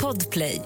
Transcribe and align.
Podplay. 0.00 0.62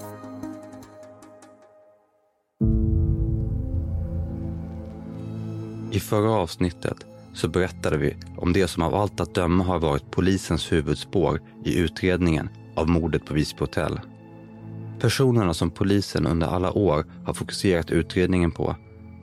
I 5.91 5.99
förra 5.99 6.31
avsnittet 6.31 6.97
så 7.33 7.47
berättade 7.47 7.97
vi 7.97 8.15
om 8.37 8.53
det 8.53 8.67
som 8.67 8.83
av 8.83 8.95
allt 8.95 9.19
att 9.19 9.35
döma 9.35 9.63
har 9.63 9.79
varit 9.79 10.11
polisens 10.11 10.71
huvudspår 10.71 11.41
i 11.65 11.77
utredningen 11.79 12.49
av 12.75 12.89
mordet 12.89 13.25
på 13.25 13.33
Visby 13.33 13.59
hotell. 13.59 13.99
Personerna 14.99 15.53
som 15.53 15.71
polisen 15.71 16.27
under 16.27 16.47
alla 16.47 16.71
år 16.71 17.05
har 17.25 17.33
fokuserat 17.33 17.91
utredningen 17.91 18.51
på 18.51 18.75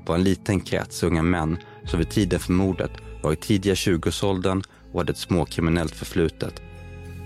var 0.07 0.15
en 0.15 0.25
liten 0.25 0.61
krets 0.61 1.03
unga 1.03 1.23
män 1.23 1.57
som 1.85 1.99
vid 1.99 2.11
tiden 2.11 2.41
för 2.41 2.53
mordet 2.53 2.91
var 3.23 3.33
i 3.33 3.37
tidiga 3.37 3.75
20-årsåldern 3.75 4.63
och 4.93 5.01
hade 5.01 5.13
ett 5.13 5.19
småkriminellt 5.19 5.95
förflutet. 5.95 6.63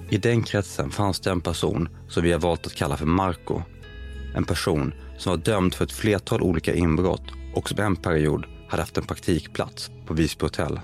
I 0.09 0.19
den 0.19 0.43
kretsen 0.43 0.91
fanns 0.91 1.21
det 1.21 1.31
en 1.31 1.41
person 1.41 1.89
som 2.09 2.23
vi 2.23 2.33
har 2.33 2.39
valt 2.39 2.67
att 2.67 2.75
kalla 2.75 2.97
för 2.97 3.07
Marco. 3.07 3.63
En 4.35 4.45
person 4.45 4.95
som 5.19 5.31
var 5.31 5.37
dömd 5.37 5.75
för 5.75 5.85
ett 5.85 5.93
flertal 5.93 6.43
olika 6.43 6.75
inbrott 6.75 7.33
och 7.55 7.69
som 7.69 7.81
en 7.81 7.97
period 7.97 8.47
hade 8.69 8.83
haft 8.83 8.99
en 8.99 9.07
praktikplats 9.07 9.91
på 10.07 10.15
Visby 10.15 10.45
hotell. 10.45 10.81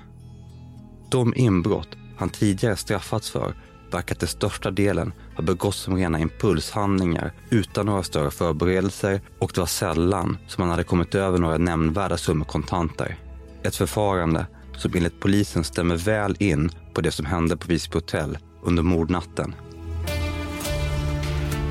De 1.11 1.35
inbrott 1.37 1.89
han 2.16 2.30
tidigare 2.30 2.77
straffats 2.77 3.30
för 3.30 3.55
verkar 3.91 4.15
till 4.15 4.29
största 4.29 4.71
delen 4.71 5.13
ha 5.37 5.43
begåtts 5.43 5.79
som 5.79 5.97
rena 5.97 6.19
impulshandlingar 6.19 7.33
utan 7.51 7.87
några 7.87 8.02
större 8.02 8.30
förberedelser 8.30 9.21
och 9.39 9.52
det 9.55 9.61
var 9.61 9.66
sällan 9.66 10.39
som 10.49 10.63
han 10.63 10.71
hade 10.71 10.85
kommit 10.85 11.15
över 11.15 11.39
några 11.39 11.59
nämnvärda 11.59 12.16
summor 12.16 12.45
kontanter. 12.45 13.16
Ett 13.63 13.77
förfarande 13.77 14.47
som 14.77 14.93
enligt 14.95 15.21
polisen 15.21 15.65
stämmer 15.65 15.97
väl 15.97 16.37
in 16.39 16.71
på 16.95 17.01
det 17.01 17.11
som 17.11 17.27
hände 17.27 17.57
på 17.57 17.66
Visby 17.69 17.97
hotell 17.97 18.39
under 18.62 18.83
mordnatten. 18.83 19.55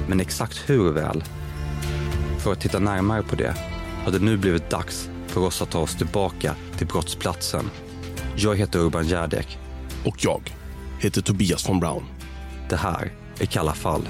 Men 0.08 0.20
exakt 0.20 0.70
hur 0.70 0.92
väl? 0.92 1.24
För 2.40 2.52
att 2.52 2.62
titta 2.62 2.80
närmare 2.80 3.24
på 3.24 3.36
det 3.36 3.56
har 4.04 4.12
det 4.12 4.20
nu 4.20 4.38
blivit 4.38 4.70
dags 4.70 5.10
för 5.28 5.42
oss 5.42 5.62
att 5.62 5.72
ta 5.72 5.80
oss 5.80 5.96
tillbaka 5.96 6.56
till 6.78 6.88
brottsplatsen. 6.88 7.70
Jag 8.36 8.56
heter 8.56 8.80
Urban 8.80 9.08
Järdek. 9.08 9.58
Och 10.06 10.16
jag 10.20 10.54
heter 11.00 11.22
Tobias 11.22 11.70
von 11.70 11.80
Braun. 11.80 12.04
Det 12.70 12.76
här 12.76 13.12
är 13.40 13.46
Kalla 13.46 13.74
fall. 13.74 14.08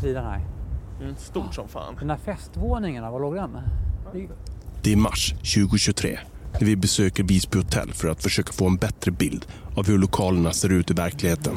Sidan 0.00 0.24
här. 0.24 0.40
Mm, 1.00 1.16
stort 1.16 1.54
som 1.54 1.68
fan. 1.68 1.96
Den 1.98 2.10
här 2.10 2.18
festvåningen, 2.24 3.12
var 3.12 3.20
låg 3.20 3.34
den? 3.34 3.50
Det- 4.12 4.28
Det 4.82 4.92
är 4.92 4.96
mars 4.96 5.30
2023 5.32 6.18
när 6.52 6.66
vi 6.66 6.76
besöker 6.76 7.22
Visby 7.24 7.58
hotell 7.58 7.92
för 7.92 8.08
att 8.08 8.22
försöka 8.22 8.52
få 8.52 8.66
en 8.66 8.76
bättre 8.76 9.10
bild 9.10 9.46
av 9.76 9.86
hur 9.86 9.98
lokalerna 9.98 10.52
ser 10.52 10.72
ut 10.72 10.90
i 10.90 10.94
verkligheten. 10.94 11.56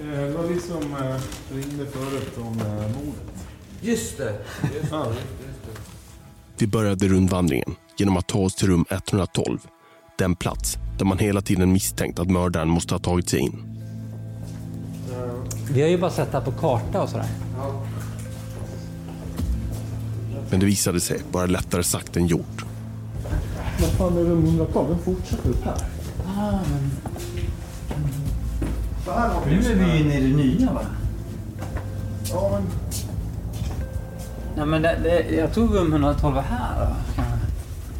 Eh, 0.00 0.06
Det 0.20 0.30
var 0.36 0.42
vi 0.44 0.60
som 0.60 0.82
eh, 0.96 1.20
ringde 1.56 1.86
förut 1.86 2.38
om 2.38 2.58
eh, 2.60 2.88
mordet. 2.96 3.46
Just 3.80 4.18
det. 4.18 4.38
Ja. 4.90 5.12
Vi 6.58 6.66
började 6.66 7.08
rundvandringen 7.08 7.74
genom 7.98 8.16
att 8.16 8.26
ta 8.26 8.38
oss 8.38 8.54
till 8.54 8.68
rum 8.68 8.84
112. 8.90 9.58
Den 10.18 10.36
plats 10.36 10.78
där 10.98 11.04
man 11.04 11.18
hela 11.18 11.40
tiden 11.40 11.72
misstänkt 11.72 12.18
att 12.18 12.30
mördaren 12.30 12.68
måste 12.68 12.94
ha 12.94 12.98
tagit 12.98 13.28
sig 13.28 13.40
in. 13.40 13.62
Vi 15.70 15.82
har 15.82 15.88
ju 15.88 15.98
bara 15.98 16.10
sett 16.10 16.32
det 16.32 16.38
här 16.38 16.44
på 16.44 16.52
karta 16.52 17.02
och 17.02 17.08
sådär. 17.08 17.26
Men 20.50 20.60
det 20.60 20.66
visade 20.66 21.00
sig 21.00 21.20
vara 21.32 21.46
lättare 21.46 21.82
sagt 21.82 22.16
än 22.16 22.26
gjort. 22.26 22.64
Vad 23.80 23.90
fan 23.90 24.18
är 24.18 24.24
rum 24.24 24.44
112? 24.44 24.88
Den 24.88 24.98
fortsätter 24.98 25.48
upp 25.48 25.64
här. 25.64 25.78
Så 29.04 29.12
här 29.12 29.28
har 29.28 29.46
vi 29.46 29.54
Nu 29.54 29.72
är 29.72 29.74
vi 29.74 30.00
inne 30.00 30.18
i 30.18 30.30
det 30.30 30.36
nya 30.36 30.72
va? 30.72 30.80
Ja, 32.30 32.50
men 32.52 32.62
Nej 34.56 34.66
men 34.66 34.82
det, 34.82 34.98
det, 35.02 35.36
jag 35.36 35.54
tror 35.54 35.68
rum 35.68 35.92
112 35.92 36.36
är 36.36 36.40
här 36.40 36.86
då. 36.86 37.22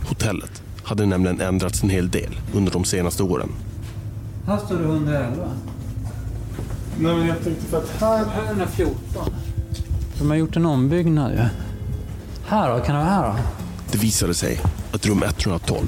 Hotellet 0.09 0.63
hade 0.85 1.07
nämligen 1.07 1.41
ändrats 1.41 1.83
en 1.83 1.91
hel 1.91 2.11
del 2.11 2.41
under 2.55 2.73
de 2.73 2.85
senaste 2.85 3.23
åren. 3.23 3.49
Här 4.47 4.59
står 4.59 4.79
det 4.79 4.85
111. 4.85 5.51
Nej, 6.99 7.17
men 7.17 7.27
jag 7.27 7.45
tänkte 7.45 7.67
för 7.67 7.79
att 7.79 8.01
här... 8.01 8.25
Här 8.25 8.43
är 8.43 8.47
114. 8.47 8.97
De 10.19 10.31
har 10.31 10.37
gjort 10.37 10.57
en 10.57 10.67
ombyggnad 10.67 11.33
ju. 11.33 11.39
Här 12.47 12.71
då? 12.71 12.85
Kan 12.85 12.95
det 12.95 13.01
vara 13.01 13.11
här 13.11 13.29
då? 13.29 13.37
Det 13.93 13.99
visade 13.99 14.35
sig 14.35 14.61
att 14.93 15.07
rum 15.07 15.23
112 15.23 15.87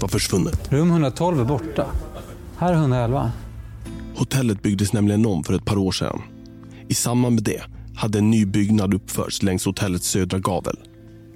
var 0.00 0.08
försvunnet. 0.08 0.72
Rum 0.72 0.90
112 0.90 1.40
är 1.40 1.44
borta. 1.44 1.86
Här 2.56 2.72
är 2.72 2.76
111. 2.76 3.32
Hotellet 4.16 4.62
byggdes 4.62 4.92
nämligen 4.92 5.26
om 5.26 5.44
för 5.44 5.54
ett 5.54 5.64
par 5.64 5.78
år 5.78 5.92
sedan. 5.92 6.22
I 6.88 6.94
samband 6.94 7.34
med 7.34 7.44
det 7.44 7.62
hade 7.96 8.18
en 8.18 8.30
ny 8.30 8.46
byggnad 8.46 8.94
uppförts 8.94 9.42
längs 9.42 9.64
hotellets 9.64 10.08
södra 10.08 10.38
gavel. 10.38 10.76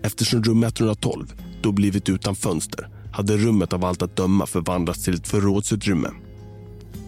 Eftersom 0.03 0.45
rum 0.45 0.63
112 0.63 1.33
då 1.63 1.73
blivit 1.73 2.09
utan 2.09 2.37
fönster 2.37 2.89
hade 3.13 3.37
rummet 3.37 3.73
av 3.73 3.85
allt 3.85 4.03
att 4.03 4.17
döma 4.17 4.47
förvandlats 4.47 5.05
till 5.05 5.15
ett 5.15 5.29
förrådsutrymme. 5.29 6.09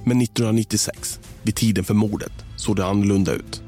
Men 0.05 0.22
1996, 0.22 1.21
vid 1.43 1.55
tiden 1.55 1.84
för 1.84 1.94
mordet, 1.94 2.33
såg 2.56 2.77
det 2.77 2.87
annorlunda 2.87 3.33
ut. 3.33 3.62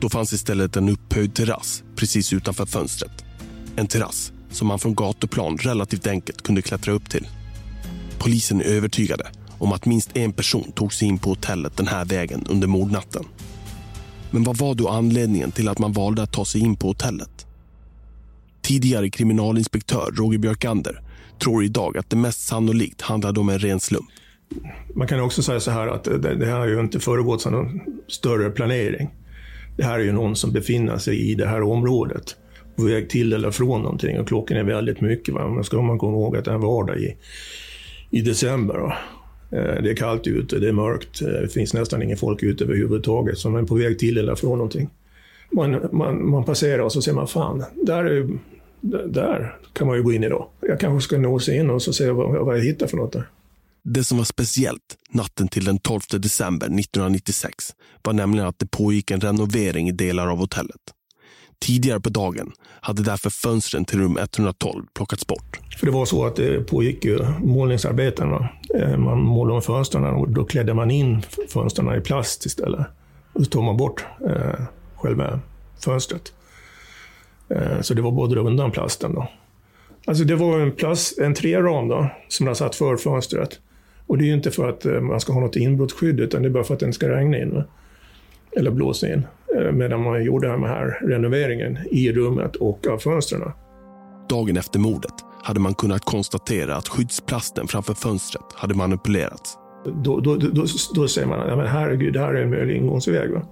Då 0.00 0.08
fanns 0.08 0.32
istället 0.32 0.76
en 0.76 0.88
upphöjd 0.88 1.34
terrass 1.34 1.82
precis 1.96 2.32
utanför 2.32 2.66
fönstret. 2.66 3.24
En 3.76 3.86
terrass 3.86 4.32
som 4.50 4.68
man 4.68 4.78
från 4.78 4.94
gatuplan 4.94 5.58
relativt 5.58 6.06
enkelt 6.06 6.42
kunde 6.42 6.62
klättra 6.62 6.92
upp 6.92 7.10
till. 7.10 7.28
Polisen 8.18 8.60
är 8.60 8.64
övertygade 8.64 9.30
om 9.58 9.72
att 9.72 9.86
minst 9.86 10.16
en 10.16 10.32
person 10.32 10.72
tog 10.72 10.94
sig 10.94 11.08
in 11.08 11.18
på 11.18 11.30
hotellet 11.30 11.76
den 11.76 11.86
här 11.86 12.04
vägen 12.04 12.46
under 12.48 12.66
mordnatten. 12.68 13.24
Men 14.36 14.44
vad 14.44 14.56
var 14.56 14.74
då 14.74 14.88
anledningen 14.88 15.52
till 15.52 15.68
att 15.68 15.78
man 15.78 15.92
valde 15.92 16.22
att 16.22 16.32
ta 16.32 16.44
sig 16.44 16.60
in 16.60 16.76
på 16.76 16.86
hotellet? 16.86 17.46
Tidigare 18.62 19.10
kriminalinspektör 19.10 20.12
Roger 20.16 20.38
Björkander 20.38 21.00
tror 21.42 21.64
idag 21.64 21.98
att 21.98 22.10
det 22.10 22.16
mest 22.16 22.40
sannolikt 22.46 23.00
handlade 23.00 23.40
om 23.40 23.48
en 23.48 23.58
ren 23.58 23.80
slump. 23.80 24.06
Man 24.94 25.08
kan 25.08 25.20
också 25.20 25.42
säga 25.42 25.60
så 25.60 25.70
här 25.70 25.86
att 25.88 26.04
det, 26.04 26.46
här 26.46 26.58
har 26.58 26.66
ju 26.66 26.80
inte 26.80 27.00
föregått 27.00 27.46
av 27.46 27.52
någon 27.52 27.80
större 28.08 28.50
planering. 28.50 29.08
Det 29.76 29.84
här 29.84 29.98
är 29.98 30.04
ju 30.04 30.12
någon 30.12 30.36
som 30.36 30.52
befinner 30.52 30.98
sig 30.98 31.30
i 31.30 31.34
det 31.34 31.46
här 31.46 31.62
området 31.62 32.36
på 32.76 32.82
väg 32.82 33.10
till 33.10 33.32
eller 33.32 33.50
från 33.50 33.82
någonting 33.82 34.20
och 34.20 34.28
klockan 34.28 34.56
är 34.56 34.64
väldigt 34.64 35.00
mycket. 35.00 35.34
Va? 35.34 35.48
Men 35.48 35.64
ska 35.64 35.82
man 35.82 35.98
komma 35.98 36.16
ihåg 36.16 36.36
att 36.36 36.44
det 36.44 36.50
är 36.50 36.54
en 36.54 36.60
vardag 36.60 37.00
i, 37.00 37.16
i 38.10 38.20
december. 38.20 38.78
Va? 38.78 38.96
Eh, 39.50 39.82
det 39.82 39.90
är 39.90 39.96
kallt 39.96 40.26
ute, 40.26 40.58
det 40.58 40.68
är 40.68 40.72
mörkt, 40.72 41.22
eh, 41.22 41.28
det 41.28 41.48
finns 41.48 41.74
nästan 41.74 42.02
ingen 42.02 42.16
folk 42.16 42.42
ute 42.42 42.64
överhuvudtaget 42.64 43.38
som 43.38 43.56
är 43.56 43.62
på 43.62 43.74
väg 43.74 43.98
till 43.98 44.18
eller 44.18 44.34
från 44.34 44.58
någonting. 44.58 44.88
Man, 45.52 45.88
man, 45.92 46.30
man 46.30 46.44
passerar 46.44 46.78
och 46.82 46.92
så 46.92 47.02
ser 47.02 47.12
man, 47.12 47.28
fan, 47.28 47.64
där, 47.86 48.04
är, 48.04 48.28
där- 48.80 49.06
där 49.06 49.56
kan 49.72 49.86
man 49.86 49.96
ju 49.96 50.02
gå 50.02 50.12
in 50.12 50.24
idag. 50.24 50.46
Jag 50.60 50.80
kanske 50.80 51.06
ska 51.08 51.18
nå 51.18 51.38
sig 51.38 51.56
in 51.56 51.70
och 51.70 51.82
så 51.82 51.92
se 51.92 52.10
vad, 52.10 52.44
vad 52.46 52.58
jag 52.58 52.64
hittar 52.64 52.86
för 52.86 52.96
något 52.96 53.12
där. 53.12 53.28
Det 53.84 54.04
som 54.04 54.18
var 54.18 54.24
speciellt 54.24 54.96
natten 55.10 55.48
till 55.48 55.64
den 55.64 55.78
12 55.78 56.00
december 56.20 56.66
1996 56.66 57.74
var 58.02 58.12
nämligen 58.12 58.46
att 58.46 58.58
det 58.58 58.70
pågick 58.70 59.10
en 59.10 59.20
renovering 59.20 59.88
i 59.88 59.92
delar 59.92 60.26
av 60.28 60.38
hotellet. 60.38 60.80
Tidigare 61.58 62.00
på 62.00 62.08
dagen 62.08 62.52
hade 62.80 63.02
därför 63.02 63.30
fönstren 63.30 63.84
till 63.84 63.98
rum 63.98 64.18
112 64.18 64.84
plockats 64.94 65.26
bort. 65.26 65.60
För 65.78 65.86
det 65.86 65.92
var 65.92 66.04
så 66.04 66.26
att 66.26 66.36
det 66.36 66.66
pågick 66.66 67.04
ju 67.04 67.18
målningsarbeten. 67.38 68.30
Va? 68.30 68.48
Eh, 68.74 68.96
man 68.96 69.18
målade 69.18 69.56
om 69.56 69.62
fönstren 69.62 70.04
och 70.04 70.28
då 70.28 70.44
klädde 70.44 70.74
man 70.74 70.90
in 70.90 71.22
fönstren 71.48 71.98
i 71.98 72.00
plast 72.00 72.46
istället. 72.46 72.86
Och 73.32 73.44
så 73.44 73.50
tog 73.50 73.64
man 73.64 73.76
bort 73.76 74.04
eh, 74.26 74.60
själva 74.96 75.40
fönstret. 75.84 76.32
Eh, 77.48 77.80
så 77.80 77.94
det 77.94 78.02
var 78.02 78.10
både 78.10 78.40
undan 78.40 78.70
plasten. 78.70 79.14
Då. 79.14 79.28
Alltså 80.06 80.24
det 80.24 80.36
var 80.36 80.60
en, 80.60 80.72
plast, 80.72 81.18
en 81.18 81.34
träram 81.34 81.88
då, 81.88 82.10
som 82.28 82.46
man 82.46 82.56
satt 82.56 82.74
för 82.74 82.96
fönstret. 82.96 83.60
Och 84.06 84.18
det 84.18 84.24
är 84.24 84.26
ju 84.26 84.34
inte 84.34 84.50
för 84.50 84.68
att 84.68 84.86
eh, 84.86 85.00
man 85.00 85.20
ska 85.20 85.32
ha 85.32 85.40
något 85.40 85.56
inbrottsskydd, 85.56 86.20
utan 86.20 86.42
det 86.42 86.48
är 86.48 86.50
bara 86.50 86.64
för 86.64 86.74
att 86.74 86.80
den 86.80 86.92
ska 86.92 87.08
regna 87.08 87.38
in. 87.38 87.54
Va? 87.54 87.64
Eller 88.56 88.70
blåsa 88.70 89.12
in. 89.12 89.26
Eh, 89.56 89.72
medan 89.72 90.02
man 90.02 90.24
gjorde 90.24 90.48
den 90.48 90.62
här 90.62 90.98
renoveringen 91.02 91.78
i 91.90 92.12
rummet 92.12 92.56
och 92.56 92.86
av 92.86 92.98
fönstren. 92.98 93.52
Dagen 94.28 94.56
efter 94.56 94.78
mordet 94.78 95.14
hade 95.42 95.60
man 95.60 95.74
kunnat 95.74 96.04
konstatera 96.04 96.76
att 96.76 96.88
skyddsplasten 96.88 97.68
framför 97.68 97.94
fönstret 97.94 98.44
hade 98.54 98.74
manipulerats. 98.74 99.58
Då, 100.04 100.20
då, 100.20 100.36
då, 100.36 100.64
då 100.94 101.08
säger 101.08 101.28
man, 101.28 101.48
ja, 101.48 101.56
men 101.56 101.66
herregud, 101.66 102.12
det 102.12 102.20
här 102.20 102.34
är 102.34 102.42
en 102.42 102.50
möjlig 102.50 102.76
ingångsväg. 102.76 103.30
Va? 103.30 103.42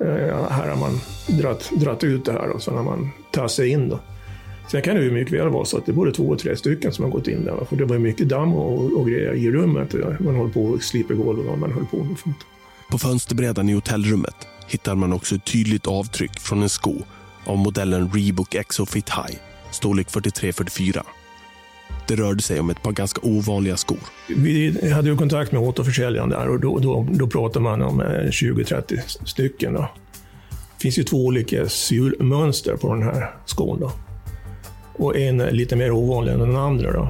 Eh, 0.00 0.50
här 0.50 0.68
har 0.68 0.76
man 0.76 1.00
dratt, 1.40 1.70
dratt 1.70 2.04
ut 2.04 2.24
det 2.24 2.32
här 2.32 2.48
och 2.50 2.62
så 2.62 2.70
har 2.70 2.82
man 2.82 3.10
tagit 3.32 3.50
sig 3.50 3.68
in. 3.68 3.88
Då. 3.88 3.98
Sen 4.70 4.82
kan 4.82 4.96
det 4.96 5.02
ju 5.02 5.10
mycket 5.10 5.40
väl 5.40 5.48
vara 5.48 5.64
så 5.64 5.78
att 5.78 5.86
det 5.86 5.92
är 5.92 5.96
både 5.96 6.12
två 6.12 6.28
och 6.28 6.38
tre 6.38 6.56
stycken 6.56 6.92
som 6.92 7.04
har 7.04 7.12
gått 7.12 7.28
in 7.28 7.44
där. 7.44 7.64
För 7.64 7.76
det 7.76 7.84
var 7.84 7.98
mycket 7.98 8.28
damm 8.28 8.54
och, 8.54 9.00
och 9.00 9.06
grejer 9.06 9.34
i 9.34 9.50
rummet. 9.50 9.94
Man 10.20 10.34
håller 10.34 10.52
på 10.52 10.64
och 10.64 10.82
sliper 10.82 11.14
golv 11.14 11.48
och 11.48 11.58
man 11.58 11.72
höll 11.72 11.86
på 11.86 11.96
med 11.96 12.18
sånt. 12.18 12.36
På 12.90 12.98
fönsterbrädan 12.98 13.68
i 13.68 13.72
hotellrummet 13.72 14.34
hittar 14.68 14.94
man 14.94 15.12
också 15.12 15.34
ett 15.34 15.44
tydligt 15.44 15.86
avtryck 15.86 16.40
från 16.40 16.62
en 16.62 16.68
sko 16.68 16.94
av 17.44 17.58
modellen 17.58 18.10
Reebok 18.12 18.54
Exofit 18.54 19.10
High, 19.10 19.38
storlek 19.70 20.08
43-44. 20.08 21.02
Det 22.08 22.16
rörde 22.16 22.42
sig 22.42 22.60
om 22.60 22.70
ett 22.70 22.82
par 22.82 22.92
ganska 22.92 23.20
ovanliga 23.24 23.76
skor. 23.76 23.98
Vi 24.36 24.90
hade 24.90 25.08
ju 25.08 25.16
kontakt 25.16 25.52
med 25.52 25.60
återförsäljaren 25.60 26.28
där 26.28 26.48
och 26.48 26.60
då, 26.60 26.78
då, 26.78 27.06
då 27.10 27.26
pratade 27.26 27.62
man 27.62 27.82
om 27.82 28.02
20-30 28.02 28.94
eh, 28.94 29.00
stycken. 29.24 29.72
Då. 29.72 29.80
Det 30.50 30.82
finns 30.82 30.98
ju 30.98 31.02
två 31.02 31.26
olika 31.26 31.68
sulmönster 31.68 32.76
på 32.76 32.94
den 32.94 33.02
här 33.02 33.34
skon. 33.46 33.80
Då. 33.80 33.92
Och 34.92 35.16
en 35.16 35.40
är 35.40 35.50
lite 35.50 35.76
mer 35.76 35.90
ovanlig 35.90 36.32
än 36.32 36.38
den 36.38 36.56
andra. 36.56 36.92
Då. 36.92 37.08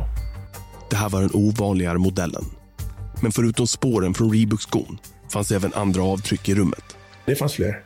Det 0.91 0.97
här 0.97 1.09
var 1.09 1.21
den 1.21 1.31
ovanligare 1.35 1.99
modellen. 1.99 2.45
Men 3.23 3.33
förutom 3.33 3.67
spåren 3.67 4.15
från 4.15 4.33
Reebok-skon 4.33 4.99
fanns 5.31 5.53
även 5.53 5.75
andra 5.75 6.03
avtryck 6.03 6.49
i 6.49 6.55
rummet. 6.55 6.97
Det 7.27 7.35
fanns 7.35 7.53
fler. 7.53 7.83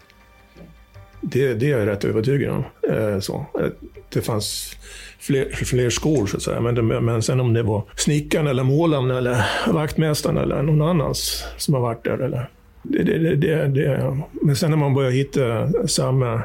Det, 1.21 1.55
det 1.55 1.73
är 1.73 1.79
jag 1.79 1.89
rätt 1.89 2.05
övertygad 2.05 2.51
om. 2.53 2.65
Eh, 2.91 3.21
så. 3.21 3.47
Eh, 3.61 3.69
det 4.09 4.21
fanns 4.21 4.77
fler, 5.19 5.49
fler 5.53 5.91
skor 5.91 6.27
så 6.27 6.37
att 6.37 6.43
säga. 6.43 6.61
Men, 6.61 6.75
det, 6.75 6.83
men 6.83 7.23
sen 7.23 7.41
om 7.41 7.53
det 7.53 7.63
var 7.63 7.83
snickaren 7.97 8.47
eller 8.47 8.63
målaren 8.63 9.11
eller 9.11 9.45
vaktmästaren 9.73 10.37
eller 10.37 10.63
någon 10.63 10.83
annan 10.83 11.15
som 11.57 11.75
har 11.75 11.81
varit 11.81 12.05
där. 12.05 12.19
Eller, 12.19 12.51
det, 12.83 13.03
det, 13.03 13.37
det, 13.37 13.67
det, 13.67 14.17
men 14.33 14.57
sen 14.57 14.71
när 14.71 14.77
man 14.77 14.95
börjar 14.95 15.11
hitta 15.11 15.69
samma 15.87 16.43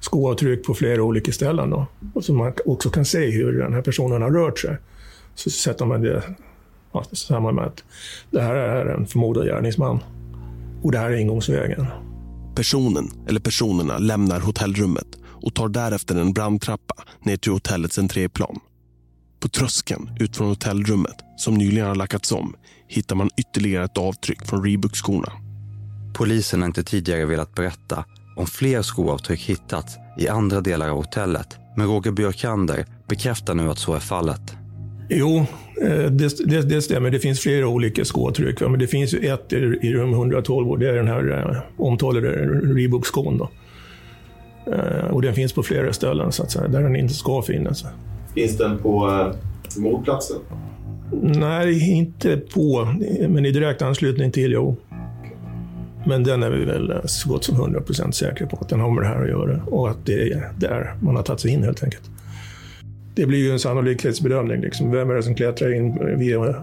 skoavtryck 0.00 0.64
på 0.64 0.74
flera 0.74 1.02
olika 1.02 1.32
ställen 1.32 1.70
då, 1.70 1.86
och 2.14 2.24
så 2.24 2.32
man 2.32 2.52
också 2.64 2.90
kan 2.90 3.04
se 3.04 3.30
hur 3.30 3.52
den 3.52 3.74
här 3.74 3.82
personen 3.82 4.22
har 4.22 4.30
rört 4.30 4.58
sig, 4.58 4.76
så 5.34 5.50
sätter 5.50 5.86
man 5.86 6.02
det 6.02 6.22
ja, 6.92 7.04
samman 7.12 7.54
med 7.54 7.64
att 7.64 7.84
det 8.30 8.40
här 8.40 8.54
är 8.54 8.86
en 8.86 9.06
förmodad 9.06 9.46
gärningsman 9.46 10.00
och 10.82 10.92
det 10.92 10.98
här 10.98 11.10
är 11.10 11.16
ingångsvägen. 11.16 11.86
Personen 12.54 13.10
eller 13.28 13.40
personerna 13.40 13.98
lämnar 13.98 14.40
hotellrummet 14.40 15.06
och 15.42 15.54
tar 15.54 15.68
därefter 15.68 16.16
en 16.16 16.32
brandtrappa 16.32 16.94
ner 17.22 17.36
till 17.36 17.52
hotellets 17.52 17.98
entréplan. 17.98 18.60
På 19.40 19.48
tröskeln 19.48 20.10
ut 20.20 20.36
från 20.36 20.48
hotellrummet, 20.48 21.16
som 21.36 21.54
nyligen 21.54 21.88
har 21.88 21.94
lackats 21.94 22.32
om, 22.32 22.56
hittar 22.88 23.16
man 23.16 23.30
ytterligare 23.36 23.84
ett 23.84 23.98
avtryck 23.98 24.46
från 24.46 24.64
Reebok-skorna. 24.64 25.32
Polisen 26.14 26.60
har 26.60 26.66
inte 26.66 26.84
tidigare 26.84 27.24
velat 27.24 27.54
berätta 27.54 28.04
om 28.36 28.46
fler 28.46 28.82
skoavtryck 28.82 29.40
hittats 29.40 29.96
i 30.18 30.28
andra 30.28 30.60
delar 30.60 30.88
av 30.88 30.96
hotellet. 30.96 31.56
Men 31.76 31.86
Roger 31.86 32.12
Björkander 32.12 32.86
bekräftar 33.08 33.54
nu 33.54 33.70
att 33.70 33.78
så 33.78 33.94
är 33.94 34.00
fallet. 34.00 34.56
Jo, 35.12 35.46
eh, 35.82 36.04
det, 36.10 36.46
det, 36.46 36.62
det, 36.62 36.82
stämmer. 36.82 37.10
Det 37.10 37.18
finns 37.18 37.40
flera 37.40 37.68
olika 37.68 38.04
skoavtryck. 38.04 38.60
Men 38.60 38.78
det 38.78 38.86
finns 38.86 39.14
ju 39.14 39.18
ett 39.18 39.52
i, 39.52 39.92
rum 39.94 40.12
112 40.12 40.70
och 40.70 40.78
det 40.78 40.88
är 40.88 40.94
den 40.94 41.08
här 41.08 41.30
eh, 41.38 41.56
omtalade 41.76 42.28
Reebok-skon. 42.74 43.46
Eh, 44.66 45.10
och 45.10 45.22
den 45.22 45.34
finns 45.34 45.52
på 45.52 45.62
flera 45.62 45.92
ställen 45.92 46.32
så 46.32 46.42
att 46.42 46.50
säga, 46.50 46.68
där 46.68 46.82
den 46.82 46.96
inte 46.96 47.14
ska 47.14 47.42
finnas. 47.42 47.84
Finns 48.34 48.58
den 48.58 48.78
på 48.78 49.24
mordplatsen? 49.76 50.36
Nej, 51.22 51.90
inte 51.90 52.36
på, 52.36 52.88
men 53.28 53.46
i 53.46 53.50
direkt 53.50 53.82
anslutning 53.82 54.32
till, 54.32 54.52
jo. 54.52 54.76
Men 56.06 56.24
den 56.24 56.42
är 56.42 56.50
vi 56.50 56.64
väl 56.64 57.00
så 57.04 57.28
gott 57.28 57.44
som 57.44 57.56
100% 57.56 58.10
säkra 58.10 58.46
på 58.46 58.56
att 58.60 58.68
den 58.68 58.80
har 58.80 58.90
med 58.90 59.02
det 59.02 59.08
här 59.08 59.22
att 59.22 59.28
göra 59.28 59.62
och 59.66 59.90
att 59.90 60.06
det 60.06 60.32
är 60.32 60.52
där 60.58 60.94
man 61.00 61.16
har 61.16 61.22
tagit 61.22 61.40
sig 61.40 61.50
in 61.50 61.62
helt 61.62 61.84
enkelt. 61.84 62.10
Det 63.14 63.26
blir 63.26 63.38
ju 63.38 63.52
en 63.52 63.58
sannolikhetsbedömning. 63.58 64.60
Liksom. 64.60 64.90
Vem 64.90 65.10
är 65.10 65.14
det 65.14 65.22
som 65.22 65.34
klättrar 65.34 65.72
in 65.72 66.18
via 66.18 66.54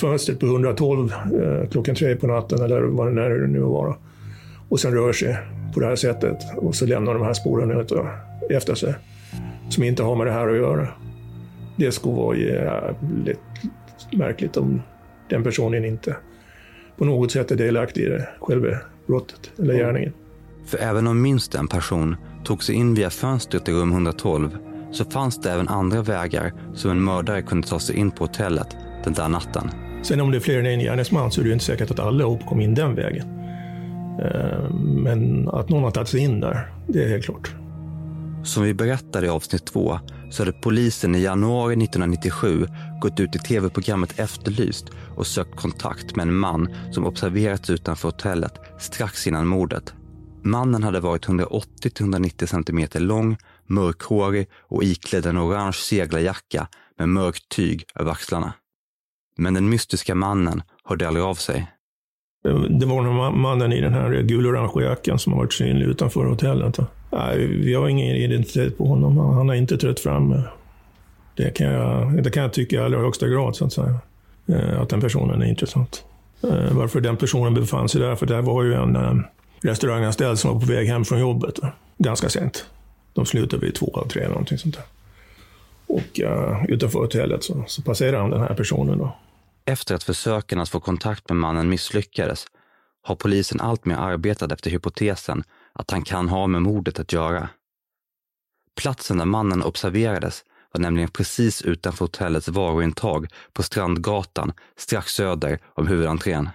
fönstret 0.00 0.40
på 0.40 0.46
112 0.46 1.12
eh, 1.12 1.68
klockan 1.70 1.94
tre 1.94 2.16
på 2.16 2.26
natten 2.26 2.62
eller 2.62 2.80
vad 2.80 3.16
det 3.16 3.46
nu 3.46 3.60
vara 3.60 3.94
och 4.68 4.80
sen 4.80 4.94
rör 4.94 5.12
sig 5.12 5.38
på 5.74 5.80
det 5.80 5.86
här 5.86 5.96
sättet 5.96 6.36
och 6.56 6.74
så 6.74 6.86
lämnar 6.86 7.14
de 7.14 7.22
här 7.22 7.34
spåren 7.34 7.86
efter 8.50 8.74
sig 8.74 8.94
som 9.68 9.82
inte 9.82 10.02
har 10.02 10.16
med 10.16 10.26
det 10.26 10.32
här 10.32 10.48
att 10.48 10.56
göra. 10.56 10.88
Det 11.76 11.92
skulle 11.92 12.14
vara 12.14 12.36
jävligt 12.36 13.38
märkligt 14.12 14.56
om 14.56 14.82
den 15.28 15.42
personen 15.42 15.84
inte 15.84 16.16
på 16.96 17.04
något 17.04 17.32
sätt 17.32 17.50
är 17.50 17.56
delaktig 17.56 18.02
i 18.02 18.08
det, 18.08 18.28
själva 18.40 18.76
brottet 19.06 19.50
eller 19.58 19.74
gärningen. 19.74 20.12
För 20.66 20.78
även 20.78 21.06
om 21.06 21.22
minst 21.22 21.54
en 21.54 21.68
person 21.68 22.16
tog 22.44 22.64
sig 22.64 22.74
in 22.74 22.94
via 22.94 23.10
fönstret 23.10 23.68
i 23.68 23.72
rum 23.72 23.92
112 23.92 24.58
så 24.94 25.04
fanns 25.04 25.40
det 25.40 25.50
även 25.50 25.68
andra 25.68 26.02
vägar 26.02 26.52
som 26.74 26.90
en 26.90 27.04
mördare 27.04 27.42
kunde 27.42 27.68
ta 27.68 27.78
sig 27.78 27.96
in 27.96 28.10
på 28.10 28.24
hotellet 28.24 28.76
den 29.04 29.12
där 29.12 29.28
natten. 29.28 29.70
Sen 30.02 30.20
om 30.20 30.30
det 30.30 30.36
är 30.36 30.40
fler 30.40 30.58
än 30.58 30.66
en 30.66 30.80
gärningsman 30.80 31.30
så 31.30 31.40
är 31.40 31.42
det 31.42 31.48
ju 31.48 31.52
inte 31.52 31.64
säkert 31.64 31.90
att 31.90 32.00
alla 32.00 32.38
kom 32.38 32.60
in 32.60 32.74
den 32.74 32.94
vägen. 32.94 33.26
Eh, 34.22 34.70
men 34.80 35.48
att 35.48 35.68
någon 35.68 35.82
har 35.82 35.90
tagit 35.90 36.08
sig 36.08 36.20
in 36.20 36.40
där, 36.40 36.72
det 36.88 37.04
är 37.04 37.08
helt 37.08 37.24
klart. 37.24 37.54
Som 38.44 38.62
vi 38.62 38.74
berättade 38.74 39.26
i 39.26 39.28
avsnitt 39.28 39.64
två 39.64 39.98
så 40.30 40.42
hade 40.42 40.52
polisen 40.52 41.14
i 41.14 41.22
januari 41.22 41.72
1997 41.72 42.66
gått 43.00 43.20
ut 43.20 43.36
i 43.36 43.38
tv-programmet 43.38 44.18
Efterlyst 44.18 44.86
och 45.16 45.26
sökt 45.26 45.56
kontakt 45.56 46.16
med 46.16 46.28
en 46.28 46.34
man 46.34 46.74
som 46.92 47.06
observerats 47.06 47.70
utanför 47.70 48.08
hotellet 48.08 48.52
strax 48.78 49.26
innan 49.26 49.46
mordet. 49.46 49.94
Mannen 50.42 50.82
hade 50.82 51.00
varit 51.00 51.26
180-190 51.26 52.46
cm 52.46 53.06
lång, 53.06 53.36
mörkhårig 53.66 54.48
och 54.60 54.84
iklädd 54.84 55.26
en 55.26 55.38
orange 55.38 55.72
seglarjacka 55.72 56.68
med 56.98 57.08
mörkt 57.08 57.48
tyg 57.48 57.84
över 57.94 58.10
axlarna. 58.10 58.52
Men 59.36 59.54
den 59.54 59.68
mystiska 59.68 60.14
mannen 60.14 60.62
hörde 60.84 61.08
aldrig 61.08 61.24
av 61.24 61.34
sig. 61.34 61.70
Det 62.70 62.86
var 62.86 63.30
mannen 63.30 63.72
i 63.72 63.80
den 63.80 63.92
här 63.92 64.22
gulorangea 64.22 64.88
jackan 64.88 65.18
som 65.18 65.32
har 65.32 65.40
varit 65.40 65.52
synlig 65.52 65.86
utanför 65.86 66.24
hotellet. 66.24 66.78
Nej, 67.10 67.46
vi 67.46 67.74
har 67.74 67.88
ingen 67.88 68.16
identitet 68.16 68.78
på 68.78 68.86
honom. 68.86 69.18
Han 69.18 69.48
har 69.48 69.54
inte 69.54 69.76
trätt 69.76 70.00
fram. 70.00 70.42
Det 71.36 71.50
kan 71.50 71.66
jag, 71.66 72.22
det 72.24 72.30
kan 72.30 72.42
jag 72.42 72.52
tycka 72.52 72.76
i 72.76 72.78
allra 72.78 72.98
högsta 72.98 73.28
grad, 73.28 73.56
så 73.56 73.64
att 73.64 73.72
säga. 73.72 73.98
Eh, 74.46 74.80
att 74.80 74.88
den 74.88 75.00
personen 75.00 75.42
är 75.42 75.46
intressant. 75.46 76.04
Eh, 76.42 76.72
varför 76.72 77.00
den 77.00 77.16
personen 77.16 77.54
befann 77.54 77.88
sig 77.88 78.00
där? 78.00 78.16
För 78.16 78.26
det 78.26 78.40
var 78.40 78.62
ju 78.62 78.74
en 78.74 78.96
eh, 78.96 79.14
restauranganställd 79.60 80.38
som 80.38 80.52
var 80.52 80.60
på 80.60 80.66
väg 80.66 80.88
hem 80.88 81.04
från 81.04 81.20
jobbet. 81.20 81.58
Ganska 81.98 82.28
sent. 82.28 82.66
De 83.14 83.26
slutade 83.26 83.66
vid 83.66 83.74
två 83.74 83.92
eller 83.96 84.08
tre, 84.08 84.28
någonting 84.28 84.58
sånt 84.58 84.74
där. 84.74 84.84
Och 85.86 86.20
uh, 86.20 86.64
utanför 86.68 86.98
hotellet 86.98 87.44
så, 87.44 87.64
så 87.66 87.82
passerade 87.82 88.18
han 88.18 88.30
den 88.30 88.40
här 88.40 88.54
personen. 88.54 88.98
Då. 88.98 89.16
Efter 89.64 89.94
att 89.94 90.02
försöken 90.02 90.60
att 90.60 90.68
få 90.68 90.80
kontakt 90.80 91.28
med 91.28 91.36
mannen 91.36 91.68
misslyckades 91.68 92.46
har 93.02 93.16
polisen 93.16 93.60
alltmer 93.60 93.94
arbetat 93.94 94.52
efter 94.52 94.70
hypotesen 94.70 95.44
att 95.72 95.90
han 95.90 96.02
kan 96.02 96.28
ha 96.28 96.46
med 96.46 96.62
mordet 96.62 96.98
att 96.98 97.12
göra. 97.12 97.48
Platsen 98.80 99.18
där 99.18 99.24
mannen 99.24 99.62
observerades 99.62 100.44
var 100.72 100.80
nämligen 100.80 101.08
precis 101.08 101.62
utanför 101.62 102.04
hotellets 102.04 102.48
varuintag 102.48 103.26
på 103.52 103.62
Strandgatan 103.62 104.52
strax 104.76 105.12
söder 105.12 105.58
om 105.74 105.86
huvudentrén. 105.86 106.48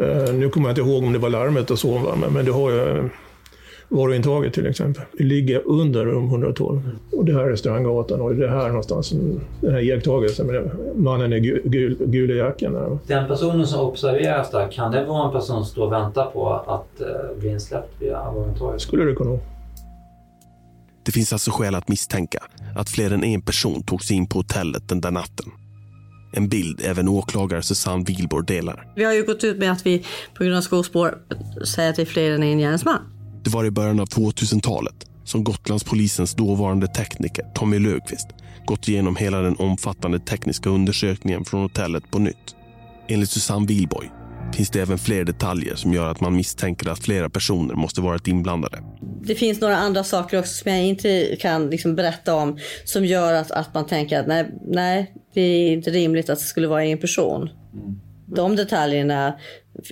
Uh, 0.00 0.34
nu 0.34 0.50
kommer 0.50 0.68
jag 0.68 0.72
inte 0.72 0.90
ihåg 0.90 1.04
om 1.04 1.12
det 1.12 1.18
var 1.18 1.30
larmet 1.30 1.70
och 1.70 1.78
så, 1.78 1.98
va? 1.98 2.16
men 2.30 2.44
det 2.44 2.52
har 2.52 2.70
jag 2.72 3.10
varuintaget 3.88 4.54
till 4.54 4.66
exempel. 4.66 5.02
Det 5.18 5.24
ligger 5.24 5.62
under 5.66 6.04
rum 6.04 6.24
112. 6.24 6.90
Och 7.12 7.24
det 7.24 7.32
här 7.32 7.50
är 7.50 7.56
Strandgatan 7.56 8.20
och 8.20 8.34
det 8.34 8.44
är 8.44 8.48
här 8.48 8.68
någonstans 8.68 9.10
den 9.60 9.72
här 9.72 9.80
iakttagelsen 9.80 10.46
med 10.46 10.70
mannen 10.96 11.32
i 11.32 11.40
gul, 11.40 11.60
gul, 11.64 11.96
gula 12.00 12.34
jackan. 12.34 12.98
Den 13.06 13.28
personen 13.28 13.66
som 13.66 13.80
observeras 13.80 14.50
där, 14.50 14.68
kan 14.72 14.92
det 14.92 15.04
vara 15.04 15.26
en 15.26 15.32
person 15.32 15.56
som 15.56 15.64
står 15.64 15.86
och 15.86 15.92
väntar 15.92 16.26
på 16.26 16.52
att 16.52 17.00
uh, 17.00 17.38
bli 17.40 17.48
insläppt 17.48 18.02
via 18.02 18.30
varuintaget? 18.32 18.80
Skulle 18.80 19.04
det 19.04 19.14
kunna 19.14 19.30
vara. 19.30 19.40
Det 21.02 21.12
finns 21.12 21.32
alltså 21.32 21.50
skäl 21.50 21.74
att 21.74 21.88
misstänka 21.88 22.38
att 22.76 22.88
fler 22.88 23.10
än 23.10 23.24
en 23.24 23.42
person 23.42 23.82
tog 23.82 24.04
sig 24.04 24.16
in 24.16 24.26
på 24.26 24.38
hotellet 24.38 24.88
den 24.88 25.00
där 25.00 25.10
natten. 25.10 25.46
En 26.32 26.48
bild 26.48 26.80
även 26.84 27.08
åklagare 27.08 27.62
Susanne 27.62 28.04
Wilborg 28.04 28.46
delar. 28.46 28.92
Vi 28.96 29.04
har 29.04 29.12
ju 29.12 29.26
gått 29.26 29.44
ut 29.44 29.58
med 29.58 29.72
att 29.72 29.86
vi 29.86 30.04
på 30.34 30.44
grund 30.44 30.56
av 30.56 30.60
skospår 30.60 31.18
säger 31.64 31.90
att 31.90 31.96
det 31.96 32.02
är 32.02 32.06
fler 32.06 32.30
än 32.30 32.42
en 32.42 32.58
gärningsman. 32.58 33.17
Det 33.44 33.50
var 33.50 33.64
i 33.64 33.70
början 33.70 34.00
av 34.00 34.06
2000-talet 34.06 34.94
som 35.24 35.44
Gotlandspolisens 35.44 36.34
dåvarande 36.34 36.86
tekniker 36.86 37.44
Tommy 37.54 37.78
Löfqvist 37.78 38.28
gått 38.66 38.88
igenom 38.88 39.16
hela 39.16 39.40
den 39.40 39.56
omfattande 39.56 40.18
tekniska 40.18 40.70
undersökningen 40.70 41.44
från 41.44 41.62
hotellet 41.62 42.10
på 42.10 42.18
nytt. 42.18 42.56
Enligt 43.08 43.30
Susanne 43.30 43.66
Wilborg 43.66 44.10
finns 44.54 44.70
det 44.70 44.80
även 44.80 44.98
fler 44.98 45.24
detaljer 45.24 45.74
som 45.74 45.92
gör 45.94 46.10
att 46.10 46.20
man 46.20 46.36
misstänker 46.36 46.88
att 46.90 46.98
flera 46.98 47.30
personer 47.30 47.74
måste 47.74 48.00
varit 48.00 48.28
inblandade. 48.28 48.82
Det 49.22 49.34
finns 49.34 49.60
några 49.60 49.76
andra 49.76 50.04
saker 50.04 50.38
också 50.38 50.54
som 50.62 50.72
jag 50.72 50.84
inte 50.84 51.36
kan 51.40 51.70
liksom 51.70 51.94
berätta 51.94 52.34
om 52.34 52.58
som 52.84 53.04
gör 53.04 53.32
att, 53.32 53.50
att 53.50 53.74
man 53.74 53.86
tänker 53.86 54.20
att 54.20 54.26
nej, 54.26 54.50
nej, 54.66 55.14
det 55.34 55.40
är 55.40 55.72
inte 55.72 55.90
rimligt 55.90 56.30
att 56.30 56.38
det 56.38 56.44
skulle 56.44 56.68
vara 56.68 56.84
en 56.84 56.98
person. 56.98 57.42
Mm. 57.72 58.00
De 58.34 58.56
detaljerna 58.56 59.34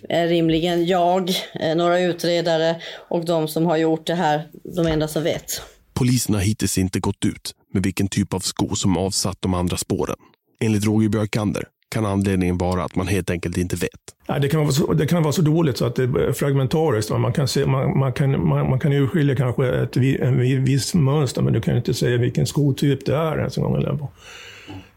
är 0.08 0.28
rimligen 0.28 0.86
jag, 0.86 1.30
eh, 1.60 1.76
några 1.76 2.00
utredare 2.00 2.76
och 3.08 3.24
de 3.24 3.48
som 3.48 3.66
har 3.66 3.76
gjort 3.76 4.06
det 4.06 4.14
här, 4.14 4.48
de 4.76 4.86
enda 4.86 5.08
som 5.08 5.22
vet. 5.22 5.62
Polisen 5.94 6.34
har 6.34 6.42
hittills 6.42 6.78
inte 6.78 7.00
gått 7.00 7.24
ut 7.24 7.52
med 7.72 7.82
vilken 7.82 8.08
typ 8.08 8.34
av 8.34 8.40
sko 8.40 8.74
som 8.74 8.96
avsatt 8.96 9.36
de 9.40 9.54
andra 9.54 9.76
spåren. 9.76 10.16
Enligt 10.60 10.86
Roger 10.86 11.08
Björkander 11.08 11.64
kan 11.88 12.06
anledningen 12.06 12.58
vara 12.58 12.84
att 12.84 12.94
man 12.94 13.06
helt 13.06 13.30
enkelt 13.30 13.56
inte 13.56 13.76
vet. 13.76 13.90
Ja, 14.26 14.38
det, 14.38 14.48
kan 14.48 14.60
vara 14.60 14.72
så, 14.72 14.92
det 14.92 15.06
kan 15.06 15.22
vara 15.22 15.32
så 15.32 15.42
dåligt 15.42 15.76
så 15.76 15.84
att 15.84 15.96
det 15.96 16.02
är 16.02 16.32
fragmentariskt. 16.32 17.10
Man 17.10 17.32
kan, 17.32 17.48
se, 17.48 17.66
man, 17.66 17.98
man 17.98 18.12
kan, 18.12 18.48
man, 18.48 18.70
man 18.70 18.80
kan 18.80 18.92
urskilja 18.92 19.36
kanske 19.36 19.68
ett 19.68 19.96
en 19.96 20.64
viss 20.64 20.94
mönster, 20.94 21.42
men 21.42 21.52
du 21.52 21.60
kan 21.60 21.76
inte 21.76 21.94
säga 21.94 22.16
vilken 22.16 22.46
skotyp 22.46 23.06
det 23.06 23.16
är 23.16 23.38
ens 23.38 23.56
en 23.56 23.62
gång. 23.62 23.76
Eller 23.76 23.92
på 23.92 24.08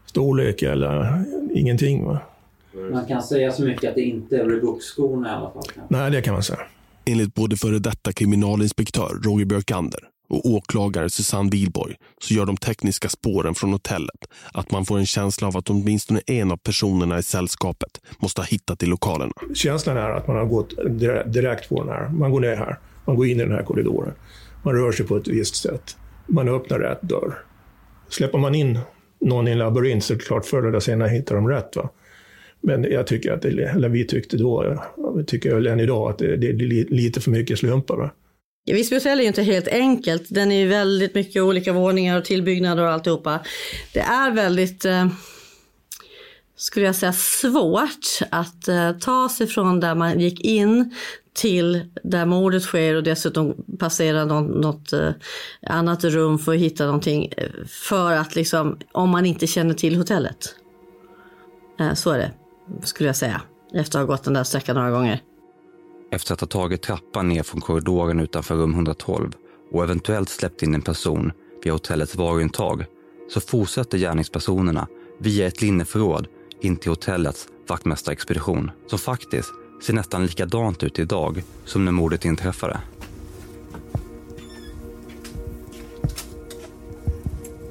storlek 0.06 0.62
eller 0.62 1.24
ingenting. 1.54 2.04
Va? 2.04 2.20
Man 2.92 3.06
kan 3.06 3.22
säga 3.22 3.52
så 3.52 3.62
mycket 3.62 3.88
att 3.88 3.94
det 3.94 4.02
inte 4.02 4.36
är 4.36 4.44
Reebok-skorna 4.44 5.28
i 5.28 5.32
alla 5.32 5.50
fall. 5.50 5.62
Nej, 5.88 6.10
det 6.10 6.22
kan 6.22 6.34
man 6.34 6.42
säga. 6.42 6.60
Enligt 7.04 7.34
både 7.34 7.56
före 7.56 7.78
detta 7.78 8.12
kriminalinspektör 8.12 9.20
Roger 9.24 9.44
Björkander 9.44 10.00
och 10.28 10.46
åklagare 10.46 11.10
Susanne 11.10 11.50
Wilborg 11.50 11.96
så 12.20 12.34
gör 12.34 12.46
de 12.46 12.56
tekniska 12.56 13.08
spåren 13.08 13.54
från 13.54 13.72
hotellet 13.72 14.28
att 14.52 14.70
man 14.70 14.86
får 14.86 14.98
en 14.98 15.06
känsla 15.06 15.48
av 15.48 15.56
att 15.56 15.70
åtminstone 15.70 16.20
en 16.26 16.50
av 16.50 16.56
personerna 16.56 17.18
i 17.18 17.22
sällskapet 17.22 17.90
måste 18.18 18.40
ha 18.40 18.46
hittat 18.46 18.78
till 18.78 18.88
lokalerna. 18.90 19.32
Känslan 19.54 19.96
är 19.96 20.10
att 20.10 20.26
man 20.26 20.36
har 20.36 20.46
gått 20.46 20.74
direkt 21.32 21.68
på 21.68 21.84
den 21.84 21.88
här. 21.88 22.08
Man 22.08 22.30
går 22.30 22.40
ner 22.40 22.56
här, 22.56 22.78
man 23.04 23.16
går 23.16 23.26
in 23.26 23.40
i 23.40 23.42
den 23.42 23.52
här 23.52 23.62
korridoren. 23.62 24.12
Man 24.62 24.74
rör 24.74 24.92
sig 24.92 25.06
på 25.06 25.16
ett 25.16 25.28
visst 25.28 25.56
sätt. 25.56 25.96
Man 26.26 26.48
öppnar 26.48 26.78
rätt 26.78 27.02
dörr. 27.02 27.38
Släpper 28.08 28.38
man 28.38 28.54
in 28.54 28.78
någon 29.20 29.48
i 29.48 29.50
en 29.50 29.58
labyrint 29.58 30.04
så 30.04 30.12
är 30.12 30.16
det 30.18 30.24
klart 30.24 30.46
förr 30.46 30.68
eller 30.68 30.80
senare 30.80 31.08
hittar 31.08 31.34
de 31.34 31.48
rätt. 31.48 31.76
Va? 31.76 31.88
Men 32.60 32.84
jag 32.84 33.06
tycker 33.06 33.32
att, 33.32 33.42
det, 33.42 33.48
eller 33.48 33.88
vi 33.88 34.06
tyckte 34.06 34.36
då, 34.36 34.82
tycker 35.26 35.54
väl 35.54 35.66
än 35.66 35.80
idag, 35.80 36.10
att 36.10 36.18
det, 36.18 36.36
det 36.36 36.48
är 36.48 36.94
lite 36.94 37.20
för 37.20 37.30
mycket 37.30 37.58
slumpar. 37.58 37.96
Va? 37.96 38.10
Visby 38.66 38.96
hotell 38.96 39.18
är 39.18 39.22
ju 39.22 39.28
inte 39.28 39.42
helt 39.42 39.68
enkelt. 39.68 40.22
Den 40.28 40.52
är 40.52 40.60
ju 40.60 40.68
väldigt 40.68 41.14
mycket 41.14 41.42
olika 41.42 41.72
våningar 41.72 42.18
och 42.18 42.24
tillbyggnader 42.24 42.82
och 42.82 42.90
alltihopa. 42.90 43.40
Det 43.92 44.00
är 44.00 44.30
väldigt, 44.30 44.84
eh, 44.84 45.08
skulle 46.56 46.86
jag 46.86 46.94
säga, 46.94 47.12
svårt 47.12 48.28
att 48.30 48.68
eh, 48.68 48.92
ta 48.92 49.28
sig 49.28 49.46
från 49.46 49.80
där 49.80 49.94
man 49.94 50.20
gick 50.20 50.40
in 50.40 50.94
till 51.32 51.80
där 52.04 52.26
mordet 52.26 52.62
sker 52.62 52.94
och 52.94 53.02
dessutom 53.02 53.54
passera 53.78 54.24
något, 54.24 54.56
något 54.56 54.92
eh, 54.92 55.10
annat 55.62 56.04
rum 56.04 56.38
för 56.38 56.54
att 56.54 56.60
hitta 56.60 56.86
någonting. 56.86 57.32
Eh, 57.36 57.66
för 57.66 58.12
att 58.12 58.34
liksom, 58.34 58.78
om 58.92 59.10
man 59.10 59.26
inte 59.26 59.46
känner 59.46 59.74
till 59.74 59.96
hotellet. 59.96 60.54
Eh, 61.80 61.94
så 61.94 62.10
är 62.10 62.18
det, 62.18 62.30
skulle 62.82 63.08
jag 63.08 63.16
säga. 63.16 63.42
Efter 63.74 63.98
att 63.98 64.06
ha 64.08 64.14
gått 64.14 64.24
den 64.24 64.34
där 64.34 64.44
sträckan 64.44 64.76
några 64.76 64.90
gånger. 64.90 65.22
Efter 66.10 66.34
att 66.34 66.40
ha 66.40 66.48
tagit 66.48 66.82
trappan 66.82 67.28
ner 67.28 67.42
från 67.42 67.60
korridoren 67.60 68.20
utanför 68.20 68.54
rum 68.54 68.74
112 68.74 69.32
och 69.72 69.84
eventuellt 69.84 70.28
släppt 70.28 70.62
in 70.62 70.74
en 70.74 70.82
person 70.82 71.32
via 71.64 71.72
hotellets 71.72 72.16
varuintag 72.16 72.84
så 73.28 73.40
fortsätter 73.40 73.98
gärningspersonerna 73.98 74.86
via 75.18 75.46
ett 75.46 75.62
linneförråd 75.62 76.26
in 76.60 76.76
till 76.76 76.90
hotellets 76.90 77.48
vaktmästarexpedition 77.68 78.70
som 78.86 78.98
faktiskt 78.98 79.50
ser 79.82 79.92
nästan 79.92 80.26
likadant 80.26 80.82
ut 80.82 80.98
idag 80.98 81.42
som 81.64 81.84
när 81.84 81.92
mordet 81.92 82.24
inträffade. 82.24 82.80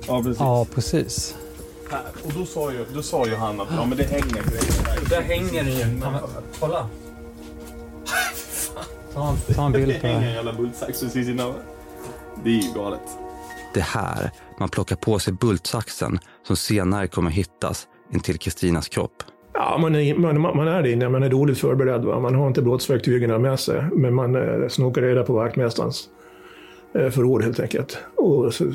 Ja, 0.08 0.24
precis. 0.24 0.40
Ja, 0.40 0.68
precis. 0.74 1.36
Och 2.26 2.32
då 2.38 2.46
sa 2.46 2.72
ju, 2.72 2.86
då 2.94 3.02
sa 3.02 3.26
ju 3.26 3.36
han 3.36 3.62
att 3.62 3.68
ja, 3.72 3.86
men 3.86 3.98
det 3.98 4.04
hänger 4.04 4.24
grejer 4.30 4.84
där. 4.86 5.10
Där 5.10 5.22
hänger 5.22 5.64
det 5.64 5.70
ju. 5.72 6.02
Kolla. 6.60 6.88
Ta, 9.14 9.36
ta 9.56 9.66
en 9.66 9.72
Det 9.72 9.78
bild 9.78 10.02
på 10.02 10.08
hänger 10.08 10.20
en 10.22 10.26
det. 10.28 10.34
jävla 10.34 10.54
bultsax 10.54 11.00
precis 11.02 11.30
innan. 11.30 11.54
Det 12.44 12.50
är 12.50 12.54
ju 12.54 12.74
galet. 12.76 13.00
Det 13.74 13.80
är 13.80 13.84
här 13.84 14.32
man 14.60 14.70
plockar 14.70 14.96
på 14.96 15.20
sig 15.20 15.34
bultsaxen 15.34 16.20
som 16.48 16.56
senare 16.58 17.08
kommer 17.08 17.32
hittas 17.32 17.88
intill 18.14 18.38
Kristinas 18.38 18.88
kropp. 18.90 19.24
Ja, 19.54 19.78
man 19.82 19.96
är, 19.96 20.16
man, 20.16 20.42
man 20.42 20.68
är 20.68 20.84
det 20.84 20.92
inne, 20.92 21.10
man 21.10 21.24
är 21.24 21.30
dåligt 21.30 21.58
förberedd. 21.58 22.06
Va? 22.06 22.20
Man 22.20 22.36
har 22.36 22.48
inte 22.48 22.62
brottsverktygen 22.62 23.42
med 23.42 23.60
sig, 23.60 23.84
men 23.92 24.14
man 24.14 24.36
eh, 24.36 24.68
snokar 24.70 25.02
reda 25.02 25.24
på 25.24 25.34
vaktmästarens 25.34 26.10
eh, 26.96 27.10
förråd 27.10 27.44
helt 27.44 27.60
enkelt. 27.60 27.98
Och 28.18 28.54
så 28.54 28.66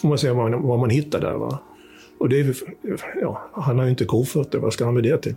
får 0.00 0.08
man 0.08 0.18
se 0.18 0.30
vad 0.30 0.50
man, 0.50 0.62
vad 0.62 0.78
man 0.78 0.90
hittar 0.90 1.20
där. 1.20 1.32
Va? 1.34 1.58
Och 2.20 2.28
det 2.28 2.40
är, 2.40 2.56
ja, 3.20 3.50
han 3.52 3.78
har 3.78 3.84
ju 3.84 3.90
inte 3.90 4.04
kofötter, 4.04 4.58
vad 4.58 4.72
ska 4.72 4.84
han 4.84 4.94
med 4.94 5.02
det 5.02 5.18
till? 5.18 5.34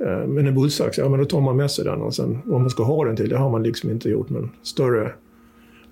Eh, 0.00 0.26
men 0.26 0.46
en 0.46 0.54
bultsax, 0.54 0.98
ja 0.98 1.08
men 1.08 1.18
då 1.18 1.24
tar 1.24 1.40
man 1.40 1.56
med 1.56 1.70
sig 1.70 1.84
den 1.84 2.02
och 2.02 2.14
sen 2.14 2.38
vad 2.44 2.60
man 2.60 2.70
ska 2.70 2.82
ha 2.82 3.04
den 3.04 3.16
till, 3.16 3.28
det 3.28 3.38
har 3.38 3.50
man 3.50 3.62
liksom 3.62 3.90
inte 3.90 4.08
gjort 4.08 4.30
någon 4.30 4.50
större 4.62 5.12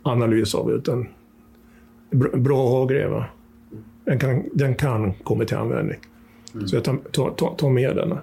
analys 0.02 0.54
av. 0.54 0.70
Utan 0.70 1.08
bra, 2.10 2.30
bra 2.36 2.64
att 2.64 2.70
ha 2.70 2.84
grej, 2.84 3.24
Den 4.04 4.18
kan, 4.18 4.44
den 4.52 4.74
kan 4.74 5.12
komma 5.12 5.44
till 5.44 5.56
användning. 5.56 5.98
Så 6.66 6.76
jag 6.76 6.84
tar, 6.84 6.96
tar, 6.96 7.30
tar, 7.30 7.54
tar 7.54 7.70
med 7.70 7.96
den. 7.96 8.18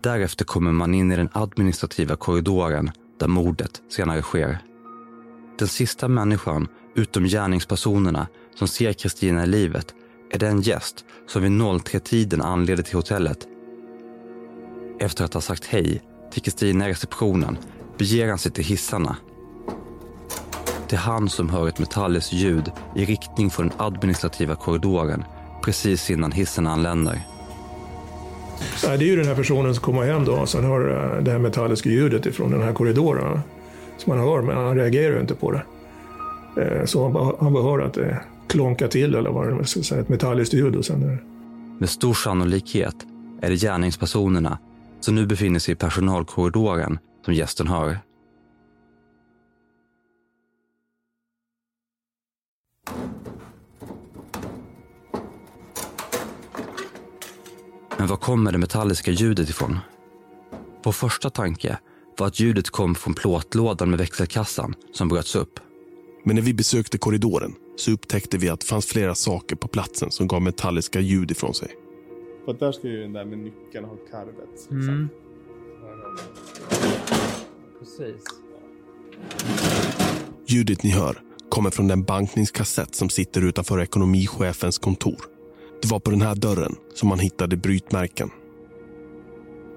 Därefter 0.00 0.44
kommer 0.44 0.72
man 0.72 0.94
in 0.94 1.12
i 1.12 1.16
den 1.16 1.28
administrativa 1.32 2.16
korridoren 2.16 2.90
där 3.18 3.28
mordet 3.28 3.82
senare 3.88 4.22
sker. 4.22 4.58
Den 5.58 5.68
sista 5.68 6.08
människan, 6.08 6.68
utom 6.94 7.24
gärningspersonerna, 7.24 8.26
som 8.54 8.68
ser 8.68 8.92
Kristina 8.92 9.44
i 9.44 9.46
livet 9.46 9.94
är 10.32 10.38
den 10.38 10.60
gäst 10.60 11.04
som 11.26 11.42
vid 11.42 11.50
03-tiden 11.50 12.40
anleder 12.40 12.82
till 12.82 12.96
hotellet. 12.96 13.38
Efter 15.00 15.24
att 15.24 15.34
ha 15.34 15.40
sagt 15.40 15.64
hej 15.64 16.02
till 16.32 16.42
Kristina 16.42 16.88
i 16.88 16.90
receptionen 16.90 17.58
beger 17.98 18.28
han 18.28 18.38
sig 18.38 18.52
till 18.52 18.64
hissarna. 18.64 19.16
Det 20.88 20.96
är 20.96 21.00
han 21.00 21.28
som 21.28 21.48
hör 21.48 21.68
ett 21.68 21.78
metalliskt 21.78 22.32
ljud 22.32 22.70
i 22.96 23.04
riktning 23.04 23.50
från 23.50 23.68
den 23.68 23.80
administrativa 23.80 24.54
korridoren 24.54 25.24
precis 25.64 26.10
innan 26.10 26.32
hissen 26.32 26.66
anländer. 26.66 27.20
Det 28.82 28.88
är 28.88 28.98
ju 28.98 29.16
den 29.16 29.26
här 29.26 29.34
personen 29.34 29.74
som 29.74 29.84
kommer 29.84 30.02
hem 30.02 30.24
då 30.24 30.32
och 30.32 30.48
sen 30.48 30.64
hör 30.64 31.14
eh, 31.16 31.22
det 31.22 31.30
här 31.30 31.38
metalliska 31.38 31.88
ljudet 31.88 32.26
ifrån 32.26 32.50
den 32.50 32.62
här 32.62 32.72
korridoren. 32.72 33.40
Som 33.96 34.16
man 34.16 34.28
hör, 34.28 34.42
men 34.42 34.56
han 34.56 34.76
reagerar 34.76 35.14
ju 35.14 35.20
inte 35.20 35.34
på 35.34 35.50
det. 35.50 35.62
Eh, 36.62 36.84
så 36.84 37.04
han 37.40 37.52
bara 37.52 37.62
hör 37.62 37.78
att 37.78 37.94
det 37.94 38.22
klonkar 38.48 38.88
till 38.88 39.14
eller 39.14 39.30
vad 39.30 39.58
det 39.58 39.64
ska 39.64 39.82
säga, 39.82 40.00
ett 40.00 40.08
metalliskt 40.08 40.54
ljud. 40.54 40.76
Och 40.76 40.84
sen 40.84 41.02
är 41.02 41.06
det 41.06 41.18
Med 41.78 41.90
stor 41.90 42.14
sannolikhet 42.14 42.96
är 43.40 43.50
det 43.50 43.56
gärningspersonerna 43.56 44.58
som 45.00 45.14
nu 45.14 45.26
befinner 45.26 45.58
sig 45.58 45.72
i 45.72 45.76
personalkorridoren 45.76 46.98
som 47.24 47.34
gästen 47.34 47.68
hör. 47.68 47.98
Men 57.98 58.06
var 58.06 58.16
kommer 58.16 58.52
det 58.52 58.58
metalliska 58.58 59.10
ljudet 59.10 59.48
ifrån? 59.48 59.78
Vår 60.84 60.92
första 60.92 61.30
tanke 61.30 61.78
var 62.18 62.26
att 62.26 62.40
ljudet 62.40 62.70
kom 62.70 62.94
från 62.94 63.14
plåtlådan 63.14 63.90
med 63.90 63.98
växelkassan 63.98 64.74
som 64.92 65.08
bröts 65.08 65.36
upp. 65.36 65.60
Men 66.24 66.36
när 66.36 66.42
vi 66.42 66.54
besökte 66.54 66.98
korridoren 66.98 67.54
så 67.76 67.90
upptäckte 67.90 68.38
vi 68.38 68.48
att 68.48 68.60
det 68.60 68.66
fanns 68.66 68.86
flera 68.86 69.14
saker 69.14 69.56
på 69.56 69.68
platsen 69.68 70.10
som 70.10 70.26
gav 70.26 70.42
metalliska 70.42 71.00
ljud 71.00 71.30
ifrån 71.30 71.54
sig. 71.54 71.68
För 72.44 72.52
där 72.52 72.72
ska 72.72 72.88
ju 72.88 73.02
den 73.02 73.12
där 73.12 73.24
med 73.24 73.38
nyckeln 73.38 73.84
ha 73.84 73.96
karvet. 74.10 74.70
Mm. 74.70 75.08
Precis. 77.78 78.24
Ljudet 80.46 80.82
ni 80.82 80.90
hör 80.90 81.22
kommer 81.48 81.70
från 81.70 81.88
den 81.88 82.02
bankningskassett 82.02 82.94
som 82.94 83.08
sitter 83.08 83.44
utanför 83.44 83.80
ekonomichefens 83.80 84.78
kontor. 84.78 85.20
Det 85.82 85.88
var 85.88 86.00
på 86.00 86.10
den 86.10 86.22
här 86.22 86.34
dörren 86.34 86.76
som 86.94 87.08
man 87.08 87.18
hittade 87.18 87.56
brytmärken. 87.56 88.30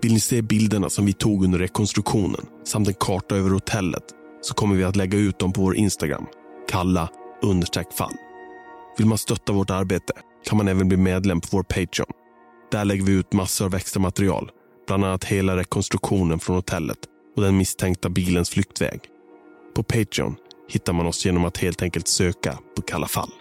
Vill 0.02 0.14
ni 0.14 0.20
se 0.20 0.42
bilderna 0.42 0.90
som 0.90 1.06
vi 1.06 1.14
tog 1.14 1.44
under 1.44 1.60
rekonstruktionen 1.60 2.46
samt 2.64 2.88
en 2.88 2.94
karta 2.94 3.36
över 3.36 3.50
hotellet 3.50 4.04
så 4.42 4.54
kommer 4.54 4.76
vi 4.76 4.84
att 4.84 4.96
lägga 4.96 5.18
ut 5.18 5.40
dem 5.40 5.54
på 5.54 5.62
vår 5.62 5.76
Instagram, 5.76 6.26
kalla 6.70 7.10
understreck 7.46 7.94
fall. 7.94 8.14
Vill 8.98 9.08
man 9.08 9.18
stötta 9.18 9.54
vårt 9.54 9.70
arbete 9.70 10.14
kan 10.46 10.58
man 10.58 10.68
även 10.68 10.88
bli 10.88 10.98
medlem 10.98 11.42
på 11.42 11.48
vår 11.52 11.64
Patreon. 11.64 12.12
Där 12.72 12.86
lägger 12.86 13.04
vi 13.04 13.12
ut 13.12 13.34
massor 13.34 13.66
av 13.66 13.76
extra 13.76 14.02
material, 14.02 14.52
bland 14.88 15.06
annat 15.06 15.24
hela 15.24 15.58
rekonstruktionen 15.58 16.40
från 16.40 16.56
hotellet 16.56 16.98
och 17.36 17.42
den 17.42 17.58
misstänkta 17.58 18.10
bilens 18.10 18.50
flyktväg. 18.50 19.00
På 19.76 19.84
Patreon 19.84 20.36
hittar 20.70 20.94
man 20.94 21.06
oss 21.06 21.26
genom 21.26 21.46
att 21.46 21.58
helt 21.58 21.82
enkelt 21.82 22.08
söka 22.08 22.58
på 22.76 22.82
Kalla 22.82 23.08
fall. 23.08 23.32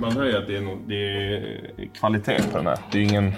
Man 0.00 0.12
hör 0.12 0.24
ju 0.24 0.36
att 0.36 0.46
det 0.46 0.56
är, 0.56 0.60
no 0.60 0.78
det 0.88 0.96
är 0.96 1.94
kvalitet 1.94 2.42
på 2.52 2.56
den 2.56 2.66
här. 2.66 2.78
Det 2.92 2.98
är 2.98 3.02
ingen... 3.02 3.32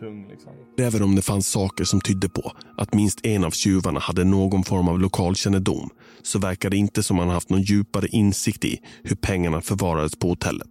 Tung 0.00 0.28
liksom. 0.28 0.52
Även 0.78 1.02
om 1.02 1.16
det 1.16 1.22
fanns 1.22 1.48
saker 1.48 1.84
som 1.84 2.00
tydde 2.00 2.28
på 2.28 2.52
att 2.76 2.94
minst 2.94 3.26
en 3.26 3.44
av 3.44 3.50
tjuvarna 3.50 4.00
hade 4.00 4.24
någon 4.24 4.64
form 4.64 4.88
av 4.88 5.00
lokalkännedom 5.00 5.90
så 6.22 6.38
verkar 6.38 6.70
det 6.70 6.76
inte 6.76 7.02
som 7.02 7.16
man 7.16 7.28
haft 7.28 7.50
någon 7.50 7.62
djupare 7.62 8.06
insikt 8.08 8.64
i 8.64 8.80
hur 9.02 9.16
pengarna 9.16 9.60
förvarades 9.60 10.16
på 10.16 10.28
hotellet. 10.28 10.68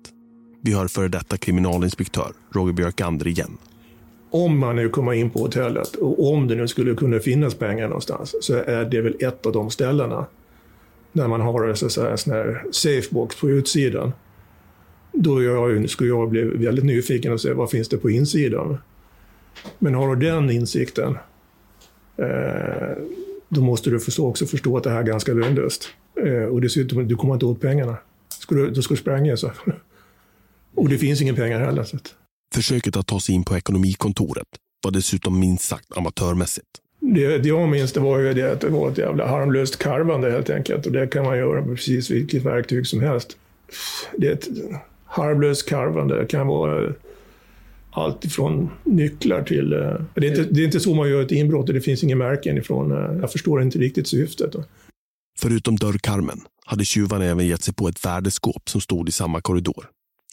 Vi 0.62 0.74
hör 0.74 0.88
före 0.88 1.08
detta 1.08 1.38
kriminalinspektör 1.38 2.34
Roger 2.54 2.74
Björkander 2.74 3.28
igen. 3.28 3.58
om 4.32 4.60
man 4.60 4.76
nu 4.76 4.90
kommer 4.90 5.14
in 5.14 5.30
på 5.30 5.40
hotellet 5.40 5.96
och 5.96 6.34
om 6.34 6.48
det 6.48 6.56
nu 6.56 6.68
skulle 6.68 6.96
kunna 6.96 7.20
finnas 7.20 7.56
pengar 7.56 7.88
någonstans 7.88 8.36
så 8.42 8.54
är 8.54 8.86
det 8.86 9.02
väl 9.02 9.16
ett 9.20 9.46
av 9.46 9.52
de 9.52 9.70
ställena 9.70 10.26
där 11.12 11.28
man 11.28 11.42
har 11.42 11.74
så 11.74 11.86
att 11.86 11.92
säga, 11.92 12.12
en 12.12 12.18
sån 12.18 12.34
här 12.34 12.64
safebox 12.72 13.40
på 13.40 13.50
utsidan. 13.50 14.14
Då 15.12 15.44
jag, 15.44 15.90
skulle 15.90 16.10
jag 16.10 16.30
bli 16.30 16.44
väldigt 16.44 16.86
nyfiken 16.86 17.34
och 17.34 17.42
se 17.42 17.54
vad 17.54 17.70
finns 17.70 17.90
det 17.90 17.98
på 17.98 18.10
insidan. 18.10 18.78
Men 19.80 19.94
har 19.94 20.16
du 20.16 20.28
den 20.28 20.50
insikten, 20.50 21.18
eh, 22.18 22.98
då 23.50 23.62
måste 23.62 23.90
du 23.90 24.00
också 24.18 24.46
förstå 24.46 24.78
att 24.78 24.84
det 24.84 24.90
här 24.90 25.00
är 25.00 25.04
ganska 25.04 25.34
lönlöst. 25.34 25.90
Eh, 26.26 26.44
och 26.44 26.62
dessutom, 26.62 27.08
du 27.08 27.16
kommer 27.16 27.34
inte 27.34 27.46
åt 27.46 27.62
pengarna. 27.62 27.98
Du, 28.50 28.72
då 28.72 28.82
ska 28.82 28.94
du 28.94 29.00
spränga 29.00 29.38
så. 29.38 29.52
Och 30.76 30.90
det 30.90 30.98
finns 30.98 31.22
inga 31.22 31.34
pengar 31.34 31.60
heller. 31.60 31.84
Så. 31.84 31.98
Försöket 32.56 32.98
att 32.98 33.08
ta 33.08 33.20
sig 33.20 33.36
in 33.36 33.44
på 33.44 33.58
ekonomikontoret 33.58 34.48
var 34.84 34.92
dessutom 34.92 35.40
minst 35.40 35.64
sagt 35.64 35.98
amatörmässigt. 35.98 36.68
Det, 37.00 37.38
det 37.38 37.50
jag 37.50 37.70
minns 37.70 37.94
det 37.94 38.00
var 38.00 38.20
ju 38.20 38.34
det 38.34 38.52
att 38.52 38.62
det 38.62 38.70
var 38.70 38.92
ett 38.92 38.98
jävla 38.98 39.28
harmlöst 39.28 39.78
karvande 39.78 40.32
helt 40.32 40.50
enkelt. 40.50 40.86
Och 40.86 40.92
det 40.92 41.08
kan 41.08 41.26
man 41.26 41.38
göra 41.38 41.62
med 41.62 41.76
precis 41.76 42.12
vilket 42.12 42.44
verktyg 42.44 42.88
som 42.88 43.02
helst. 43.02 43.38
Det 44.18 44.28
är 44.28 44.32
ett 44.32 44.48
harmlöst 45.06 45.70
karvande. 45.70 46.20
Det 46.20 46.26
kan 46.26 46.48
vara 46.48 46.94
allt 47.94 48.26
ifrån 48.26 48.70
nycklar 48.84 49.44
till... 49.44 49.74
eh, 49.74 49.80
Det 50.16 50.28
är, 50.28 50.30
inte, 50.30 50.44
det 50.54 50.62
är 50.62 50.66
inte 50.66 50.80
så 50.80 50.94
man 50.96 51.10
gör 51.10 51.22
ett 51.22 51.32
inbrott 51.32 51.68
och 51.70 51.74
det 51.76 51.82
finns 51.82 52.04
inga 52.04 52.16
märken 52.16 52.58
ifrån. 52.58 52.92
eh, 52.92 53.20
Jag 53.22 53.32
förstår 53.32 53.62
inte 53.62 53.80
riktigt 53.80 54.08
syftet. 54.08 54.56
Förutom 55.40 55.76
dörrkarmen 55.76 56.40
hade 56.66 56.86
tjuvarna 56.86 57.26
även 57.26 57.48
gett 57.48 57.62
sig 57.64 57.74
på 57.74 57.88
ett 57.88 58.06
värdeskåp 58.06 58.70
som 58.70 58.82
stod 58.82 59.10
i 59.10 59.12
samma 59.12 59.42
korridor. 59.42 59.86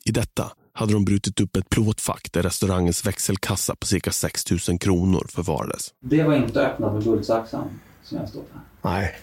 I 0.04 0.10
detta 0.10 0.52
hade 0.72 0.92
de 0.92 1.04
brutit 1.04 1.40
upp 1.40 1.56
ett 1.56 1.68
plåtfack 1.70 2.28
där 2.32 2.42
restaurangens 2.42 3.06
växelkassa 3.06 3.74
på 3.74 3.86
cirka 3.86 4.10
6 4.10 4.44
000 4.68 4.78
kronor 4.78 5.26
förvarades. 5.28 5.88
Det 6.00 6.22
var 6.22 6.34
inte 6.34 6.66
öppnat 6.66 6.94
med 6.94 7.04
guldsaxen 7.04 7.60
som 8.02 8.18
jag 8.18 8.28
stått 8.28 8.48
här. 8.52 8.90
Nej, 9.00 9.14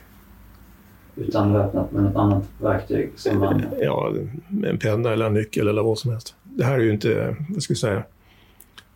Utan 1.16 1.56
öppnat 1.56 1.92
med 1.92 2.04
något 2.04 2.16
annat 2.16 2.44
verktyg 2.62 3.12
som 3.16 3.40
man... 3.40 3.64
ja, 3.82 4.14
en 4.66 4.80
penna 4.80 5.14
eller 5.14 5.26
en 5.26 5.34
nyckel 5.34 5.68
eller 5.68 5.84
vad 5.84 5.98
som 6.00 6.12
helst. 6.12 6.36
Det 6.44 6.64
här 6.66 6.74
är 6.80 6.84
ju 6.84 6.92
inte, 6.94 7.36
vad 7.50 7.64
ska 7.64 7.72
jag 7.72 7.78
säga, 7.78 8.04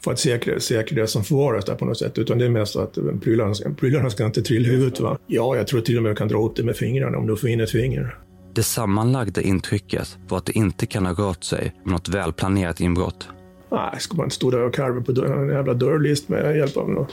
för 0.03 0.11
att 0.11 0.19
säkra, 0.19 0.59
säkra 0.59 1.01
det 1.01 1.07
som 1.07 1.23
förvaras 1.23 1.65
där 1.65 1.75
på 1.75 1.85
något 1.85 1.97
sätt, 1.97 2.17
utan 2.17 2.37
det 2.37 2.45
är 2.45 2.49
mest 2.49 2.75
att 2.75 2.97
prylarna, 3.21 3.53
ska- 3.53 3.73
prylarna 3.73 4.09
ska 4.09 4.25
inte 4.25 4.41
trilla 4.41 4.67
i 4.67 4.71
huvudet. 4.71 4.99
Va? 4.99 5.17
Ja, 5.27 5.55
jag 5.55 5.67
tror 5.67 5.81
till 5.81 5.97
och 5.97 6.03
med 6.03 6.11
du 6.11 6.15
kan 6.15 6.27
dra 6.27 6.37
åt 6.37 6.55
det 6.55 6.63
med 6.63 6.75
fingrarna 6.75 7.17
om 7.17 7.27
du 7.27 7.35
får 7.37 7.49
in 7.49 7.59
ett 7.59 7.71
finger. 7.71 8.17
Det 8.53 8.63
sammanlagda 8.63 9.41
intrycket 9.41 10.17
var 10.27 10.37
att 10.37 10.45
det 10.45 10.57
inte 10.57 10.85
kan 10.85 11.05
ha 11.05 11.13
rört 11.13 11.43
sig 11.43 11.75
om 11.85 11.91
något 11.91 12.09
välplanerat 12.09 12.79
inbrott. 12.81 13.27
Nej, 13.71 13.99
ska 13.99 14.15
man 14.17 14.25
inte 14.25 14.35
stå 14.35 14.51
där 14.51 14.61
och 14.61 14.73
karva 14.73 15.01
på 15.01 15.11
dörr, 15.11 15.33
en 15.43 15.49
jävla 15.49 15.73
dörrlist 15.73 16.29
med 16.29 16.57
hjälp 16.57 16.77
av 16.77 16.89
någon, 16.89 17.07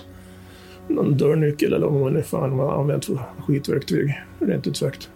någon 0.88 1.16
dörrnyckel 1.16 1.72
eller 1.72 1.86
vad 1.86 2.00
man 2.00 2.12
nu 2.12 2.22
fan 2.22 2.56
man 2.56 2.66
har 2.66 2.80
använt 2.80 3.04
för 3.04 3.18
skitverktyg. 3.46 4.14
Rent 4.38 4.66
ut 4.66 4.76
sagt. 4.76 5.10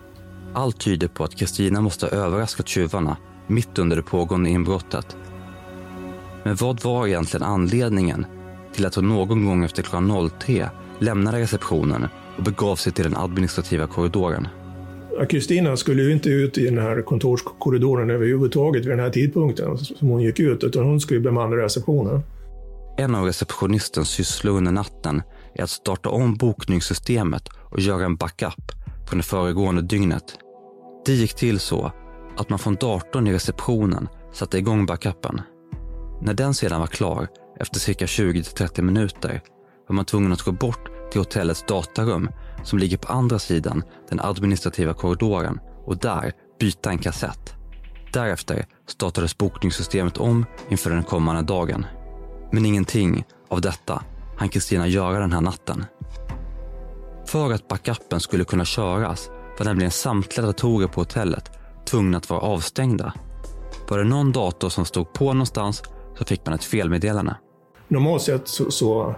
Allt 0.55 0.81
tyder 0.81 1.09
på 1.09 1.25
att 1.25 1.35
Kristina 1.37 1.81
måste 1.81 2.07
ha 2.07 2.13
överraskat 2.13 2.69
tjuvarna 2.69 3.17
mitt 3.47 3.79
under 3.79 3.97
det 3.97 4.03
pågående 4.03 4.51
inbrottet. 4.51 5.17
Men 6.45 6.57
vad 6.57 6.83
var 6.83 7.07
egentligen 7.07 7.47
anledningen 7.47 8.27
till 8.73 8.87
att 8.87 8.95
hon 8.95 9.09
någon 9.09 9.47
gång 9.47 9.65
efter 9.65 9.83
klockan 9.83 10.31
03 10.39 10.69
lämnade 10.99 11.39
receptionen 11.39 12.07
och 12.37 12.43
begav 12.43 12.77
sig 12.77 12.93
till 12.93 13.05
den 13.05 13.17
administrativa 13.17 13.87
korridoren? 13.87 14.49
Kristina 15.29 15.77
skulle 15.77 16.03
ju 16.03 16.13
inte 16.13 16.29
ut 16.29 16.59
i 16.59 16.65
den 16.65 16.79
här 16.79 17.03
kontorskorridoren 17.03 18.11
överhuvudtaget 18.11 18.85
vid 18.85 18.93
den 18.93 19.01
här 19.01 19.11
tidpunkten 19.11 19.79
som 19.79 20.09
hon 20.09 20.23
gick 20.23 20.41
ut, 20.41 20.65
utan 20.65 20.85
hon 20.85 21.01
skulle 21.01 21.21
bemanna 21.21 21.57
receptionen. 21.57 22.23
En 22.99 23.15
av 23.15 23.25
receptionistens 23.25 24.09
sysslor 24.09 24.57
under 24.57 24.73
natten 24.73 25.23
är 25.55 25.63
att 25.63 25.71
starta 25.71 26.09
om 26.09 26.37
bokningssystemet 26.37 27.49
och 27.71 27.81
göra 27.81 28.05
en 28.05 28.17
backup 28.17 28.73
från 29.09 29.19
det 29.19 29.25
föregående 29.25 29.83
dygnet. 29.83 30.25
Det 31.07 31.13
gick 31.13 31.35
till 31.35 31.61
så 31.61 31.93
att 32.37 32.51
man 32.51 32.59
från 32.59 32.75
datorn 32.75 33.27
i 33.27 33.33
receptionen 33.33 34.09
satte 34.33 34.59
igång 34.59 34.87
backupen. 34.87 35.41
När 36.25 36.35
den 36.35 36.55
sedan 36.55 36.81
var 36.81 36.87
klar, 36.87 37.29
efter 37.61 37.81
cirka 37.81 38.07
20-30 38.07 38.83
minuter, 38.83 39.41
var 39.89 39.95
man 39.95 40.05
tvungen 40.05 40.33
att 40.33 40.43
gå 40.43 40.53
bort 40.53 40.91
till 41.11 41.21
hotellets 41.21 41.65
datarum 41.69 42.31
som 42.65 42.79
ligger 42.79 42.97
på 42.97 43.13
andra 43.13 43.39
sidan 43.39 43.83
den 44.09 44.21
administrativa 44.21 44.95
korridoren 44.95 45.61
och 45.85 45.99
där 45.99 46.33
byta 46.61 46.91
en 46.91 46.99
kassett. 46.99 47.55
Därefter 48.13 48.67
startades 48.87 49.39
bokningssystemet 49.39 50.19
om 50.19 50.47
inför 50.69 50.91
den 50.91 51.03
kommande 51.03 51.43
dagen. 51.43 51.87
Men 52.53 52.67
ingenting 52.67 53.25
av 53.49 53.61
detta 53.61 54.03
hann 54.37 54.49
Kristina 54.49 54.87
göra 54.87 55.19
den 55.19 55.33
här 55.33 55.41
natten. 55.41 55.85
För 57.27 57.53
att 57.53 57.69
backupen 57.69 58.21
skulle 58.21 58.45
kunna 58.45 58.65
köras 58.65 59.31
var 59.59 59.67
nämligen 59.67 59.91
samtliga 59.91 60.47
datorer 60.47 60.89
på 60.89 61.01
hotellet 61.01 61.51
tvungna 61.87 62.19
att 62.19 62.31
vara 62.31 62.41
avstängda. 62.41 63.13
Var 63.89 63.99
det 63.99 64.05
någon 64.05 64.33
dator 64.33 64.69
som 64.69 64.85
stod 64.85 65.13
på 65.13 65.25
någonstans 65.25 65.83
så 66.19 66.25
fick 66.25 66.47
man 66.47 66.55
ett 66.55 66.65
felmeddelande. 66.65 67.37
Normalt 67.89 68.23
sett 68.23 68.49
så, 68.49 68.71
så 68.71 69.15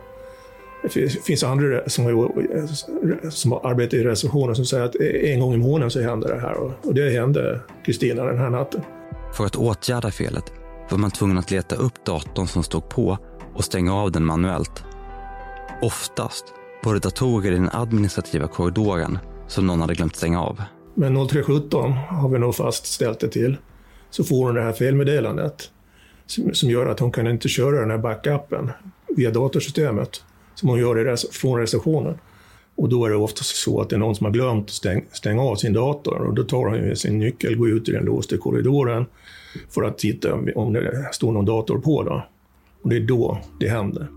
det 0.82 0.88
finns- 1.24 1.42
andra 1.44 1.88
som, 1.88 2.04
har- 2.04 3.30
som 3.30 3.52
har 3.52 3.66
arbetat 3.70 3.94
i 3.94 4.04
receptionen 4.04 4.54
som 4.56 4.64
säger 4.64 4.84
att 4.84 4.96
en 5.24 5.40
gång 5.40 5.54
i 5.54 5.56
månaden 5.56 5.90
så 5.90 6.00
händer 6.02 6.28
det 6.34 6.40
här. 6.40 6.54
Och 6.82 6.94
det 6.94 7.10
hände 7.10 7.60
Kristina 7.86 8.24
den 8.24 8.38
här 8.38 8.50
natten. 8.50 8.80
För 9.36 9.46
att 9.46 9.56
åtgärda 9.56 10.10
felet 10.10 10.52
var 10.90 10.98
man 10.98 11.10
tvungen 11.10 11.38
att 11.38 11.50
leta 11.50 11.76
upp 11.76 12.04
datorn 12.04 12.46
som 12.46 12.62
stod 12.62 12.88
på 12.88 13.18
och 13.54 13.64
stänga 13.64 13.94
av 13.94 14.12
den 14.12 14.24
manuellt. 14.24 14.84
Oftast 15.82 16.44
var 16.84 16.94
det 16.94 17.00
datorer 17.00 17.52
i 17.52 17.54
den 17.54 17.70
administrativa 17.72 18.46
korridoren 18.48 19.18
som 19.48 19.66
någon 19.66 19.80
hade 19.80 19.94
glömt 19.94 20.16
stänga 20.16 20.42
av. 20.42 20.62
Men 20.94 21.14
0317 21.28 21.92
har 21.92 22.28
vi 22.28 22.38
nog 22.38 22.54
fastställt 22.54 23.20
det 23.20 23.28
till. 23.28 23.56
Så 24.10 24.24
får 24.24 24.46
hon 24.46 24.54
det 24.54 24.62
här 24.62 24.72
felmeddelandet 24.72 25.70
som, 26.26 26.54
som 26.54 26.70
gör 26.70 26.86
att 26.86 27.00
hon 27.00 27.12
kan 27.12 27.26
inte 27.26 27.48
köra 27.48 27.80
den 27.80 27.90
här 27.90 27.98
backupen 27.98 28.70
via 29.16 29.30
datorsystemet 29.30 30.22
som 30.54 30.68
hon 30.68 30.78
gör 30.78 30.98
i 30.98 31.04
res- 31.04 31.30
från 31.30 31.60
receptionen. 31.60 32.14
Och 32.76 32.88
då 32.88 33.04
är 33.04 33.10
det 33.10 33.16
oftast 33.16 33.56
så 33.56 33.80
att 33.80 33.90
det 33.90 33.96
är 33.96 34.00
någon 34.00 34.14
som 34.16 34.24
har 34.24 34.32
glömt 34.32 34.64
att 34.64 34.70
stäng, 34.70 35.04
stänga 35.12 35.42
av 35.42 35.56
sin 35.56 35.72
dator 35.72 36.14
och 36.22 36.34
då 36.34 36.42
tar 36.44 36.66
hon 36.66 36.74
ju 36.74 36.96
sin 36.96 37.18
nyckel, 37.18 37.56
går 37.56 37.70
ut 37.70 37.88
i 37.88 37.92
den 37.92 38.04
låsta 38.04 38.36
korridoren 38.36 39.06
för 39.70 39.82
att 39.82 39.98
titta 39.98 40.34
om- 40.34 40.48
om 40.54 40.72
det 40.72 41.08
står 41.12 41.32
någon 41.32 41.44
dator 41.44 41.78
på. 41.78 42.02
Då. 42.02 42.24
Och 42.82 42.88
det 42.90 42.96
är 42.96 43.00
då 43.00 43.38
det 43.60 43.68
händer. 43.68 44.08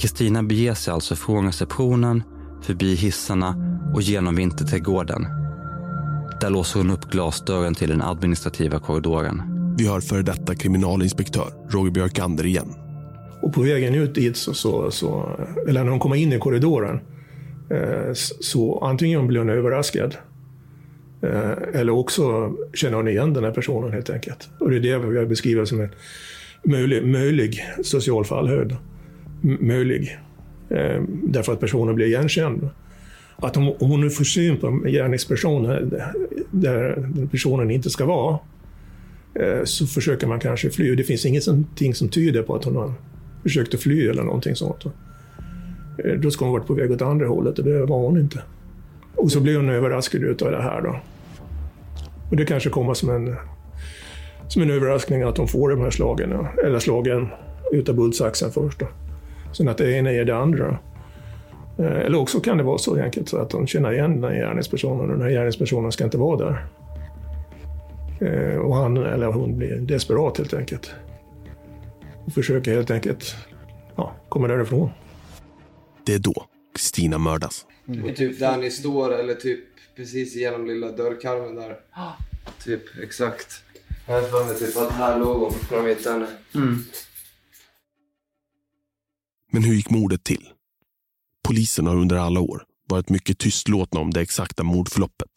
Kristina 0.00 0.42
beger 0.42 0.74
sig 0.74 0.94
alltså 0.94 1.16
från 1.16 1.46
receptionen, 1.46 2.22
förbi 2.62 2.94
hissarna 2.94 3.78
och 3.94 4.02
genom 4.02 4.34
vinterträdgården. 4.36 5.26
Där 6.40 6.50
låser 6.50 6.80
hon 6.80 6.90
upp 6.90 7.10
glasdörren 7.10 7.74
till 7.74 7.88
den 7.88 8.02
administrativa 8.02 8.78
korridoren. 8.78 9.42
Vi 9.78 9.88
hör 9.88 10.00
före 10.00 10.22
detta 10.22 10.54
kriminalinspektör 10.54 11.48
Roger 11.70 11.90
Björkander 11.90 12.46
igen. 12.46 12.74
Och 13.42 13.52
på 13.54 13.60
vägen 13.62 13.94
ut 13.94 14.14
dit, 14.14 14.36
så, 14.36 14.54
så, 14.54 14.90
så, 14.90 15.30
eller 15.68 15.84
när 15.84 15.90
hon 15.90 16.00
kommer 16.00 16.16
in 16.16 16.32
i 16.32 16.38
korridoren, 16.38 17.00
eh, 17.70 18.12
så, 18.40 18.78
antingen 18.78 19.26
blir 19.26 19.38
hon 19.40 19.48
överraskad 19.50 20.16
eh, 21.22 21.50
eller 21.80 21.90
också 21.92 22.52
känner 22.74 22.96
hon 22.96 23.08
igen 23.08 23.32
den 23.34 23.44
här 23.44 23.50
personen 23.50 23.92
helt 23.92 24.10
enkelt. 24.10 24.48
Och 24.58 24.70
det 24.70 24.76
är 24.76 24.80
det 24.80 24.88
jag 25.18 25.28
beskriver 25.28 25.64
som 25.64 25.80
en 25.80 25.88
möjlig, 26.64 27.06
möjlig 27.06 27.60
social 27.84 28.24
fallhöjd. 28.24 28.76
M- 29.44 29.58
möjlig. 29.60 30.18
Eh, 30.70 31.02
därför 31.24 31.52
att 31.52 31.60
personen 31.60 31.94
blir 31.94 32.06
igenkänd. 32.06 32.68
Att 33.36 33.56
om, 33.56 33.68
om 33.78 33.90
hon 33.90 34.00
nu 34.00 34.10
får 34.10 34.24
syn 34.24 34.56
på 34.56 34.66
en 34.66 34.82
gärningsperson 34.92 35.62
där- 35.62 36.12
där 36.50 37.08
personen 37.30 37.70
inte 37.70 37.90
ska 37.90 38.06
vara, 38.06 38.38
Eh, 39.40 39.64
så 39.64 39.86
försöker 39.86 40.26
man 40.26 40.40
kanske 40.40 40.70
fly. 40.70 40.94
Det 40.94 41.04
finns 41.04 41.26
ingenting 41.26 41.94
som 41.94 42.08
tyder 42.08 42.42
på 42.42 42.54
att 42.54 42.64
hon 42.64 42.76
har 42.76 42.92
försökt 43.42 43.74
att 43.74 43.80
fly 43.80 44.08
eller 44.08 44.22
någonting 44.22 44.56
sånt. 44.56 44.84
Eh, 46.04 46.14
då 46.18 46.30
ska 46.30 46.44
hon 46.44 46.52
varit 46.52 46.66
på 46.66 46.74
väg 46.74 46.92
åt 46.92 47.02
andra 47.02 47.26
hållet 47.26 47.58
och 47.58 47.64
det 47.64 47.86
var 47.86 47.98
hon 47.98 48.18
inte. 48.18 48.42
Och 49.14 49.32
så 49.32 49.40
blir 49.40 49.56
hon 49.56 49.68
överraskad 49.68 50.22
utav 50.22 50.50
det 50.50 50.62
här 50.62 50.82
då. 50.82 51.00
Och 52.30 52.36
det 52.36 52.44
kanske 52.44 52.70
kommer 52.70 52.94
som 52.94 53.10
en, 53.10 53.36
som 54.48 54.62
en 54.62 54.70
överraskning 54.70 55.22
att 55.22 55.38
hon 55.38 55.48
får 55.48 55.70
de 55.70 55.80
här 55.80 55.90
slagen, 55.90 56.46
eller 56.64 56.78
slagen 56.78 57.28
utav 57.72 57.94
bultsaxen 57.94 58.52
först. 58.52 58.78
Då. 58.78 58.86
Sen 59.52 59.68
att 59.68 59.78
det 59.78 59.92
ena 59.92 60.10
är 60.10 60.24
det 60.24 60.36
andra. 60.36 60.78
Eh, 61.78 62.00
eller 62.00 62.18
också 62.18 62.40
kan 62.40 62.58
det 62.58 62.64
vara 62.64 62.78
så 62.78 62.96
enkelt 63.02 63.28
så 63.28 63.38
att 63.38 63.52
hon 63.52 63.66
känner 63.66 63.92
igen 63.92 64.20
den 64.20 64.30
här 64.30 64.40
gärningspersonen 64.40 65.00
och 65.00 65.08
den 65.08 65.22
här 65.22 65.30
gärningspersonen 65.30 65.92
ska 65.92 66.04
inte 66.04 66.18
vara 66.18 66.36
där. 66.36 66.66
Eh, 68.20 68.58
Och 68.58 68.76
han 68.76 68.96
eller 68.96 69.26
hon 69.26 69.58
blir 69.58 69.76
desperat 69.76 70.38
helt 70.38 70.54
enkelt. 70.54 70.90
Och 72.26 72.32
försöker 72.32 72.74
helt 72.74 72.90
enkelt 72.90 73.34
ja, 73.96 74.16
komma 74.28 74.48
därifrån. 74.48 74.90
Det 76.06 76.14
är 76.14 76.18
då 76.18 76.46
Kristina 76.74 77.18
mördas. 77.18 77.66
Och 78.04 78.16
typ 78.16 78.38
där 78.38 78.56
ni 78.56 78.70
står 78.70 79.14
eller 79.14 79.34
typ 79.34 79.60
precis 79.96 80.36
igenom 80.36 80.66
lilla 80.66 80.92
dörrkarmen 80.92 81.54
där. 81.54 81.76
Typ 82.64 82.82
exakt. 83.02 83.62
Jag 84.06 84.14
har 84.14 84.22
för 84.28 84.44
mig 84.44 84.58
typ 84.58 84.76
att 84.76 84.92
här 84.92 85.18
låg 85.18 85.40
hon 85.40 85.52
när 85.70 85.76
de 85.82 85.88
hittade 85.88 86.26
henne. 86.52 86.78
Men 89.52 89.62
hur 89.64 89.74
gick 89.74 89.90
mordet 89.90 90.24
till? 90.24 90.48
Polisen 91.48 91.86
har 91.86 91.96
under 91.96 92.16
alla 92.16 92.40
år 92.40 92.64
varit 92.88 93.08
mycket 93.08 93.38
tystlåtna 93.38 94.00
om 94.00 94.10
det 94.10 94.20
exakta 94.20 94.62
mordförloppet. 94.62 95.28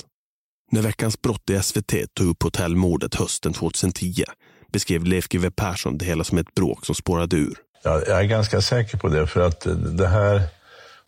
När 0.72 0.82
Veckans 0.82 1.22
brott 1.22 1.50
i 1.50 1.62
SVT 1.64 1.94
tog 2.14 2.28
upp 2.28 2.44
hotellmordet 2.44 3.16
hösten 3.16 3.54
2010 3.54 4.24
beskrev 4.72 5.04
Leif 5.04 5.28
GW 5.28 5.52
Persson 5.52 5.98
det 5.98 6.06
hela 6.06 6.24
som 6.24 6.38
ett 6.38 6.56
bråk 6.56 6.86
som 6.86 6.96
spårade 6.96 7.38
ur. 7.38 7.56
Ja, 7.84 8.02
jag 8.08 8.20
är 8.20 8.24
ganska 8.24 8.62
säker 8.62 8.98
på 8.98 9.08
det, 9.08 9.28
för 9.28 9.42
att 9.42 9.68
det 9.98 10.08
här 10.08 10.42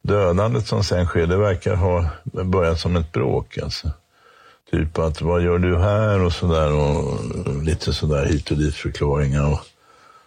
dödandet 0.02 0.68
som 0.68 0.84
sen 0.84 1.06
sker, 1.06 1.28
det 1.28 1.38
verkar 1.38 1.76
ha 1.76 2.10
börjat 2.44 2.80
som 2.80 2.96
ett 2.96 3.12
bråk. 3.12 3.58
Alltså. 3.58 3.92
Typ 4.72 4.98
att, 4.98 5.22
vad 5.22 5.44
gör 5.44 5.58
du 5.58 5.78
här? 5.78 6.20
Och 6.20 6.34
sådär. 6.34 6.74
Och 6.74 7.20
lite 7.64 7.94
sådär 7.94 8.26
hit 8.26 8.52
och 8.52 8.58
dit 8.58 8.76
förklaringar. 8.76 9.52
Och, 9.52 9.60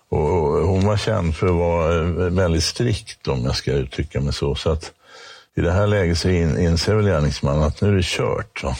och, 0.08 0.54
och, 0.54 0.68
hon 0.68 0.86
var 0.86 0.96
känd 0.96 1.36
för 1.36 1.46
att 1.46 1.54
vara 1.54 2.02
väldigt 2.30 2.64
strikt, 2.64 3.28
om 3.28 3.44
jag 3.44 3.56
ska 3.56 3.72
uttrycka 3.72 4.20
mig 4.20 4.32
så. 4.32 4.54
Så 4.54 4.70
att 4.70 4.92
i 5.56 5.60
det 5.60 5.72
här 5.72 5.86
läget 5.86 6.18
så 6.18 6.28
in, 6.28 6.58
inser 6.58 6.94
väl 6.94 7.04
gärningsmannen 7.04 7.62
att 7.62 7.80
nu 7.80 7.88
är 7.88 7.92
det 7.92 8.04
kört. 8.04 8.58
Så. 8.60 8.74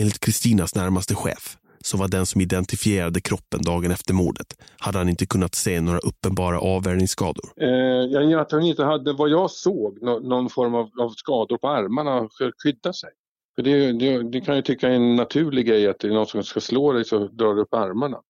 Enligt 0.00 0.20
Kristinas 0.20 0.74
närmaste 0.74 1.14
chef, 1.14 1.56
som 1.84 2.00
var 2.00 2.08
den 2.08 2.26
som 2.26 2.40
identifierade 2.40 3.20
kroppen 3.20 3.62
dagen 3.62 3.90
efter 3.90 4.14
mordet, 4.14 4.46
hade 4.78 4.98
han 4.98 5.08
inte 5.08 5.26
kunnat 5.26 5.54
se 5.54 5.80
några 5.80 5.98
uppenbara 5.98 6.60
avvärjningsskador. 6.60 7.44
Eh, 7.60 7.68
jag 7.68 8.32
att 8.32 8.52
hon 8.52 8.62
inte 8.62 8.84
hade, 8.84 9.12
vad 9.12 9.28
jag 9.28 9.50
såg, 9.50 10.02
no 10.02 10.18
någon 10.18 10.50
form 10.50 10.74
av, 10.74 10.90
av, 11.00 11.10
skador 11.10 11.58
på 11.58 11.68
armarna 11.68 12.28
för 12.38 12.48
att 12.48 12.54
skydda 12.62 12.92
sig. 12.92 13.10
För 13.56 13.62
det, 13.62 13.92
det, 13.92 14.30
det, 14.30 14.40
kan 14.40 14.54
jag 14.54 14.64
tycka 14.64 14.88
är 14.88 14.92
en 14.92 15.16
naturlig 15.16 15.66
grej 15.66 15.88
att 15.88 15.98
det 15.98 16.08
är 16.08 16.12
någon 16.12 16.26
som 16.26 16.44
ska 16.44 16.60
slå 16.60 16.92
dig 16.92 17.04
så 17.04 17.18
drar 17.28 17.54
du 17.54 17.62
upp 17.62 17.74
armarna. 17.74 18.20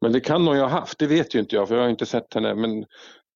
Men 0.00 0.12
det 0.12 0.20
kan 0.20 0.46
hon 0.46 0.56
ju 0.56 0.62
ha 0.62 0.68
haft, 0.68 0.98
det 0.98 1.06
vet 1.06 1.34
ju 1.34 1.38
inte 1.38 1.56
jag 1.56 1.68
för 1.68 1.74
jag 1.74 1.82
har 1.82 1.90
inte 1.90 2.06
sett 2.06 2.34
henne. 2.34 2.54
Men, 2.54 2.84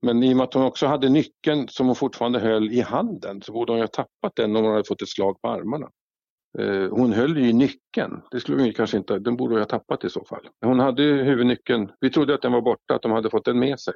men 0.03 0.23
i 0.23 0.33
och 0.33 0.37
med 0.37 0.45
att 0.45 0.55
hon 0.55 0.63
också 0.63 0.87
hade 0.87 1.09
nyckeln 1.09 1.69
som 1.69 1.87
hon 1.87 1.97
fortfarande 1.97 2.39
höll 2.39 2.73
i 2.73 2.81
handen 2.81 3.43
så 3.43 3.53
borde 3.53 3.73
hon 3.73 3.79
ju 3.79 3.83
ha 3.83 3.89
tappat 3.89 4.33
den 4.37 4.57
om 4.57 4.65
hon 4.65 4.73
hade 4.73 4.85
fått 4.89 5.03
ett 5.03 5.09
slag 5.09 5.41
på 5.41 5.49
armarna. 5.49 5.89
Eh, 6.59 6.91
hon 6.91 7.13
höll 7.13 7.39
ju 7.39 7.49
i 7.49 7.53
nyckeln, 7.53 8.23
det 8.31 8.41
skulle 8.41 8.63
vi 8.63 8.73
kanske 8.73 8.97
inte, 8.97 9.19
den 9.19 9.37
borde 9.37 9.55
vi 9.55 9.61
ha 9.61 9.67
tappat 9.67 10.05
i 10.05 10.11
så 10.11 10.25
fall. 10.25 10.49
Hon 10.65 10.81
hade 10.81 11.03
ju 11.03 11.23
huvudnyckeln, 11.23 11.91
vi 12.01 12.11
trodde 12.11 12.35
att 12.35 12.43
den 12.43 12.53
var 12.53 12.61
borta, 12.61 12.95
att 12.95 13.03
de 13.03 13.13
hade 13.13 13.31
fått 13.31 13.45
den 13.45 13.59
med 13.59 13.81
sig. 13.81 13.95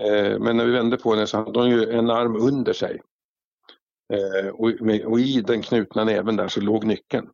Eh, 0.00 0.38
men 0.38 0.56
när 0.56 0.64
vi 0.64 0.72
vände 0.72 0.96
på 0.96 1.14
den 1.14 1.26
så 1.26 1.36
hade 1.36 1.60
hon 1.60 1.70
ju 1.70 1.90
en 1.90 2.10
arm 2.10 2.36
under 2.36 2.72
sig. 2.72 3.00
Eh, 4.12 4.48
och 5.04 5.20
i 5.20 5.40
den 5.46 5.62
knutna 5.62 6.04
näven 6.04 6.36
där 6.36 6.48
så 6.48 6.60
låg 6.60 6.84
nyckeln. 6.84 7.28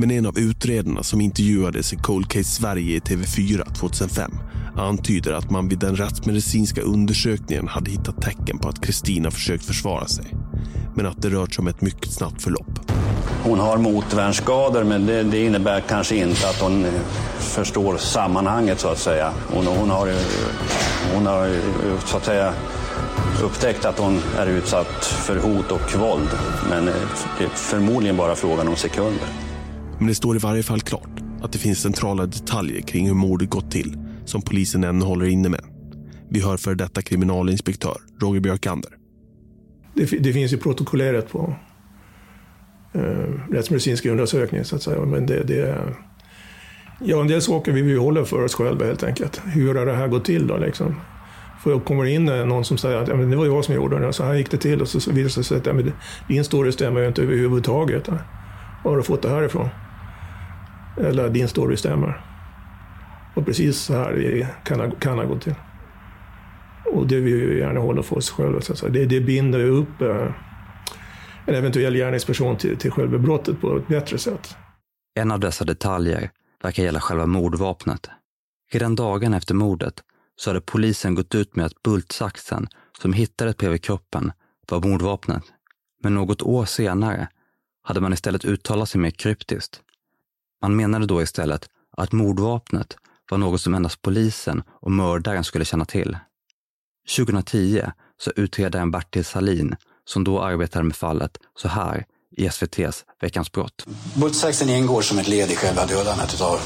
Men 0.00 0.10
en 0.10 0.26
av 0.26 0.38
utredarna 0.38 1.02
som 1.02 1.20
intervjuades 1.20 1.92
i 1.92 1.96
Cold 1.96 2.28
Case 2.28 2.44
Sverige 2.44 2.96
i 2.96 3.00
TV4 3.00 3.74
2005 3.74 4.32
antyder 4.76 5.32
att 5.32 5.50
man 5.50 5.68
vid 5.68 5.78
den 5.78 5.96
rättsmedicinska 5.96 6.80
undersökningen 6.80 7.68
hade 7.68 7.90
hittat 7.90 8.22
tecken 8.22 8.58
på 8.58 8.68
att 8.68 8.84
Kristina 8.84 9.30
försökt 9.30 9.64
försvara 9.64 10.06
sig. 10.06 10.24
Men 10.94 11.06
att 11.06 11.22
det 11.22 11.28
rört 11.28 11.54
sig 11.54 11.62
om 11.62 11.68
ett 11.68 11.80
mycket 11.80 12.12
snabbt 12.12 12.42
förlopp. 12.42 12.92
Hon 13.42 13.58
har 13.58 13.78
motvärnsskador 13.78 14.84
men 14.84 15.06
det, 15.06 15.22
det, 15.22 15.44
innebär 15.44 15.80
kanske 15.80 16.16
inte 16.16 16.48
att 16.48 16.60
hon 16.60 16.86
förstår 17.38 17.96
sammanhanget 17.96 18.80
så 18.80 18.88
att 18.88 18.98
säga. 18.98 19.32
Hon, 19.48 19.66
hon 19.66 19.90
har, 19.90 20.14
hon 21.14 21.26
har 21.26 21.56
så 22.06 22.16
att 22.16 22.24
säga 22.24 22.54
upptäckt 23.42 23.84
att 23.84 23.98
hon 23.98 24.20
är 24.38 24.46
utsatt 24.46 25.04
för 25.04 25.36
hot 25.36 25.72
och 25.72 26.00
våld. 26.00 26.28
Men 26.70 26.84
det 27.38 27.44
är 27.44 27.48
förmodligen 27.48 28.16
bara 28.16 28.34
frågan 28.34 28.68
om 28.68 28.76
sekunder. 28.76 29.49
Men 30.00 30.08
det 30.08 30.14
står 30.14 30.36
i 30.36 30.38
varje 30.38 30.62
fall 30.62 30.80
klart 30.80 31.20
att 31.42 31.52
det 31.52 31.58
finns 31.58 31.78
centrala 31.78 32.26
detaljer 32.26 32.80
kring 32.80 33.06
hur 33.06 33.14
mordet 33.14 33.50
gått 33.50 33.70
till 33.70 33.98
som 34.24 34.42
polisen 34.42 34.84
ännu 34.84 35.04
håller 35.04 35.26
inne 35.26 35.48
med. 35.48 35.64
Vi 36.28 36.40
hör 36.40 36.56
för 36.56 36.74
detta 36.74 37.02
kriminalinspektör 37.02 37.96
Roger 38.20 38.40
Björkander. 38.40 38.90
Det, 39.94 40.04
det 40.04 40.32
finns 40.32 40.52
ju 40.52 40.56
protokollerat 40.56 41.30
på 41.30 41.54
eh, 42.92 43.50
rättsmedicinska 43.50 44.10
undersökningen 44.10 44.64
så 44.64 44.76
att 44.76 44.82
säga. 44.82 45.04
Men 45.04 45.26
det, 45.26 45.42
det, 45.44 45.94
ja, 47.00 47.20
en 47.20 47.26
del 47.26 47.42
saker 47.42 47.72
vi 47.72 47.96
hålla 47.96 48.24
för 48.24 48.44
oss 48.44 48.54
själva 48.54 48.86
helt 48.86 49.02
enkelt. 49.02 49.40
Hur 49.44 49.74
har 49.74 49.86
det 49.86 49.94
här 49.94 50.08
gått 50.08 50.24
till 50.24 50.46
då 50.46 50.56
liksom? 50.56 50.94
För 51.62 51.70
jag 51.70 51.84
kommer 51.84 52.04
in 52.04 52.28
eh, 52.28 52.46
någon 52.46 52.64
som 52.64 52.78
säger 52.78 52.96
att 52.96 53.08
ja, 53.08 53.16
men 53.16 53.30
det 53.30 53.36
var 53.36 53.46
jag 53.46 53.64
som 53.64 53.74
gjorde 53.74 53.98
det, 53.98 54.12
så 54.12 54.24
här 54.24 54.34
gick 54.34 54.50
det 54.50 54.56
till. 54.56 54.80
Och 54.80 54.88
så 54.88 55.12
visar 55.12 55.40
det 55.40 55.44
sig 55.44 55.56
att 55.56 55.66
ja, 55.66 55.72
men 55.72 55.92
din 56.28 56.44
story 56.44 56.72
stämmer 56.72 57.00
ju 57.00 57.08
inte 57.08 57.22
överhuvudtaget. 57.22 58.08
Eh. 58.08 58.14
Var 58.84 58.90
har 58.90 58.98
du 58.98 59.02
fått 59.02 59.22
det 59.22 59.28
här 59.28 59.42
ifrån? 59.42 59.68
Eller 61.00 61.28
din 61.28 61.48
story 61.48 61.76
stämmer. 61.76 62.24
Och 63.34 63.46
precis 63.46 63.78
så 63.78 63.94
här 63.94 64.46
kan, 64.64 64.90
kan 64.90 65.18
ha 65.18 65.24
gått 65.24 65.42
till. 65.42 65.54
Och 66.92 67.06
det 67.06 67.20
vill 67.20 67.46
vi 67.46 67.58
gärna 67.58 67.80
hålla 67.80 68.02
för 68.02 68.16
oss 68.16 68.30
själva. 68.30 68.60
Så 68.60 68.88
det, 68.88 69.06
det 69.06 69.20
binder 69.20 69.64
upp 69.64 70.00
eh, 70.00 70.34
en 71.46 71.54
eventuell 71.54 71.94
gärningsperson 71.94 72.56
till, 72.56 72.76
till 72.76 72.90
själva 72.90 73.18
brottet 73.18 73.60
på 73.60 73.76
ett 73.76 73.88
bättre 73.88 74.18
sätt. 74.18 74.56
En 75.14 75.30
av 75.30 75.40
dessa 75.40 75.64
detaljer 75.64 76.30
verkar 76.62 76.82
gälla 76.82 77.00
själva 77.00 77.26
mordvapnet. 77.26 78.10
Redan 78.72 78.94
dagen 78.94 79.34
efter 79.34 79.54
mordet 79.54 80.02
så 80.36 80.50
hade 80.50 80.60
polisen 80.60 81.14
gått 81.14 81.34
ut 81.34 81.56
med 81.56 81.66
att 81.66 81.82
bultsaxen 81.82 82.68
som 83.02 83.12
hittades 83.12 83.56
bredvid 83.56 83.82
kroppen 83.82 84.32
var 84.70 84.80
mordvapnet. 84.88 85.42
Men 86.02 86.14
något 86.14 86.42
år 86.42 86.64
senare 86.64 87.28
hade 87.82 88.00
man 88.00 88.12
istället 88.12 88.44
uttalat 88.44 88.88
sig 88.88 89.00
mer 89.00 89.10
kryptiskt. 89.10 89.80
Man 90.62 90.76
menade 90.76 91.06
då 91.06 91.22
istället 91.22 91.68
att 91.96 92.12
mordvapnet 92.12 92.96
var 93.30 93.38
något 93.38 93.60
som 93.60 93.74
endast 93.74 94.02
polisen 94.02 94.62
och 94.82 94.90
mördaren 94.90 95.44
skulle 95.44 95.64
känna 95.64 95.84
till. 95.84 96.18
2010 97.16 97.82
så 98.18 98.32
utredaren 98.36 98.90
Bertil 98.90 99.24
Salin, 99.24 99.76
som 100.04 100.24
då 100.24 100.40
arbetade 100.40 100.84
med 100.84 100.96
fallet, 100.96 101.38
så 101.56 101.68
här 101.68 102.04
i 102.36 102.46
SVTs 102.46 103.04
Veckans 103.20 103.52
brott. 103.52 103.86
Bultsaxen 104.14 104.68
ingår 104.68 105.02
som 105.02 105.18
ett 105.18 105.28
led 105.28 105.50
i 105.50 105.56
själva 105.56 105.86
dödandet 105.86 106.40
av, 106.40 106.60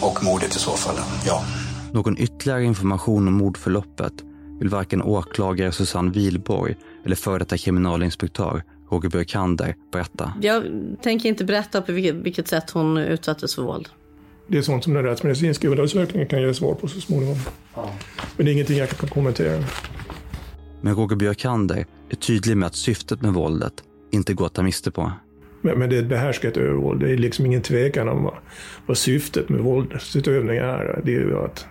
och 0.00 0.24
mordet 0.24 0.56
i 0.56 0.58
så 0.58 0.70
fall, 0.70 0.96
ja. 1.26 1.44
Någon 1.92 2.18
ytterligare 2.18 2.64
information 2.64 3.28
om 3.28 3.34
mordförloppet 3.34 4.12
vill 4.60 4.68
varken 4.68 5.02
åklagare 5.02 5.72
Susanne 5.72 6.10
Wilborg 6.10 6.76
eller 7.04 7.16
före 7.16 7.38
detta 7.38 7.58
kriminalinspektör 7.58 8.62
Roger 8.92 9.08
Björkander 9.08 9.74
berätta. 9.92 10.32
Jag 10.40 10.64
tänker 11.02 11.28
inte 11.28 11.44
berätta 11.44 11.82
på 11.82 11.92
vilket, 11.92 12.14
vilket 12.14 12.48
sätt 12.48 12.70
hon 12.70 12.98
utsattes 12.98 13.54
för 13.54 13.62
våld. 13.62 13.88
Det 14.46 14.58
är 14.58 14.62
sånt 14.62 14.84
som 14.84 14.94
den 14.94 15.04
rättsmedicinska 15.04 15.68
undersökningen 15.68 16.28
kan 16.28 16.42
ge 16.42 16.54
svar 16.54 16.74
på 16.74 16.88
så 16.88 17.00
småningom. 17.00 17.36
Ja. 17.74 17.90
Men 18.36 18.46
det 18.46 18.50
är 18.50 18.52
ingenting 18.52 18.76
jag 18.76 18.88
kan 18.88 19.08
kommentera. 19.08 19.64
Men 20.80 20.94
Roger 20.94 21.16
Björkander 21.16 21.86
är 22.10 22.16
tydlig 22.16 22.56
med 22.56 22.66
att 22.66 22.74
syftet 22.74 23.22
med 23.22 23.32
våldet 23.32 23.72
inte 24.10 24.34
går 24.34 24.46
att 24.46 24.54
ta 24.54 24.62
miste 24.62 24.90
på. 24.90 25.12
Men, 25.60 25.78
men 25.78 25.90
det 25.90 25.96
är 25.96 26.02
ett 26.02 26.08
behärskat 26.08 26.56
övervåld. 26.56 27.00
Det 27.00 27.10
är 27.10 27.16
liksom 27.16 27.46
ingen 27.46 27.62
tvekan 27.62 28.08
om 28.08 28.22
vad, 28.22 28.34
vad 28.86 28.98
syftet 28.98 29.48
med 29.48 29.60
våldsutövning 29.60 30.56
är. 30.56 31.00
Det 31.04 31.14
är 31.14 31.20
ju 31.20 31.38
att 31.38 31.66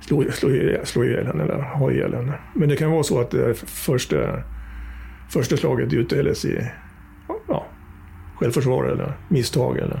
slå, 0.00 0.24
slå, 0.32 0.50
slå 0.84 1.04
ihjäl 1.04 1.26
henne 1.26 1.42
eller 1.42 1.62
ha 1.62 1.92
ihjäl 1.92 2.14
henne. 2.14 2.38
Men 2.54 2.68
det 2.68 2.76
kan 2.76 2.90
vara 2.90 3.02
så 3.02 3.20
att 3.20 3.30
det 3.30 3.54
första, 3.58 4.16
första 5.28 5.56
slaget 5.56 5.92
utdelas 5.92 6.44
i 6.44 6.70
ja, 7.48 7.66
självförsvar 8.34 8.84
eller 8.84 9.12
misstag. 9.28 9.78
Eller, 9.78 10.00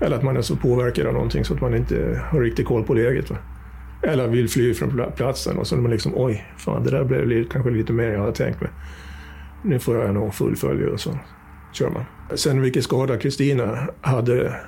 eller 0.00 0.16
att 0.16 0.22
man 0.22 0.36
är 0.36 0.42
så 0.42 0.56
påverkad 0.56 1.06
av 1.06 1.12
någonting 1.12 1.44
så 1.44 1.54
att 1.54 1.60
man 1.60 1.74
inte 1.74 2.22
har 2.30 2.40
riktigt 2.40 2.66
koll 2.66 2.84
på 2.84 2.94
läget. 2.94 3.30
Va? 3.30 3.36
Eller 4.02 4.28
vill 4.28 4.48
fly 4.48 4.74
från 4.74 5.02
platsen 5.16 5.58
och 5.58 5.66
så 5.66 5.76
är 5.76 5.80
man 5.80 5.90
liksom 5.90 6.12
oj, 6.14 6.46
fan 6.56 6.84
det 6.84 6.90
där 6.90 7.04
blev 7.04 7.48
kanske 7.48 7.70
lite 7.70 7.92
mer 7.92 8.06
än 8.06 8.12
jag 8.12 8.20
hade 8.20 8.32
tänkt 8.32 8.60
mig. 8.60 8.70
Nu 9.64 9.78
får 9.78 9.96
jag 9.96 10.14
nog 10.14 10.34
fullfölja 10.34 10.90
och 10.90 11.00
så 11.00 11.18
kör 11.72 11.90
man. 11.90 12.04
Sen 12.34 12.62
vilken 12.62 12.82
skada 12.82 13.16
Kristina 13.16 13.78
hade 14.00 14.60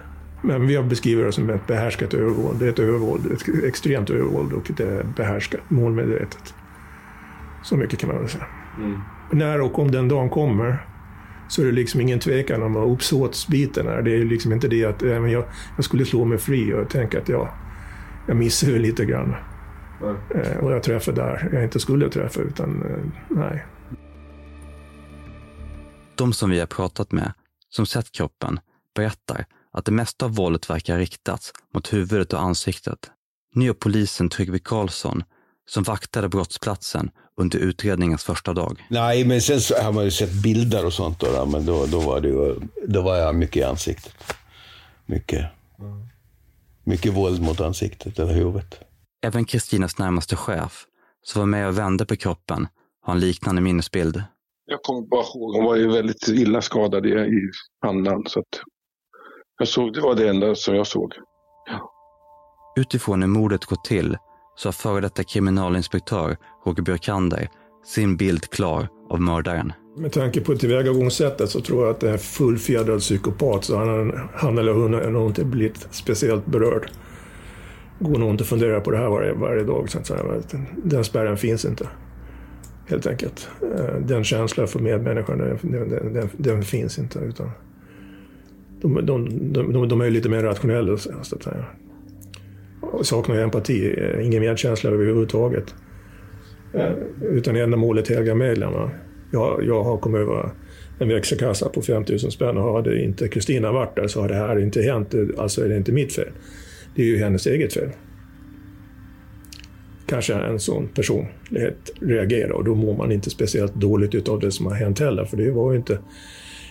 men 0.43 0.67
vi 0.67 0.77
har 0.77 0.83
beskrivit 0.83 1.27
det 1.27 1.33
som 1.33 1.51
ett 1.51 1.67
behärskat 1.67 2.15
övervåld. 2.15 2.59
Det 2.59 2.65
är 2.67 2.69
ett 2.69 2.79
övervåld, 2.79 3.33
ett 3.33 3.65
extremt 3.65 4.11
övervåld 4.11 4.53
och 4.53 4.71
det 4.77 4.85
är 4.85 5.05
behärskat, 5.17 5.61
målmedvetet. 5.69 6.55
Så 7.63 7.77
mycket 7.77 7.99
kan 7.99 8.09
man 8.09 8.19
väl 8.19 8.29
säga. 8.29 8.47
Mm. 8.79 9.01
När 9.31 9.61
och 9.61 9.79
om 9.79 9.91
den 9.91 10.09
dagen 10.09 10.31
kommer 10.31 10.87
så 11.49 11.63
är 11.63 11.67
det 11.67 11.73
liksom 11.73 12.01
ingen 12.01 12.21
tvekan 12.21 12.63
om 12.63 12.73
vad 12.73 12.93
uppsåtsbiten 12.93 13.89
är. 13.89 14.03
Det 14.03 14.17
är 14.17 14.25
liksom 14.25 14.53
inte 14.53 14.69
det 14.69 14.85
att 14.85 15.03
jag, 15.03 15.45
jag 15.77 15.85
skulle 15.85 16.05
slå 16.05 16.25
mig 16.25 16.39
fri 16.39 16.75
och 16.75 16.91
tänka 16.91 17.19
att 17.19 17.29
jag, 17.29 17.49
jag 18.29 18.37
missade 18.37 18.79
lite 18.79 19.05
grann. 19.05 19.35
Mm. 20.03 20.65
och 20.65 20.73
jag 20.73 20.83
träffade 20.83 21.23
där 21.23 21.49
jag 21.53 21.65
inte 21.65 21.81
skulle 21.81 22.09
träffa, 22.09 22.41
utan 22.41 22.83
eh, 22.83 22.99
nej. 23.29 23.67
De 26.17 26.33
som 26.33 26.51
vi 26.51 26.61
har 26.61 26.67
pratat 26.67 27.13
med, 27.13 27.33
som 27.69 27.87
sett 27.87 28.13
kroppen, 28.13 28.61
berättar 28.95 29.45
att 29.73 29.85
det 29.85 29.93
mesta 29.93 30.25
av 30.25 30.35
våldet 30.35 30.71
verkar 30.71 30.99
riktats 30.99 31.53
mot 31.75 31.93
huvudet 31.93 32.33
och 32.33 32.41
ansiktet. 32.41 33.11
Nu 33.55 33.65
gör 33.65 33.75
polisen 33.75 34.29
Tryggve 34.29 34.59
Karlsson, 34.59 35.23
som 35.67 35.83
vaktade 35.83 36.29
brottsplatsen 36.29 37.11
under 37.41 37.59
utredningens 37.59 38.25
första 38.25 38.53
dag. 38.53 38.87
Nej, 38.89 39.25
men 39.25 39.41
sen 39.41 39.61
så 39.61 39.75
har 39.75 39.93
man 39.93 40.05
ju 40.05 40.11
sett 40.11 40.33
bilder 40.33 40.87
och 40.87 40.93
sånt 40.93 41.21
då, 41.21 41.47
men 41.47 41.67
då, 41.67 41.87
då, 41.87 42.01
var, 42.01 42.21
det, 42.21 42.57
då 42.87 43.03
var 43.03 43.17
jag 43.17 43.35
mycket 43.35 43.57
i 43.57 43.63
ansiktet. 43.63 44.15
Mycket. 45.07 45.47
Mycket 46.85 47.13
våld 47.13 47.43
mot 47.43 47.61
ansiktet 47.61 48.19
eller 48.19 48.33
huvudet. 48.33 48.81
Även 49.23 49.45
Kristinas 49.45 49.99
närmaste 49.99 50.37
chef, 50.37 50.85
som 51.23 51.41
var 51.41 51.47
med 51.47 51.69
och 51.69 51.79
vände 51.79 52.07
på 52.07 52.17
kroppen 52.17 52.69
har 53.03 53.15
en 53.15 53.21
liknande 53.21 53.63
minnesbild. 53.63 54.23
Jag 54.67 54.83
kommer 54.83 55.09
bara 55.09 55.21
ihåg, 55.23 55.57
hon 55.57 55.65
var 55.65 55.77
ju 55.77 55.91
väldigt 55.93 56.29
illa 56.29 56.63
skadad 56.63 57.07
i, 57.07 57.11
i 57.11 57.51
pannan. 57.83 58.25
Så 58.27 58.41
att 58.41 58.61
jag 59.59 59.69
såg, 59.69 59.95
det 59.95 60.01
var 60.01 60.15
det 60.15 60.29
enda 60.29 60.55
som 60.55 60.75
jag 60.77 60.87
såg. 60.87 61.13
Utifrån 62.77 63.23
hur 63.23 63.29
mordet 63.29 63.65
gått 63.65 63.85
till 63.85 64.17
så 64.61 64.69
har 64.69 64.73
före 64.73 65.01
detta 65.01 65.25
kriminalinspektör 65.25 66.37
Roger 66.67 66.83
Björkander 66.83 67.49
sin 67.87 68.17
bild 68.17 68.51
klar 68.51 68.89
av 69.11 69.21
mördaren. 69.21 69.73
Med 69.97 70.13
tanke 70.13 70.41
på 70.41 70.57
tillvägagångssättet 70.57 71.51
så 71.51 71.61
tror 71.61 71.85
jag 71.85 71.91
att 71.91 72.01
det 72.01 72.09
är 72.09 72.13
en 72.13 72.19
fullfjädrad 72.19 73.01
psykopat 73.01 73.65
så 73.65 73.77
han, 73.77 74.21
han 74.35 74.59
eller 74.59 74.73
hon 74.73 74.95
har 74.95 75.11
nog 75.11 75.31
inte 75.31 75.45
blivit 75.45 75.87
speciellt 75.91 76.47
berörd. 76.47 76.91
Går 77.99 78.19
nog 78.19 78.31
inte 78.31 78.43
att 78.43 78.49
fundera 78.49 78.81
på 78.81 78.91
det 78.91 78.97
här 78.97 79.09
varje, 79.09 79.33
varje 79.33 79.65
dag. 79.65 79.91
Så 79.91 79.99
att 79.99 80.07
säga. 80.07 80.25
Den 80.85 81.05
spärren 81.05 81.37
finns 81.37 81.65
inte. 81.65 81.89
Helt 82.87 83.07
enkelt. 83.07 83.49
Eh, 83.63 83.95
den 84.01 84.25
känslan 84.25 84.69
för 84.69 84.79
medmänniskan, 84.79 85.39
den, 85.39 85.89
den, 85.91 86.13
den, 86.13 86.29
den 86.37 86.63
finns 86.63 86.99
inte. 86.99 87.19
Utan 87.19 87.51
de, 88.81 89.07
de, 89.07 89.53
de, 89.53 89.89
de 89.89 90.01
är 90.01 90.05
ju 90.05 90.11
lite 90.11 90.29
mer 90.29 90.43
rationella, 90.43 90.97
så 90.97 91.37
att 91.37 91.43
säga 91.43 91.65
saknar 92.91 93.03
saknar 93.03 93.37
empati, 93.37 93.95
eh, 93.99 94.27
ingen 94.27 94.41
medkänsla 94.43 94.91
överhuvudtaget. 94.91 95.75
Eh, 96.75 96.93
utan 97.23 97.57
ändamålet 97.57 98.09
helgar 98.09 98.35
medlen. 98.35 98.91
Jag, 99.33 99.65
jag 99.65 99.85
har 99.85 99.99
kommit 99.99 100.21
över 100.21 100.51
en 100.99 101.09
växelkassa 101.09 101.69
på 101.69 101.83
5000 101.83 102.31
spänn 102.31 102.57
och 102.57 102.75
hade 102.75 103.03
inte 103.03 103.29
Kristina 103.29 103.73
varit 103.73 103.97
där 103.97 104.09
så 104.09 104.21
hade 104.21 104.35
det 104.35 104.41
här 104.41 104.59
inte 104.59 104.83
hänt. 104.83 105.15
Alltså 105.39 105.65
är 105.65 105.69
det 105.69 105.77
inte 105.77 105.93
mitt 105.93 106.13
fel. 106.13 106.29
Det 106.95 107.03
är 107.03 107.07
ju 107.07 107.19
hennes 107.19 107.47
eget 107.47 107.73
fel. 107.73 107.89
Kanske 110.07 110.35
en 110.35 110.61
sån 110.61 110.89
personlighet 110.89 111.91
reagerar 112.01 112.51
och 112.51 112.65
då 112.65 112.75
mår 112.75 112.97
man 112.97 113.13
inte 113.13 113.31
speciellt 113.31 113.75
dåligt 113.75 114.15
utav 114.15 114.41
det 114.41 114.51
som 114.51 114.67
har 114.67 114.75
hänt 114.75 114.99
heller 114.99 115.25
för 115.25 115.37
det 115.37 115.51
var 115.51 115.73
ju 115.73 115.79
inte 115.79 115.99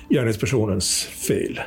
gärningspersonens 0.09 1.03
fel. 1.03 1.59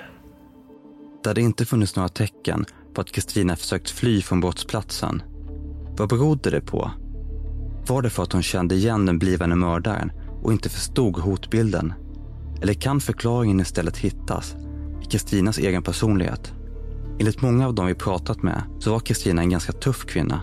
Det 1.22 1.30
hade 1.30 1.40
inte 1.40 1.64
funnits 1.64 1.96
några 1.96 2.08
tecken 2.08 2.64
på 2.94 3.00
att 3.00 3.12
Kristina 3.12 3.56
försökt 3.56 3.90
fly 3.90 4.22
från 4.22 4.40
brottsplatsen. 4.40 5.22
Vad 5.96 6.08
berodde 6.08 6.50
det 6.50 6.60
på? 6.60 6.90
Var 7.86 8.02
det 8.02 8.10
för 8.10 8.22
att 8.22 8.32
hon 8.32 8.42
kände 8.42 8.74
igen 8.74 9.06
den 9.06 9.18
blivande 9.18 9.56
mördaren 9.56 10.12
och 10.42 10.52
inte 10.52 10.68
förstod 10.68 11.16
hotbilden? 11.16 11.92
Eller 12.62 12.74
kan 12.74 13.00
förklaringen 13.00 13.60
istället 13.60 13.98
hittas 13.98 14.56
i 15.02 15.04
Kristinas 15.04 15.58
egen 15.58 15.82
personlighet? 15.82 16.52
Enligt 17.18 17.42
många 17.42 17.66
av 17.66 17.74
dem 17.74 17.86
vi 17.86 17.94
pratat 17.94 18.42
med 18.42 18.62
så 18.78 18.90
var 18.90 19.00
Kristina 19.00 19.42
en 19.42 19.50
ganska 19.50 19.72
tuff 19.72 20.06
kvinna. 20.06 20.40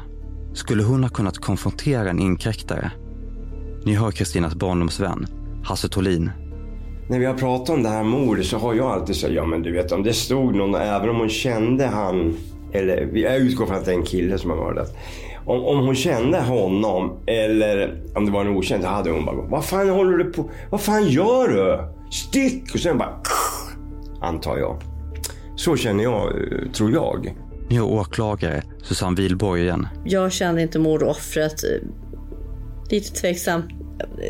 Skulle 0.54 0.84
hon 0.84 1.04
ha 1.04 1.10
kunnat 1.10 1.38
konfrontera 1.38 2.10
en 2.10 2.20
inkräktare? 2.20 2.92
Ni 3.86 3.96
hör 3.96 4.12
Kristinas 4.12 4.56
barndomsvän, 4.56 5.28
Hasse 5.64 5.90
Tolin. 5.90 6.32
När 7.10 7.20
vi 7.20 7.26
har 7.26 7.34
pratat 7.34 7.70
om 7.70 7.84
det 7.84 7.90
här 7.90 8.04
mordet 8.04 8.46
så 8.46 8.58
har 8.58 8.74
jag 8.74 8.86
alltid 8.86 9.16
sagt, 9.16 9.34
ja 9.34 9.46
men 9.46 9.62
du 9.62 9.72
vet 9.72 9.92
om 9.92 10.04
det 10.04 10.14
stod 10.14 10.56
någon, 10.56 10.76
även 10.76 11.10
om 11.10 11.16
hon 11.16 11.30
kände 11.30 11.86
han, 11.86 12.38
eller 12.74 13.18
jag 13.18 13.38
utgår 13.38 13.66
från 13.66 13.78
att 13.78 13.86
det 13.86 13.92
är 13.92 13.96
en 13.96 14.04
kille 14.04 14.38
som 14.38 14.50
har 14.50 14.58
mördat. 14.58 14.98
Om, 15.46 15.66
om 15.66 15.86
hon 15.86 15.96
kände 15.96 16.42
honom 16.42 17.20
eller 17.26 18.02
om 18.16 18.26
det 18.26 18.32
var 18.32 18.42
en 18.42 18.58
okänd 18.58 18.84
så 18.84 18.90
hade 18.90 19.12
hon 19.12 19.26
bara 19.26 19.36
Vad 19.36 19.66
fan 19.66 19.90
håller 19.90 20.18
du 20.18 20.32
på 20.32 20.50
Vad 20.70 20.82
fan 20.82 21.08
gör 21.08 21.48
du? 21.48 21.80
Stick! 22.12 22.74
Och 22.74 22.80
sen 22.80 22.98
bara 22.98 23.20
Antar 24.22 24.58
jag. 24.58 24.82
Så 25.56 25.76
känner 25.76 26.04
jag, 26.04 26.28
eh, 26.28 26.72
tror 26.72 26.92
jag. 26.92 27.36
Ni 27.70 27.76
har 27.76 27.88
åklagare 27.88 28.64
Susanne 28.84 29.16
Wilborg 29.16 29.62
igen. 29.62 29.88
Jag 30.06 30.32
kände 30.32 30.62
inte 30.62 30.80
mordoffret. 30.80 31.64
Lite 32.90 33.14
tveksam 33.14 33.64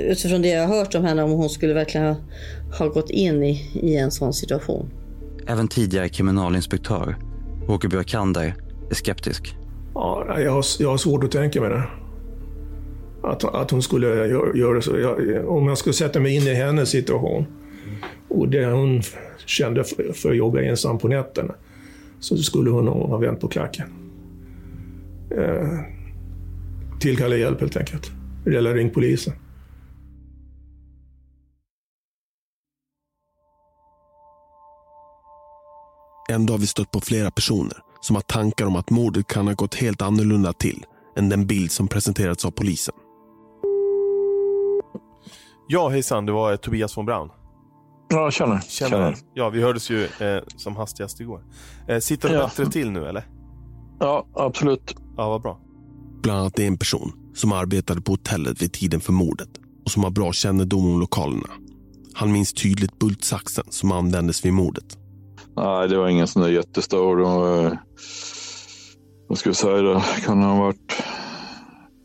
utifrån 0.10 0.42
det 0.42 0.48
jag 0.48 0.68
har 0.68 0.78
hört 0.78 0.96
om 0.96 1.04
henne 1.04 1.24
om 1.24 1.32
hon 1.32 1.50
skulle 1.50 1.74
verkligen 1.74 2.08
ha, 2.08 2.16
ha 2.80 2.88
gått 2.88 3.10
in 3.10 3.44
i, 3.44 3.72
i 3.74 3.96
en 3.96 4.12
sån 4.12 4.34
situation. 4.34 4.90
Även 5.48 5.68
tidigare 5.68 6.10
kriminalinspektör 6.10 7.16
Roger 7.68 7.90
Björkander 7.90 8.56
är 8.90 8.96
skeptisk. 8.96 9.56
Ja, 9.94 10.40
jag, 10.40 10.52
har, 10.52 10.66
jag 10.80 10.90
har 10.90 10.98
svårt 10.98 11.24
att 11.24 11.32
tänka 11.32 11.62
mig 11.62 11.70
det. 11.70 11.84
Att, 13.24 13.44
att 13.44 13.72
hon 13.72 13.82
skulle 13.82 14.08
gö- 14.08 14.58
göra 14.58 14.82
så. 14.82 15.00
Jag, 15.00 15.48
om 15.50 15.68
jag 15.68 15.78
skulle 15.78 15.94
sätta 15.94 16.20
mig 16.20 16.36
in 16.36 16.42
i 16.42 16.54
hennes 16.54 16.90
situation 16.90 17.46
och 18.28 18.50
det 18.50 18.66
hon 18.66 19.02
kände 19.46 19.84
för, 19.84 20.14
för 20.14 20.30
att 20.30 20.38
jobba 20.38 20.62
ensam 20.62 20.98
på 20.98 21.08
nätterna 21.08 21.56
så 22.20 22.38
skulle 22.38 22.70
hon 22.70 22.88
ha 22.88 23.18
vänt 23.18 23.40
på 23.40 23.48
klacken. 23.48 23.86
Eh, 25.38 25.80
tillkalla 27.00 27.36
hjälp 27.36 27.60
helt 27.60 27.78
enkelt. 27.78 28.12
Eller 28.46 28.74
ring 28.74 28.90
polisen. 28.90 29.34
Ändå 36.30 36.54
har 36.54 36.58
vi 36.60 36.68
stött 36.68 36.92
på 36.92 37.02
flera 37.02 37.32
personer 37.32 37.78
som 38.02 38.16
har 38.16 38.22
tankar 38.24 38.66
om 38.66 38.76
att 38.76 38.90
mordet 38.90 39.28
kan 39.28 39.48
ha 39.48 39.54
gått 39.54 39.76
helt 39.76 40.02
annorlunda 40.02 40.54
till 40.54 40.86
än 41.18 41.30
den 41.30 41.48
bild 41.48 41.72
som 41.72 41.88
presenterats 41.88 42.46
av 42.46 42.52
polisen. 42.52 42.96
Ja, 45.68 45.90
hejsan. 45.90 46.26
Det 46.26 46.32
var 46.32 46.52
eh, 46.52 46.58
Tobias 46.58 46.98
von 46.98 47.06
Braun. 47.06 47.30
Ja, 48.10 48.32
tjena. 48.32 48.62
Tjena. 48.62 48.90
Tjena. 48.90 49.14
Ja, 49.34 49.50
vi 49.50 49.62
hördes 49.62 49.90
ju 49.92 50.04
eh, 50.04 50.44
som 50.58 50.76
hastigast 50.76 51.20
igår. 51.20 51.44
Eh, 51.88 52.00
sitter 52.00 52.30
du 52.30 52.36
Ja. 52.36 52.44
bättre 52.44 52.66
till 52.66 52.92
nu, 52.92 53.06
eller? 53.06 53.28
Ja, 54.00 54.28
absolut. 54.36 54.96
Ja, 55.18 55.30
vad 55.30 55.42
bra. 55.42 55.60
Bland 56.24 56.40
annat 56.40 56.60
en 56.60 56.78
person 56.78 57.12
som 57.36 57.52
arbetade 57.52 58.02
på 58.02 58.12
hotellet 58.12 58.62
vid 58.62 58.74
tiden 58.74 59.00
för 59.02 59.14
mordet 59.14 59.50
och 59.86 59.92
som 59.92 60.04
har 60.04 60.12
bra 60.12 60.34
kännedom 60.34 60.94
om 60.94 61.00
lokalerna. 61.00 61.50
Han 62.14 62.32
minns 62.32 62.54
tydligt 62.54 63.00
bultsaxen 63.00 63.66
som 63.70 63.92
användes 63.92 64.46
vid 64.46 64.54
mordet. 64.54 64.98
Nej, 65.56 65.88
det 65.88 65.98
var 65.98 66.08
ingen 66.08 66.28
sån 66.28 66.42
där 66.42 66.50
jättestor. 66.50 67.22
Eh, 67.22 67.74
vad 69.28 69.38
ska 69.38 69.50
vi 69.50 69.56
säga 69.56 69.82
då? 69.82 70.04
Kan 70.26 70.44
ha 70.44 70.60
varit 70.60 71.04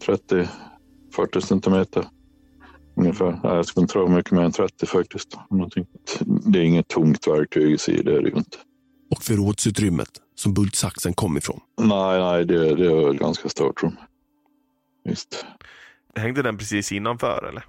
30-40 0.07 1.41
centimeter 1.41 2.05
ungefär. 2.97 3.41
Nej, 3.45 3.55
jag 3.55 3.67
skulle 3.67 3.83
inte 3.83 3.93
tro 3.93 4.09
mycket 4.09 4.33
mer 4.33 4.43
än 4.43 4.53
30 4.53 4.87
faktiskt. 4.87 5.39
Någonting. 5.51 5.87
Det 6.25 6.59
är 6.59 6.63
inget 6.63 6.89
tungt 6.89 7.27
verktyg 7.27 7.73
i 7.73 7.79
sig, 7.79 8.03
det 8.05 8.13
är 8.17 8.23
det 8.23 8.29
ju 8.29 8.37
inte. 8.37 8.59
Och 9.17 9.23
förrådsutrymmet 9.23 10.09
som 10.35 10.55
bultsaxen 10.55 11.15
kom 11.15 11.37
ifrån. 11.37 11.61
Nej, 11.81 12.21
nej, 12.21 12.45
det, 12.45 12.75
det 12.75 12.89
var 12.89 13.15
ett 13.15 13.21
ganska 13.21 13.49
stort 13.49 13.83
rum. 13.83 13.97
Visst. 15.05 15.47
Hängde 16.17 16.43
den 16.43 16.59
precis 16.59 16.93
innanför, 16.93 17.49
eller? 17.49 17.65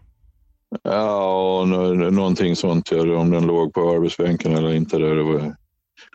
Ja, 0.83 1.65
någonting 2.11 2.55
sånt. 2.55 2.91
Om 2.91 3.31
den 3.31 3.47
låg 3.47 3.73
på 3.73 3.89
arbetsbänken 3.91 4.55
eller 4.55 4.73
inte, 4.73 4.97
det 4.97 5.23
var, 5.23 5.55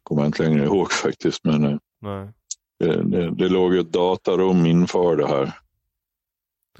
kommer 0.02 0.22
jag 0.22 0.28
inte 0.28 0.42
längre 0.42 0.64
ihåg 0.64 0.92
faktiskt. 1.02 1.44
Men 1.44 1.64
eh, 1.64 1.76
Nej. 2.02 2.28
det, 2.78 3.02
det, 3.02 3.30
det 3.34 3.48
låg 3.48 3.74
ju 3.74 3.80
ett 3.80 3.92
datarum 3.92 4.66
inför 4.66 5.16
det 5.16 5.26
här. 5.26 5.52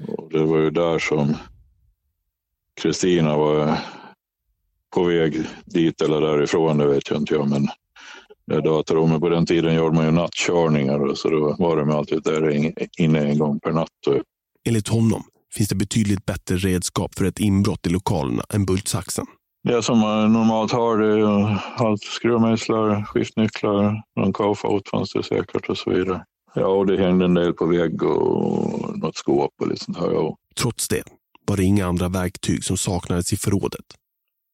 Och 0.07 0.29
det 0.31 0.43
var 0.43 0.57
ju 0.57 0.69
där 0.69 0.99
som 0.99 1.37
Kristina 2.81 3.37
var 3.37 3.77
på 4.95 5.03
väg 5.03 5.43
dit 5.65 6.01
eller 6.01 6.21
därifrån, 6.21 6.77
det 6.77 6.87
vet 6.87 7.09
jag 7.09 7.17
inte 7.19 7.33
jag. 7.33 7.49
Men 7.49 7.67
det 8.47 8.61
datarummet, 8.61 9.19
på 9.21 9.29
den 9.29 9.45
tiden 9.45 9.75
gjorde 9.75 9.95
man 9.95 10.05
ju 10.05 10.11
nattkörningar 10.11 10.99
och 10.99 11.17
så 11.17 11.29
då 11.29 11.55
var 11.59 11.77
de 11.77 11.89
alltid 11.91 12.23
där 12.23 12.49
in- 12.49 12.73
inne 12.97 13.19
en 13.19 13.37
gång 13.37 13.59
per 13.59 13.71
natt. 13.71 13.89
Enligt 14.67 14.87
honom 14.87 15.23
finns 15.53 15.69
det 15.69 15.75
betydligt 15.75 16.25
bättre 16.25 16.55
redskap 16.55 17.15
för 17.15 17.25
ett 17.25 17.39
inbrott 17.39 17.87
i 17.87 17.89
lokalerna 17.89 18.43
än 18.53 18.65
bultsaxen. 18.65 19.25
Det 19.63 19.83
som 19.83 19.99
man 19.99 20.33
normalt 20.33 20.71
har 20.71 20.97
det 20.97 21.19
är 21.19 21.63
allt 21.75 22.03
skruvmejslar, 22.03 23.03
skiftnycklar, 23.05 24.01
någon 24.15 24.33
kofot 24.33 24.89
fanns 24.89 25.13
det 25.13 25.23
säkert 25.23 25.69
och 25.69 25.77
så 25.77 25.89
vidare. 25.89 26.25
Ja, 26.53 26.65
och 26.67 26.85
det 26.85 26.97
hängde 26.97 27.25
en 27.25 27.33
del 27.33 27.53
på 27.53 27.65
vägg 27.65 28.03
och 28.03 28.97
något 28.97 29.15
skåp 29.15 29.51
och 29.61 29.67
lite 29.67 29.83
sånt 29.85 29.97
här. 29.97 30.11
Ja. 30.11 30.35
Trots 30.55 30.87
det 30.87 31.03
var 31.47 31.57
det 31.57 31.63
inga 31.63 31.85
andra 31.87 32.09
verktyg 32.09 32.63
som 32.63 32.77
saknades 32.77 33.33
i 33.33 33.37
förrådet. 33.37 33.85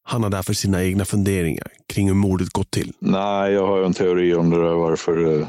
Han 0.02 0.22
har 0.22 0.30
därför 0.30 0.52
sina 0.54 0.84
egna 0.84 1.04
funderingar 1.04 1.66
kring 1.92 2.06
hur 2.08 2.14
mordet 2.14 2.48
gått 2.48 2.70
till. 2.70 2.92
Nej, 2.98 3.52
jag 3.52 3.66
har 3.66 3.82
en 3.82 3.92
teori 3.94 4.34
om 4.34 4.50
det 4.50 4.56
där 4.62 4.74
varför. 4.74 5.40
eh, 5.40 5.46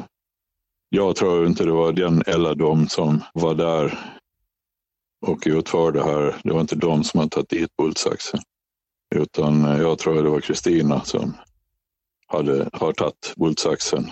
Jag 0.90 1.16
tror 1.16 1.48
inte 1.48 1.64
det 1.66 1.72
var 1.72 1.92
den 1.94 2.24
eller 2.28 2.56
de 2.56 2.88
som 2.88 3.22
var 3.34 3.56
där 3.56 4.00
och 5.28 5.44
utförde 5.46 6.00
det 6.00 6.06
här. 6.06 6.36
Det 6.44 6.54
var 6.54 6.62
inte 6.62 6.76
de 6.76 7.04
som 7.04 7.18
hade 7.20 7.30
tagit 7.30 7.50
dit 7.50 7.78
bultsaxen. 7.78 8.40
Utan 9.16 9.62
jag 9.62 10.00
tror 10.00 10.24
det 10.24 10.30
var 10.30 10.42
Kristina 10.42 11.04
som 11.04 11.34
hade, 12.28 12.70
har 12.74 12.94
tagit 12.94 13.34
bultsaxen 13.36 14.12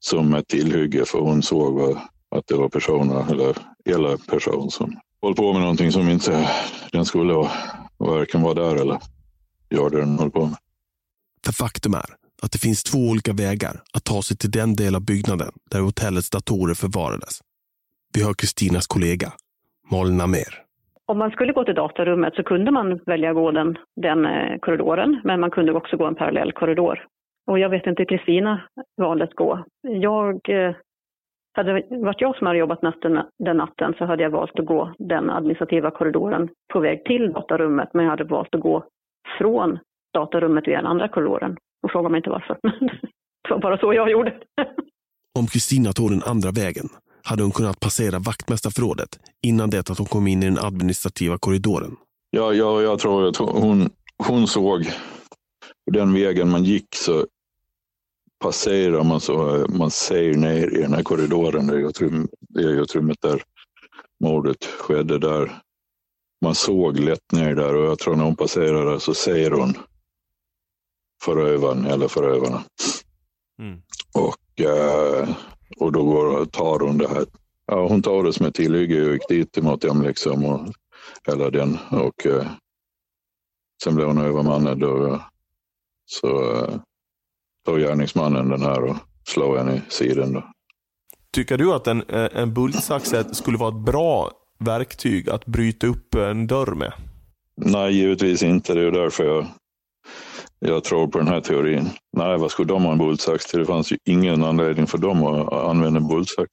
som 0.00 0.34
ett 0.34 0.48
tillhygge 0.48 1.04
för 1.04 1.18
hon 1.18 1.42
såg 1.42 1.74
vad, 1.74 1.96
att 2.30 2.46
det 2.46 2.54
var 2.54 2.68
personer 2.68 3.32
eller 3.32 3.56
hela 3.84 4.18
person 4.18 4.70
som 4.70 5.00
höll 5.22 5.34
på 5.34 5.52
med 5.52 5.62
någonting 5.62 5.92
som 5.92 6.08
inte 6.08 6.50
den 6.92 7.04
skulle 7.04 7.32
vara, 7.32 7.50
varken 7.98 8.42
vara 8.42 8.54
där 8.54 8.76
eller 8.76 9.00
göra 9.70 9.88
det 9.88 10.00
den 10.00 10.18
höll 10.18 10.30
på 10.30 10.46
med. 10.46 10.56
För 11.44 11.52
faktum 11.52 11.94
är 11.94 12.16
att 12.42 12.52
det 12.52 12.58
finns 12.58 12.82
två 12.82 12.98
olika 12.98 13.32
vägar 13.32 13.82
att 13.92 14.04
ta 14.04 14.22
sig 14.22 14.36
till 14.36 14.50
den 14.50 14.76
del 14.76 14.94
av 14.94 15.00
byggnaden 15.00 15.52
där 15.70 15.80
hotellets 15.80 16.30
datorer 16.30 16.74
förvarades. 16.74 17.40
Vi 18.12 18.22
hör 18.22 18.34
Kristinas 18.34 18.86
kollega 18.86 19.32
Malin 19.90 20.20
Amer. 20.20 20.63
Om 21.06 21.18
man 21.18 21.30
skulle 21.30 21.52
gå 21.52 21.64
till 21.64 21.74
datarummet 21.74 22.34
så 22.34 22.42
kunde 22.42 22.70
man 22.70 23.00
välja 23.06 23.30
att 23.30 23.36
gå 23.36 23.50
den, 23.50 23.78
den 23.96 24.26
eh, 24.26 24.58
korridoren, 24.58 25.20
men 25.24 25.40
man 25.40 25.50
kunde 25.50 25.72
också 25.72 25.96
gå 25.96 26.06
en 26.06 26.14
parallell 26.14 26.52
korridor. 26.52 27.06
Och 27.46 27.58
jag 27.58 27.68
vet 27.68 27.86
inte, 27.86 28.04
Kristina 28.04 28.60
valde 28.96 29.24
att 29.24 29.34
gå. 29.34 29.64
Jag, 29.82 30.48
eh, 30.48 30.74
hade 31.52 31.72
det 31.72 31.96
varit 31.96 32.20
jag 32.20 32.36
som 32.36 32.46
hade 32.46 32.58
jobbat 32.58 32.82
natten, 32.82 33.20
den 33.38 33.56
natten 33.56 33.94
så 33.98 34.04
hade 34.04 34.22
jag 34.22 34.30
valt 34.30 34.58
att 34.58 34.66
gå 34.66 34.94
den 34.98 35.30
administrativa 35.30 35.90
korridoren 35.90 36.48
på 36.72 36.80
väg 36.80 37.04
till 37.04 37.32
datarummet, 37.32 37.88
men 37.92 38.04
jag 38.04 38.10
hade 38.10 38.24
valt 38.24 38.54
att 38.54 38.60
gå 38.60 38.84
från 39.38 39.78
datarummet 40.14 40.68
via 40.68 40.76
den 40.76 40.86
andra 40.86 41.08
korridoren. 41.08 41.56
Och 41.82 41.90
fråga 41.90 42.08
mig 42.08 42.18
inte 42.18 42.30
varför. 42.30 42.58
det 43.42 43.50
var 43.50 43.58
bara 43.58 43.78
så 43.78 43.94
jag 43.94 44.10
gjorde. 44.10 44.34
Om 45.38 45.46
Kristina 45.46 45.92
tog 45.92 46.10
den 46.10 46.22
andra 46.26 46.50
vägen 46.50 46.88
hade 47.24 47.42
hon 47.42 47.52
kunnat 47.52 47.80
passera 47.80 48.18
vaktmästarförrådet 48.18 49.18
innan 49.42 49.70
det 49.70 49.90
att 49.90 49.98
hon 49.98 50.06
kom 50.06 50.26
in 50.26 50.42
i 50.42 50.46
den 50.46 50.58
administrativa 50.58 51.38
korridoren. 51.38 51.96
Ja, 52.30 52.52
ja 52.52 52.82
jag 52.82 52.98
tror 52.98 53.28
att 53.28 53.36
hon, 53.36 53.90
hon 54.18 54.46
såg 54.46 54.90
den 55.90 56.14
vägen 56.14 56.50
man 56.50 56.64
gick 56.64 56.94
så 56.94 57.26
passerar 58.38 59.04
man 59.04 59.20
så 59.20 59.66
man 59.68 59.90
ser 59.90 60.34
ner 60.34 60.78
i 60.78 60.82
den 60.82 60.94
här 60.94 61.02
korridoren. 61.02 61.66
Det 61.66 61.74
är 61.74 61.88
utrymme, 61.88 62.26
det 62.48 62.60
är 62.60 62.82
utrymmet 62.82 63.18
där 63.22 63.42
mordet 64.24 64.64
skedde 64.64 65.18
där. 65.18 65.60
Man 66.42 66.54
såg 66.54 66.98
lätt 66.98 67.32
ner 67.32 67.54
där 67.54 67.74
och 67.74 67.86
jag 67.86 67.98
tror 67.98 68.16
när 68.16 68.24
hon 68.24 68.36
passerar 68.36 68.90
där 68.90 68.98
så 68.98 69.14
ser 69.14 69.50
hon 69.50 69.74
förövaren 71.22 71.84
eller 71.84 72.08
förövarna. 72.08 72.62
Mm. 73.58 73.82
Och, 74.12 74.60
eh, 74.60 75.28
och 75.76 75.92
då 75.92 76.04
går, 76.04 76.44
tar 76.44 76.78
hon 76.78 76.98
det 76.98 77.08
här. 77.08 77.24
Ja, 77.66 77.86
hon 77.88 78.02
tar 78.02 78.22
det 78.22 78.32
som 78.32 78.46
ett 78.46 78.54
tillhygge 78.54 79.06
och 79.06 79.12
gick 79.12 79.28
dit 79.28 79.58
emot 79.58 79.80
dem 79.80 80.02
liksom. 80.02 80.44
Och, 80.44 80.60
hela 81.26 81.50
den. 81.50 81.78
Och 81.90 82.26
eh, 82.26 82.46
sen 83.84 83.94
blev 83.94 84.06
hon 84.06 84.18
övermannad. 84.18 84.82
Och, 84.82 85.20
så 86.06 86.54
eh, 86.54 86.76
tar 87.66 87.78
gärningsmannen 87.78 88.48
den 88.48 88.62
här 88.62 88.84
och 88.84 88.96
slår 89.28 89.58
henne 89.58 89.76
i 89.76 89.82
sidan. 89.88 90.32
Då. 90.32 90.42
Tycker 91.32 91.58
du 91.58 91.72
att 91.72 91.86
en, 91.86 92.02
eh, 92.02 92.28
en 92.32 92.54
bultsax 92.54 93.14
skulle 93.32 93.58
vara 93.58 93.78
ett 93.78 93.84
bra 93.84 94.30
verktyg 94.58 95.30
att 95.30 95.46
bryta 95.46 95.86
upp 95.86 96.14
en 96.14 96.46
dörr 96.46 96.74
med? 96.74 96.92
Nej, 97.56 97.92
givetvis 97.92 98.42
inte. 98.42 98.74
Det 98.74 98.86
är 98.86 98.90
därför 98.90 99.24
jag 99.24 99.46
jag 100.58 100.84
tror 100.84 101.06
på 101.06 101.18
den 101.18 101.28
här 101.28 101.40
teorin. 101.40 101.90
Nej, 102.16 102.38
vad 102.38 102.50
skulle 102.50 102.68
de 102.68 102.84
ha 102.84 102.92
en 102.92 102.98
bultsax 102.98 103.46
till? 103.46 103.58
Det 103.58 103.66
fanns 103.66 103.92
ju 103.92 103.96
ingen 104.04 104.44
anledning 104.44 104.86
för 104.86 104.98
dem 104.98 105.24
att 105.24 105.52
använda 105.52 106.00
en 106.00 106.08
bultsax. 106.08 106.50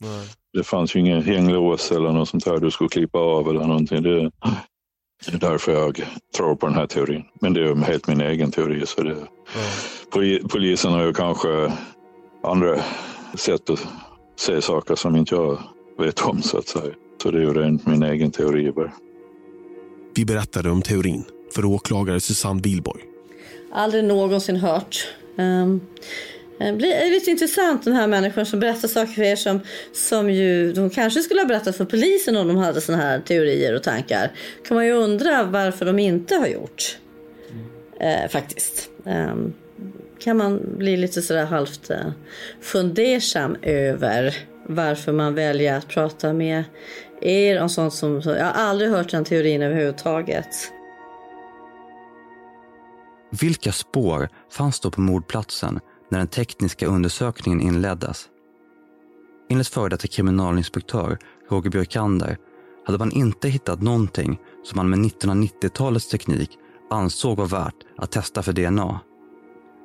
Nej. 0.00 0.28
Det 0.52 0.64
fanns 0.64 0.96
ju 0.96 1.00
ingen 1.00 1.22
hänglås 1.22 1.92
eller 1.92 2.12
något 2.12 2.28
sånt 2.28 2.46
här 2.46 2.58
du 2.58 2.70
skulle 2.70 2.88
klippa 2.88 3.18
av 3.18 3.48
eller 3.48 3.60
någonting. 3.60 4.02
Det, 4.02 4.30
det 5.26 5.34
är 5.34 5.38
därför 5.38 5.72
jag 5.72 6.02
tror 6.36 6.54
på 6.54 6.66
den 6.66 6.74
här 6.74 6.86
teorin. 6.86 7.24
Men 7.40 7.54
det 7.54 7.68
är 7.68 7.74
helt 7.74 8.06
min 8.06 8.20
egen 8.20 8.50
teori. 8.50 8.86
Så 8.86 9.02
det. 9.02 9.16
Polisen 10.48 10.92
har 10.92 11.02
ju 11.02 11.12
kanske 11.12 11.72
andra 12.42 12.82
sätt 13.34 13.70
att 13.70 13.86
se 14.36 14.62
saker 14.62 14.94
som 14.94 15.16
inte 15.16 15.34
jag 15.34 15.58
vet 15.98 16.20
om 16.20 16.42
så 16.42 16.58
att 16.58 16.68
säga. 16.68 16.94
Så 17.22 17.30
det 17.30 17.38
är 17.38 17.42
ju 17.42 17.52
rent 17.52 17.86
min 17.86 18.02
egen 18.02 18.30
teori 18.30 18.72
bara. 18.72 18.92
Vi 20.14 20.24
berättade 20.24 20.70
om 20.70 20.82
teorin 20.82 21.24
för 21.54 21.64
åklagare 21.64 22.20
Susanne 22.20 22.60
Wilborg 22.62 23.07
Aldrig 23.70 24.04
någonsin 24.04 24.56
hört. 24.56 25.08
Um, 25.36 25.80
det 26.58 26.72
blir 26.72 27.10
lite 27.10 27.30
intressant 27.30 27.84
den 27.84 27.94
här 27.94 28.06
människan 28.06 28.46
som 28.46 28.60
berättar 28.60 28.88
saker 28.88 29.12
för 29.12 29.22
er 29.22 29.36
som, 29.36 29.60
som 29.92 30.30
ju 30.30 30.72
de 30.72 30.90
kanske 30.90 31.20
skulle 31.20 31.40
ha 31.40 31.46
berättat 31.46 31.76
för 31.76 31.84
polisen 31.84 32.36
om 32.36 32.48
de 32.48 32.56
hade 32.56 32.80
såna 32.80 32.98
här 32.98 33.20
teorier 33.20 33.74
och 33.74 33.82
tankar. 33.82 34.32
kan 34.68 34.74
man 34.74 34.86
ju 34.86 34.92
undra 34.92 35.42
varför 35.42 35.86
de 35.86 35.98
inte 35.98 36.34
har 36.34 36.46
gjort. 36.46 36.98
Mm. 37.50 38.24
Eh, 38.24 38.30
faktiskt. 38.30 38.90
Eh, 39.06 39.34
kan 40.18 40.36
man 40.36 40.60
bli 40.78 40.96
lite 40.96 41.22
sådär 41.22 41.44
halvt 41.44 41.90
eh, 41.90 42.10
fundersam 42.60 43.56
över 43.62 44.34
varför 44.66 45.12
man 45.12 45.34
väljer 45.34 45.76
att 45.76 45.88
prata 45.88 46.32
med 46.32 46.64
er 47.20 47.60
om 47.60 47.68
sånt 47.68 47.94
som... 47.94 48.22
Jag 48.24 48.44
har 48.44 48.52
aldrig 48.52 48.90
hört 48.90 49.10
den 49.10 49.24
teorin 49.24 49.62
överhuvudtaget. 49.62 50.72
Vilka 53.30 53.72
spår 53.72 54.28
fanns 54.52 54.80
då 54.80 54.90
på 54.90 55.00
mordplatsen 55.00 55.80
när 56.10 56.18
den 56.18 56.28
tekniska 56.28 56.86
undersökningen 56.86 57.60
inleddes? 57.60 58.28
Enligt 59.50 59.68
före 59.68 59.88
detta 59.88 60.08
kriminalinspektör 60.08 61.18
Roger 61.50 61.70
Björkander 61.70 62.36
hade 62.86 62.98
man 62.98 63.12
inte 63.12 63.48
hittat 63.48 63.82
någonting 63.82 64.38
som 64.64 64.76
man 64.76 64.90
med 64.90 64.98
1990-talets 64.98 66.08
teknik 66.08 66.50
ansåg 66.90 67.36
var 67.36 67.46
värt 67.46 67.74
att 67.96 68.10
testa 68.10 68.42
för 68.42 68.52
DNA. 68.52 69.00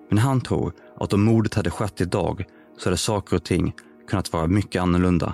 Men 0.09 0.17
han 0.17 0.41
tror 0.41 0.73
att 0.99 1.13
om 1.13 1.23
mordet 1.23 1.53
hade 1.53 1.69
skett 1.69 2.01
idag 2.01 2.45
så 2.77 2.89
hade 2.89 2.97
saker 2.97 3.35
och 3.35 3.43
ting 3.43 3.73
kunnat 4.07 4.33
vara 4.33 4.47
mycket 4.47 4.81
annorlunda. 4.81 5.33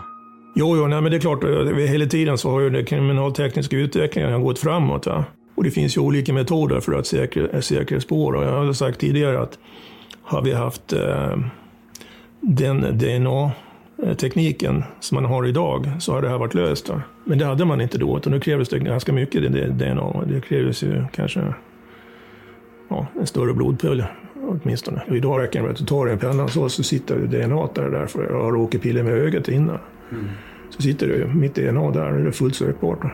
Jo, 0.55 0.77
jo 0.77 0.87
nej, 0.87 1.01
men 1.01 1.11
det 1.11 1.17
är 1.17 1.21
klart, 1.21 1.43
eh, 1.43 1.75
hela 1.75 2.05
tiden 2.05 2.37
så 2.37 2.49
har 2.51 2.59
ju 2.59 2.69
den 2.69 2.85
kriminaltekniska 2.85 3.77
utvecklingen 3.77 4.43
gått 4.43 4.59
framåt. 4.59 5.05
Va? 5.05 5.25
Och 5.59 5.65
det 5.65 5.71
finns 5.71 5.97
ju 5.97 6.01
olika 6.01 6.33
metoder 6.33 6.79
för 6.79 6.93
att 6.93 7.07
säkra, 7.07 7.61
säkra 7.61 7.99
spår. 7.99 8.33
Och 8.33 8.43
jag 8.43 8.65
har 8.65 8.73
sagt 8.73 8.99
tidigare 8.99 9.39
att 9.39 9.59
har 10.21 10.41
vi 10.41 10.53
haft 10.53 10.93
eh, 10.93 11.37
den 12.39 12.81
DNA-tekniken 12.97 14.83
som 14.99 15.15
man 15.15 15.25
har 15.25 15.47
idag 15.47 15.91
så 15.99 16.13
har 16.13 16.21
det 16.21 16.29
här 16.29 16.37
varit 16.37 16.53
löst. 16.53 16.85
Då. 16.85 17.01
Men 17.25 17.37
det 17.37 17.45
hade 17.45 17.65
man 17.65 17.81
inte 17.81 17.97
då, 17.97 18.17
utan 18.17 18.33
då 18.33 18.39
krävdes 18.39 18.69
det 18.69 18.79
ganska 18.79 19.13
mycket 19.13 19.53
DNA. 19.79 20.23
Det 20.27 20.41
krävdes 20.41 20.83
ju 20.83 21.05
kanske 21.11 21.53
ja, 22.89 23.07
en 23.19 23.27
större 23.27 23.53
blodpöl 23.53 24.03
åtminstone. 24.47 25.01
Och 25.09 25.17
idag 25.17 25.41
räcker 25.41 25.59
det 25.59 25.63
med 25.63 25.71
att 25.71 25.77
du 25.77 25.85
tar 25.85 26.07
en 26.07 26.19
penna 26.19 26.47
så, 26.47 26.69
så 26.69 26.83
sitter 26.83 27.15
DNA 27.15 27.69
där, 27.75 27.89
därför 27.89 28.23
jag 28.23 28.43
har 28.43 28.51
råkat 28.51 28.81
pilla 28.81 29.03
med 29.03 29.13
ögat 29.13 29.47
innan. 29.47 29.79
Mm. 30.11 30.25
Så 30.69 30.81
sitter 30.81 31.07
det 31.07 31.27
mitt 31.27 31.55
DNA 31.55 31.91
där, 31.91 32.13
och 32.13 32.21
det 32.21 32.27
är 32.27 32.31
fullt 32.31 32.55
sökbart. 32.55 33.05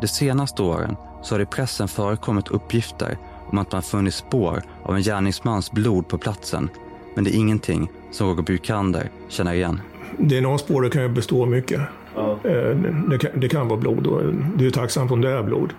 De 0.00 0.08
senaste 0.08 0.62
åren 0.62 0.96
så 1.22 1.34
har 1.34 1.38
det 1.38 1.42
i 1.42 1.46
pressen 1.46 1.88
förekommit 1.88 2.48
uppgifter 2.48 3.18
om 3.46 3.58
att 3.58 3.72
man 3.72 3.82
funnit 3.82 4.14
spår 4.14 4.62
av 4.82 4.96
en 4.96 5.02
gärningsmans 5.02 5.72
blod 5.72 6.08
på 6.08 6.18
platsen. 6.18 6.70
Men 7.14 7.24
det 7.24 7.30
är 7.30 7.38
ingenting 7.38 7.90
som 8.10 8.28
Roger 8.28 8.42
Bukander 8.42 9.10
känner 9.28 9.52
igen. 9.52 9.80
DNA-spåret 10.18 10.92
kan 10.92 11.02
ju 11.02 11.08
bestå 11.08 11.46
mycket. 11.46 11.80
Ja. 12.14 12.38
Eh, 12.44 12.76
det, 13.10 13.18
kan, 13.18 13.40
det 13.40 13.48
kan 13.48 13.68
vara 13.68 13.80
blod 13.80 14.06
och 14.06 14.34
det 14.56 14.66
är 14.66 14.70
tacksamt 14.70 15.10
om 15.10 15.20
det 15.20 15.30
är 15.30 15.42
blod. 15.42 15.72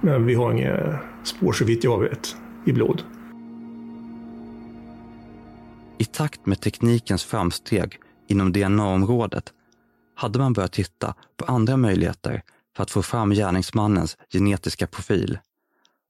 Men 0.00 0.26
vi 0.26 0.34
har 0.34 0.52
inga 0.52 0.98
spår 1.24 1.52
så 1.52 1.64
vitt 1.64 1.84
jag 1.84 2.00
vet 2.00 2.36
i 2.66 2.72
blod. 2.72 3.02
I 5.98 6.04
takt 6.04 6.46
med 6.46 6.60
teknikens 6.60 7.24
framsteg 7.24 7.98
inom 8.26 8.52
DNA-området 8.52 9.44
hade 10.14 10.38
man 10.38 10.52
börjat 10.52 10.72
titta 10.72 11.14
på 11.36 11.44
andra 11.44 11.76
möjligheter 11.76 12.42
för 12.78 12.82
att 12.82 12.90
få 12.90 13.02
fram 13.02 13.30
gärningsmannens 13.30 14.16
genetiska 14.32 14.86
profil. 14.86 15.38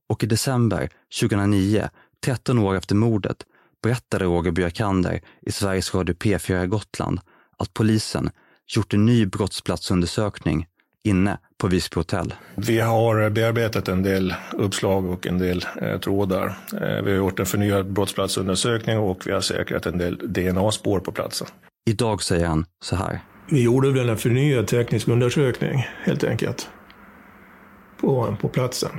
Och 0.09 0.25
i 0.25 0.27
december 0.27 0.89
2009, 1.21 1.89
13 2.25 2.59
år 2.59 2.75
efter 2.75 2.95
mordet, 2.95 3.37
berättade 3.83 4.25
Roger 4.25 4.51
Björkander 4.51 5.21
i 5.43 5.53
Sveriges 5.53 5.95
Radio 5.95 6.15
P4 6.15 6.67
Gotland 6.67 7.21
att 7.57 7.75
polisen 7.75 8.31
gjort 8.77 8.95
en 8.95 9.07
ny 9.07 9.27
brottsplatsundersökning 9.27 10.67
inne 11.05 11.39
på 11.59 11.69
Visby 11.69 11.95
hotell. 11.95 12.35
Vi 12.55 12.81
har 12.81 13.31
bearbetat 13.31 13.89
en 13.89 14.03
del 14.03 14.35
uppslag 14.53 15.11
och 15.11 15.27
en 15.27 15.39
del 15.39 15.65
eh, 15.83 15.99
trådar. 16.01 16.59
Eh, 16.73 17.03
vi 17.05 17.11
har 17.11 17.17
gjort 17.17 17.41
en 17.41 17.47
förnyad 17.47 17.93
brottsplatsundersökning 17.93 18.99
och 18.99 19.27
vi 19.27 19.33
har 19.33 19.41
säkrat 19.41 19.87
en 19.87 19.99
del 19.99 20.33
DNA-spår 20.33 21.01
på 21.01 21.13
platsen. 21.13 21.47
Idag 21.87 22.23
säger 22.23 22.47
han 22.47 22.67
så 22.83 22.97
här. 22.97 23.21
Vi 23.51 23.63
gjorde 23.63 23.93
väl 23.93 24.09
en 24.09 24.17
förnyad 24.17 24.67
teknisk 24.67 25.09
undersökning 25.09 25.87
helt 26.05 26.25
enkelt. 26.25 26.69
På, 28.01 28.37
på 28.41 28.49
platsen. 28.49 28.91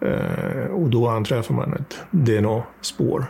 Eh, 0.00 0.66
och 0.70 0.90
då 0.90 1.08
anträffar 1.08 1.54
man 1.54 1.72
ett 1.72 1.96
DNA-spår. 2.10 3.26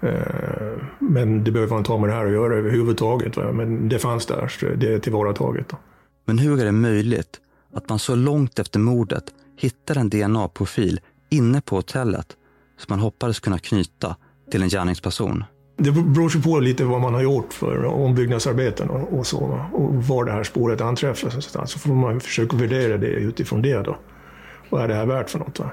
Eh, 0.00 0.82
men 0.98 1.44
det 1.44 1.50
behöver 1.50 1.70
man 1.70 1.78
inte 1.78 1.92
ha 1.92 1.98
med 1.98 2.08
det 2.08 2.14
här 2.14 2.26
att 2.26 2.32
göra 2.32 2.54
överhuvudtaget. 2.54 3.36
Va? 3.36 3.52
Men 3.52 3.88
det 3.88 3.98
fanns 3.98 4.26
där, 4.26 4.48
så 4.48 4.66
det 4.66 4.94
är 4.94 4.98
tillvarataget. 4.98 5.68
Då. 5.68 5.76
Men 6.24 6.38
hur 6.38 6.60
är 6.60 6.64
det 6.64 6.72
möjligt 6.72 7.40
att 7.74 7.88
man 7.88 7.98
så 7.98 8.14
långt 8.14 8.58
efter 8.58 8.80
mordet 8.80 9.24
hittar 9.56 9.96
en 9.96 10.10
DNA-profil 10.10 11.00
inne 11.30 11.60
på 11.60 11.76
hotellet 11.76 12.36
som 12.78 12.86
man 12.88 12.98
hoppades 12.98 13.40
kunna 13.40 13.58
knyta 13.58 14.16
till 14.50 14.62
en 14.62 14.68
gärningsperson? 14.68 15.44
Det 15.84 15.92
beror 15.92 16.28
sig 16.28 16.42
på 16.42 16.60
lite 16.60 16.84
vad 16.84 17.00
man 17.00 17.14
har 17.14 17.22
gjort 17.22 17.52
för 17.52 17.84
ombyggnadsarbeten 17.84 18.90
och, 18.90 19.18
och 19.18 19.26
så. 19.26 19.68
Och 19.72 19.94
var 19.94 20.24
det 20.24 20.32
här 20.32 20.44
spåret 20.44 20.80
anträffas 20.80 21.54
Så 21.70 21.78
får 21.78 21.94
man 21.94 22.20
försöka 22.20 22.56
värdera 22.56 22.96
det 22.98 23.06
utifrån 23.06 23.62
det 23.62 23.82
då. 23.82 23.96
Vad 24.70 24.82
är 24.82 24.88
det 24.88 24.94
här 24.94 25.06
värt 25.06 25.30
för 25.30 25.38
något? 25.38 25.58
Va? 25.58 25.70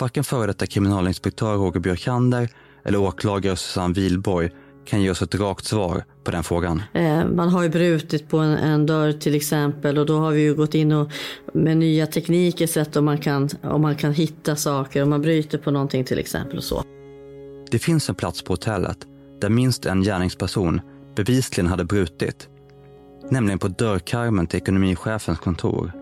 Varken 0.00 0.24
före 0.24 0.46
detta 0.46 0.66
kriminalinspektör 0.66 1.54
Roger 1.54 1.80
Björkander 1.80 2.48
eller 2.84 2.98
åklagare 2.98 3.56
Susanne 3.56 3.94
Wilborg 3.94 4.50
kan 4.84 5.02
ge 5.02 5.10
oss 5.10 5.22
ett 5.22 5.34
rakt 5.34 5.64
svar 5.64 6.04
på 6.24 6.30
den 6.30 6.44
frågan. 6.44 6.82
Eh, 6.94 7.24
Man 7.26 7.48
har 7.48 7.62
ju 7.62 7.68
brutit 7.68 8.28
på 8.28 8.38
en, 8.38 8.58
en 8.58 8.86
dörr 8.86 9.12
till 9.12 9.34
exempel 9.34 9.98
och 9.98 10.06
då 10.06 10.18
har 10.18 10.32
vi 10.32 10.40
ju 10.40 10.54
gått 10.54 10.74
in 10.74 10.92
och 10.92 11.10
med 11.52 11.76
nya 11.76 12.06
tekniker 12.06 12.66
sett 12.66 12.96
om 12.96 13.04
man 13.04 13.18
kan, 13.18 13.48
om 13.62 13.82
man 13.82 13.96
kan 13.96 14.12
hitta 14.12 14.56
saker, 14.56 15.02
om 15.02 15.10
man 15.10 15.22
bryter 15.22 15.58
på 15.58 15.70
någonting 15.70 16.04
till 16.04 16.18
exempel 16.18 16.58
och 16.58 16.64
så. 16.64 16.82
Det 17.70 17.78
finns 17.78 18.08
en 18.08 18.14
plats 18.14 18.42
på 18.42 18.52
hotellet 18.52 18.98
där 19.44 19.50
minst 19.50 19.86
en 19.86 20.02
gärningsperson 20.02 20.80
bevisligen 21.16 21.70
hade 21.70 21.84
brutit. 21.84 22.48
Nämligen 23.30 23.58
på 23.58 23.68
dörrkarmen 23.68 24.46
till 24.46 24.56
ekonomichefens 24.56 25.38
kontor. 25.38 25.92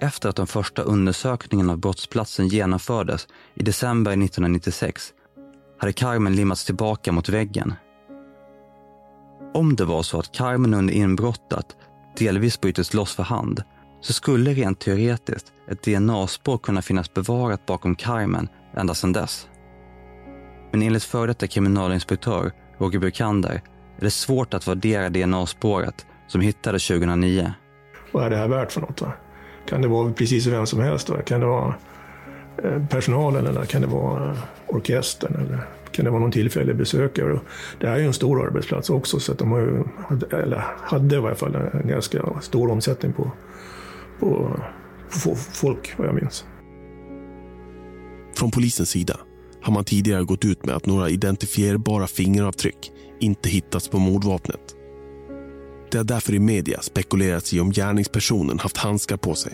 Efter 0.00 0.28
att 0.28 0.36
den 0.36 0.46
första 0.46 0.82
undersökningen 0.82 1.70
av 1.70 1.78
brottsplatsen 1.78 2.48
genomfördes 2.48 3.28
i 3.54 3.62
december 3.62 4.10
1996 4.10 5.12
hade 5.78 5.92
karmen 5.92 6.36
limmats 6.36 6.64
tillbaka 6.64 7.12
mot 7.12 7.28
väggen. 7.28 7.74
Om 9.54 9.76
det 9.76 9.84
var 9.84 10.02
så 10.02 10.18
att 10.18 10.32
karmen 10.32 10.74
under 10.74 10.94
inbrottet 10.94 11.76
delvis 12.18 12.60
brutits 12.60 12.94
loss 12.94 13.14
för 13.14 13.22
hand 13.22 13.62
så 14.00 14.12
skulle 14.12 14.54
rent 14.54 14.80
teoretiskt 14.80 15.52
ett 15.70 15.82
DNA-spår 15.82 16.58
kunna 16.58 16.82
finnas 16.82 17.14
bevarat 17.14 17.66
bakom 17.66 17.94
karmen 17.94 18.48
ända 18.76 18.94
sedan 18.94 19.12
dess. 19.12 19.48
Men 20.72 20.82
enligt 20.82 21.04
före 21.04 21.26
detta 21.26 21.46
kriminalinspektör 21.46 22.52
Roger 22.78 22.98
Brukander 22.98 23.62
är 23.98 24.04
det 24.04 24.10
svårt 24.10 24.54
att 24.54 24.68
värdera 24.68 25.08
DNA-spåret 25.08 26.06
som 26.26 26.40
hittades 26.40 26.88
2009. 26.88 27.52
Vad 28.12 28.24
är 28.24 28.30
det 28.30 28.36
här 28.36 28.48
värt 28.48 28.72
för 28.72 28.80
något? 28.80 29.00
Va? 29.00 29.12
Kan 29.66 29.82
det 29.82 29.88
vara 29.88 30.12
precis 30.12 30.46
vem 30.46 30.66
som 30.66 30.80
helst? 30.80 31.08
Va? 31.08 31.22
Kan 31.22 31.40
det 31.40 31.46
vara 31.46 31.74
eh, 32.64 32.86
personalen 32.86 33.46
eller 33.46 33.64
kan 33.64 33.80
det 33.80 33.86
vara 33.86 34.30
eh, 34.30 34.38
orkestern? 34.66 35.34
Eller 35.34 35.66
kan 35.92 36.04
det 36.04 36.10
vara 36.10 36.20
någon 36.20 36.32
tillfällig 36.32 36.76
besökare? 36.76 37.40
Det 37.78 37.86
här 37.86 37.94
är 37.94 38.00
ju 38.00 38.06
en 38.06 38.12
stor 38.12 38.46
arbetsplats 38.46 38.90
också 38.90 39.20
så 39.20 39.32
att 39.32 39.38
de 39.38 39.52
har 39.52 39.60
ju, 39.60 39.84
eller 40.30 40.64
hade 40.80 41.16
i 41.16 41.18
varje 41.18 41.36
fall 41.36 41.54
en 41.54 41.88
ganska 41.88 42.40
stor 42.40 42.70
omsättning 42.70 43.12
på, 43.12 43.30
på, 44.20 44.60
på 45.24 45.34
folk 45.34 45.94
vad 45.96 46.08
jag 46.08 46.14
minns. 46.14 46.44
Från 48.36 48.50
polisens 48.50 48.90
sida 48.90 49.16
har 49.62 49.72
man 49.72 49.84
tidigare 49.84 50.24
gått 50.24 50.44
ut 50.44 50.66
med 50.66 50.76
att 50.76 50.86
några 50.86 51.10
identifierbara 51.10 52.06
fingeravtryck 52.06 52.92
inte 53.20 53.48
hittats 53.48 53.88
på 53.88 53.98
mordvapnet. 53.98 54.60
Det 55.90 55.98
har 55.98 56.04
därför 56.04 56.34
i 56.34 56.38
media 56.38 56.80
spekulerats 56.80 57.54
i 57.54 57.60
om 57.60 57.70
gärningspersonen 57.70 58.58
haft 58.58 58.76
handskar 58.76 59.16
på 59.16 59.34
sig. 59.34 59.52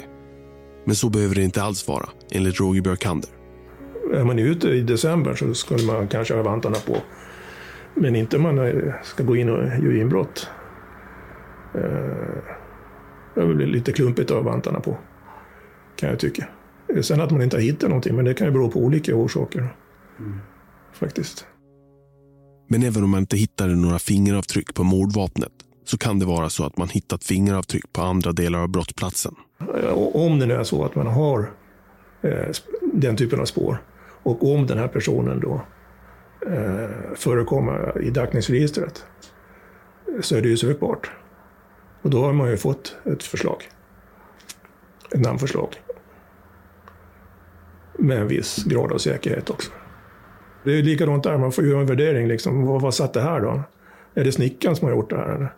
Men 0.85 0.97
så 0.97 1.09
behöver 1.09 1.35
det 1.35 1.43
inte 1.43 1.63
alls 1.63 1.89
vara, 1.89 2.09
enligt 2.31 2.61
Roger 2.61 2.83
Björkander. 2.83 3.31
Är 4.15 4.25
man 4.25 4.39
ute 4.39 4.69
i 4.69 4.81
december 4.81 5.35
så 5.35 5.55
skulle 5.55 5.87
man 5.87 6.09
kanske 6.09 6.35
ha 6.35 6.43
vantarna 6.43 6.77
på. 6.87 6.97
Men 7.95 8.17
inte 8.17 8.37
om 8.37 8.43
man 8.43 8.73
ska 9.05 9.23
gå 9.23 9.37
in 9.37 9.49
och 9.49 9.65
göra 9.65 10.01
inbrott. 10.01 10.49
Eh, 11.75 11.81
det 13.35 13.55
blir 13.55 13.67
lite 13.67 13.93
klumpigt 13.93 14.31
att 14.31 14.37
ha 14.37 14.45
vantarna 14.45 14.81
på, 14.81 14.99
kan 15.97 16.09
jag 16.09 16.19
tycka. 16.19 16.45
Sen 17.03 17.21
att 17.21 17.31
man 17.31 17.43
inte 17.43 17.57
har 17.57 17.63
hittat 17.63 17.89
någonting, 17.89 18.17
men 18.17 18.25
det 18.25 18.35
kan 18.35 18.47
ju 18.47 18.53
bero 18.53 18.71
på 18.71 18.81
olika 18.81 19.15
orsaker. 19.15 19.69
Faktiskt. 20.93 21.47
Men 22.69 22.83
även 22.83 23.05
om 23.05 23.11
man 23.11 23.21
inte 23.21 23.37
hittade 23.37 23.77
några 23.77 23.99
fingeravtryck 23.99 24.75
på 24.75 24.85
mordvapnet 24.85 25.53
så 25.85 25.99
kan 25.99 26.19
det 26.19 26.27
vara 26.27 26.49
så 26.51 26.65
att 26.65 26.77
man 26.77 26.89
hittat 26.89 27.25
fingeravtryck 27.25 27.93
på 27.93 28.03
andra 28.03 28.33
delar 28.33 28.59
av 28.59 28.69
brottsplatsen. 28.69 29.35
Eh, 29.61 29.93
Om 29.99 30.39
det 30.39 30.47
nu 30.47 30.55
är 30.55 30.65
så 30.65 30.85
att 30.85 30.95
man 30.95 31.07
har 31.07 31.51
eh, 32.23 32.49
den 32.93 33.17
typen 33.17 33.41
av 33.41 33.45
spår 33.45 33.83
och 34.23 34.53
om 34.55 34.67
den 34.67 34.79
här 34.79 34.89
personen 34.89 35.41
då 35.41 35.61
eh, 36.47 37.15
förekommer 37.15 38.03
i 38.03 38.11
dackningsregistret 38.11 39.05
så 40.21 40.37
är 40.37 40.43
det 40.43 40.49
ju 40.49 40.57
sökbart. 40.57 41.11
Och 42.03 42.11
då 42.11 42.23
har 42.23 42.33
man 42.33 42.51
ju 42.51 42.57
fått 42.57 42.97
ett 43.05 43.23
förslag. 43.23 43.63
Ett 45.15 45.21
namnförslag. 45.21 45.69
Med 47.99 48.19
en 48.19 48.29
viss 48.29 48.65
grad 48.65 48.93
av 48.93 48.99
säkerhet 48.99 49.51
också. 49.51 49.71
Det 50.65 50.79
är 50.79 50.83
likadant 50.83 51.25
där, 51.25 51.39
man 51.39 51.53
får 51.53 51.67
göra 51.67 51.81
en 51.81 51.87
värdering. 51.87 52.29
Liksom. 52.29 52.67
Vad, 52.67 52.83
vad 52.83 52.95
satt 52.95 53.13
det 53.13 53.21
här 53.21 53.41
då? 53.41 53.63
Är 54.15 54.25
det 54.25 54.33
snickaren 54.33 54.77
som 54.77 54.89
har 54.89 54.95
gjort 54.95 55.11
det 55.11 55.17
här? 55.17 55.35
Eller? 55.35 55.53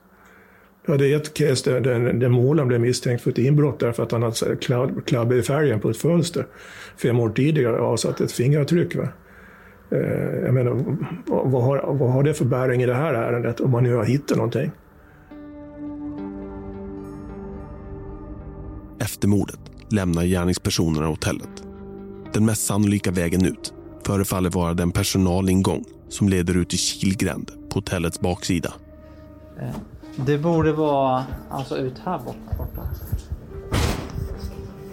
Ja, 0.87 0.97
det 0.97 1.13
är 1.13 1.17
ett 1.17 1.35
case 1.35 1.71
där, 1.71 1.81
där, 1.81 2.13
där 2.13 2.29
målaren 2.29 2.69
blev 2.69 2.81
misstänkt 2.81 3.23
för 3.23 3.31
ett 3.31 3.39
inbrott 3.39 3.81
därför 3.81 4.03
att 4.03 4.13
han 4.13 4.23
hade 4.23 4.35
klabbat 4.35 4.61
klabb, 4.61 5.05
klabb 5.07 5.33
i 5.33 5.43
färgen 5.43 5.81
på 5.81 5.91
ett 5.91 5.97
fönster 5.97 6.47
fem 6.97 7.21
år 7.21 7.31
tidigare 7.31 7.81
och 7.81 7.87
avsatt 7.87 8.21
ett 8.21 8.33
fingeravtryck. 8.33 8.97
Va? 8.97 9.09
Eh, 9.91 10.45
jag 10.45 10.55
menar, 10.55 10.85
vad, 11.27 11.51
vad, 11.51 11.63
har, 11.63 11.95
vad 11.95 12.13
har 12.13 12.23
det 12.23 12.35
för 12.35 12.45
bäring 12.45 12.83
i 12.83 12.87
det 12.87 12.95
här 12.95 13.15
ärendet 13.15 13.61
om 13.61 13.71
man 13.71 13.85
nu 13.85 13.95
har 13.95 14.05
hittat 14.05 14.37
någonting? 14.37 14.71
Efter 19.01 19.29
mordet 19.29 19.61
lämnar 19.89 20.25
gärningspersonerna 20.25 21.07
hotellet. 21.07 21.65
Den 22.33 22.45
mest 22.45 22.67
sannolika 22.67 23.11
vägen 23.11 23.45
ut 23.45 23.75
förefaller 24.11 24.51
vara 24.51 24.75
den 24.75 24.91
personalingång 24.93 25.85
som 26.09 26.29
leder 26.29 26.57
ut 26.57 26.75
i 26.75 26.77
Kilgränd 26.77 27.51
på 27.69 27.75
hotellets 27.75 28.21
baksida. 28.21 28.73
Eh, 29.61 29.69
Det 30.27 30.39
borde 30.39 30.73
vara 30.73 31.25
alltså 31.51 31.77
ut 31.79 31.99
här 32.05 32.19
borta. 32.19 32.39
borta. 32.59 32.89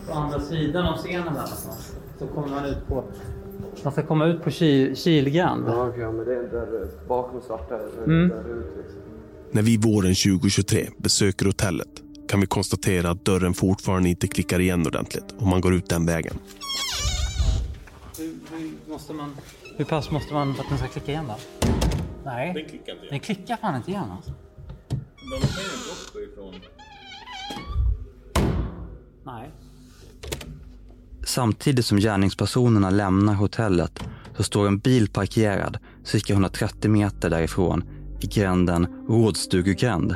På 0.08 0.14
andra 0.14 0.40
sidan 0.42 0.86
av 0.86 0.98
scenen 0.98 1.26
där 1.26 1.32
någonstans. 1.32 1.94
Så 2.20 2.28
kommer 2.28 2.48
man 2.48 2.66
ut 2.66 2.88
på... 2.88 3.04
Man 3.84 3.94
ska 3.94 4.04
komma 4.06 4.26
ut 4.26 4.44
på 4.44 4.50
Ki- 4.50 4.96
Kilgränd. 4.96 5.64
Ja, 5.68 5.88
okej, 5.88 6.06
men 6.06 6.26
det 6.26 6.34
är 6.36 6.44
där 6.52 6.88
bakom 7.08 7.42
svarta. 7.48 7.76
Mm. 8.06 8.30
Där 8.30 8.40
ut, 8.40 8.66
liksom. 8.78 9.02
När 9.52 9.62
vi 9.62 9.78
våren 9.78 10.16
2023 10.16 10.88
besöker 10.98 11.46
hotellet 11.46 11.90
kan 12.30 12.40
vi 12.42 12.48
konstatera 12.48 13.10
att 13.10 13.26
dörren 13.26 13.54
fortfarande 13.54 14.10
inte 14.10 14.28
klickar 14.28 14.60
igen 14.60 14.88
ordentligt 14.88 15.26
om 15.40 15.50
man 15.50 15.62
går 15.62 15.74
ut 15.74 15.90
den 15.90 16.06
vägen. 16.06 16.34
Måste 18.98 19.14
man, 19.14 19.32
hur 19.78 19.86
pass 19.86 20.12
måste 20.12 20.34
man 20.34 20.56
för 20.56 20.64
att 20.64 20.70
den 20.70 20.78
ska 20.78 20.88
klicka 20.88 21.12
igen 21.12 21.26
då? 21.28 21.36
Nej. 22.26 22.54
Den 22.54 22.66
klickar 22.66 22.94
inte 22.94 23.06
igen. 23.06 23.08
Den 23.10 23.20
klickar 23.20 23.58
fan 23.58 23.76
inte 23.76 23.92
igen 23.92 24.12
alltså. 24.12 24.32
De 24.90 25.40
kan 25.40 25.64
ju 25.64 26.14
gå 26.14 26.20
ifrån. 26.32 26.54
Nej. 29.24 29.52
Samtidigt 31.26 31.86
som 31.86 31.98
gärningspersonerna 31.98 32.90
lämnar 32.90 33.34
hotellet 33.34 34.04
så 34.38 34.44
står 34.44 34.68
en 34.68 34.78
bil 34.80 35.10
parkerad 35.10 35.78
cirka 36.04 36.34
130 36.34 36.92
meter 36.92 37.30
därifrån 37.30 37.84
i 38.20 38.28
gränden 38.28 39.06
Rådstugegränd. 39.08 40.16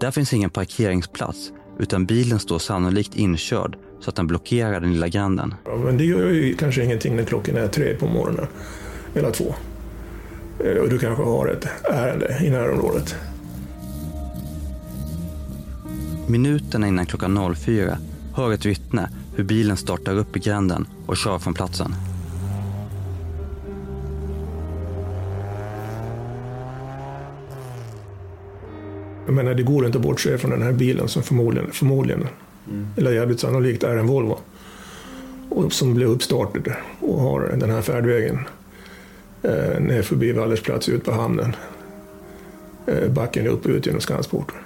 Där 0.00 0.10
finns 0.10 0.32
ingen 0.32 0.50
parkeringsplats 0.50 1.52
utan 1.78 2.06
bilen 2.06 2.38
står 2.38 2.58
sannolikt 2.58 3.16
inkörd 3.16 3.76
så 4.00 4.10
att 4.10 4.16
den 4.16 4.26
blockerar 4.26 4.80
den 4.80 4.92
lilla 4.92 5.08
gränden. 5.08 5.54
Ja, 5.64 5.76
men 5.76 5.96
det 5.98 6.04
gör 6.04 6.28
ju 6.30 6.56
kanske 6.56 6.84
ingenting 6.84 7.16
när 7.16 7.24
klockan 7.24 7.56
är 7.56 7.68
tre 7.68 7.94
på 7.94 8.06
morgonen. 8.06 8.46
Eller 9.14 9.30
två. 9.30 9.54
Eh, 10.64 10.76
Och 10.76 10.88
du 10.88 10.98
kanske 10.98 11.24
har 11.24 11.48
ett 11.48 11.66
ärende 11.84 12.40
i 12.44 12.50
närområdet. 12.50 13.16
Minuterna 16.26 16.88
innan 16.88 17.06
klockan 17.06 17.54
04 17.56 17.98
hör 18.34 18.52
ett 18.52 18.66
vittne 18.66 19.08
hur 19.36 19.44
bilen 19.44 19.76
startar 19.76 20.14
upp 20.18 20.36
i 20.36 20.40
gränden 20.40 20.86
och 21.06 21.16
kör 21.16 21.38
från 21.38 21.54
platsen. 21.54 21.94
Jag 29.26 29.34
menar, 29.34 29.54
det 29.54 29.62
går 29.62 29.86
inte 29.86 29.98
att 29.98 30.04
bortse 30.04 30.38
från 30.38 30.50
den 30.50 30.62
här 30.62 30.72
bilen 30.72 31.08
som 31.08 31.22
förmodligen, 31.22 31.70
förmodligen 31.72 32.26
eller 32.96 33.12
jävligt 33.12 33.40
sannolikt 33.40 33.82
är 33.82 33.96
en 33.96 34.06
Volvo. 34.06 34.38
Och 35.48 35.72
som 35.72 35.94
blev 35.94 36.08
uppstartad 36.08 36.72
och 37.00 37.20
har 37.20 37.56
den 37.56 37.70
här 37.70 37.82
färdvägen 37.82 38.38
eh, 39.42 39.80
ner 39.80 40.02
förbi 40.02 40.32
Vallers 40.32 40.62
plats 40.62 40.88
ut 40.88 41.04
på 41.04 41.12
hamnen. 41.12 41.56
Eh, 42.86 43.08
backen 43.08 43.46
upp 43.46 43.64
och 43.64 43.70
ut 43.70 43.86
genom 43.86 44.00
Skansporten. 44.00 44.56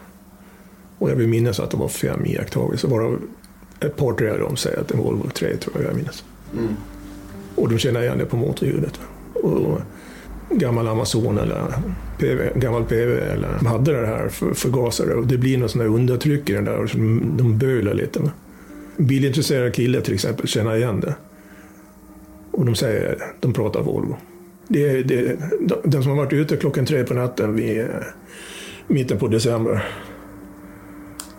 Och 0.98 1.10
jag 1.10 1.16
vill 1.16 1.28
minnas 1.28 1.60
att 1.60 1.70
det 1.70 1.76
var 1.76 1.88
fem 1.88 2.26
iakttagelser, 2.26 2.88
varav 2.88 3.20
ett 3.80 3.96
par 3.96 4.12
tre 4.12 4.30
av 4.30 4.38
dem 4.38 4.56
säger 4.56 4.80
att 4.80 4.88
det 4.88 4.94
en 4.94 5.00
Volvo 5.00 5.30
3 5.30 5.56
tror 5.56 5.76
jag 5.76 5.84
jag 5.84 5.96
minns. 5.96 6.24
Mm. 6.52 6.76
Och 7.54 7.68
de 7.68 7.78
känner 7.78 8.02
igen 8.02 8.18
det 8.18 8.26
på 8.26 8.36
motorljudet. 8.36 9.00
Och 9.34 9.80
gammal 10.50 10.88
Amazon 10.88 11.38
eller 11.38 11.74
PV, 12.18 12.50
gammal 12.54 12.84
PV 12.84 13.20
eller 13.20 13.48
hade 13.48 14.00
det 14.00 14.06
här 14.06 14.28
förgasare 14.54 15.14
och 15.14 15.26
det 15.26 15.38
blir 15.38 15.58
något 15.58 15.70
sånt 15.70 15.84
där 15.84 15.88
undertryck 15.88 16.50
i 16.50 16.52
den 16.52 16.64
där 16.64 16.78
och 16.78 16.88
de, 17.36 17.58
bölar 17.58 17.94
lite. 17.94 18.20
Bilintresserade 18.96 19.70
killar 19.70 20.00
till 20.00 20.14
exempel 20.14 20.48
känner 20.48 20.76
igen 20.76 21.00
det. 21.00 21.14
Och 22.50 22.66
de 22.66 22.74
säger, 22.74 23.18
de 23.40 23.52
pratar 23.52 23.82
Volvo. 23.82 24.16
Det, 24.68 25.02
det, 25.02 25.36
den 25.84 26.02
som 26.02 26.10
har 26.10 26.24
varit 26.24 26.32
ute 26.32 26.56
klockan 26.56 26.86
tre 26.86 27.04
på 27.04 27.14
natten 27.14 27.54
vid 27.54 27.80
eh, 27.80 27.86
mitten 28.86 29.18
på 29.18 29.28
december, 29.28 29.84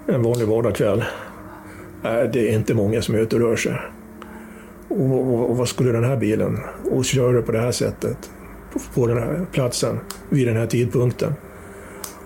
en 0.06 0.24
vanlig 0.24 0.48
vardagskväll, 0.48 1.04
det 2.04 2.50
är 2.50 2.56
inte 2.56 2.74
många 2.74 3.02
som 3.02 3.16
är 3.16 3.20
ute 3.20 3.36
och 3.36 3.42
rör 3.42 3.56
sig. 3.56 3.82
Och, 4.88 5.12
och, 5.12 5.50
och 5.50 5.58
vad 5.58 5.68
skulle 5.68 5.92
den 5.92 6.04
här 6.04 6.18
bilen 6.18 6.60
och 6.92 7.06
köra 7.06 7.42
på 7.42 7.52
det 7.52 7.60
här 7.60 7.72
sättet 7.72 8.30
på 8.94 9.08
den 9.08 9.18
här 9.18 9.46
platsen 9.52 10.00
vid 10.30 10.48
den 10.48 10.58
här 10.58 10.68
tidpunkten 10.68 11.34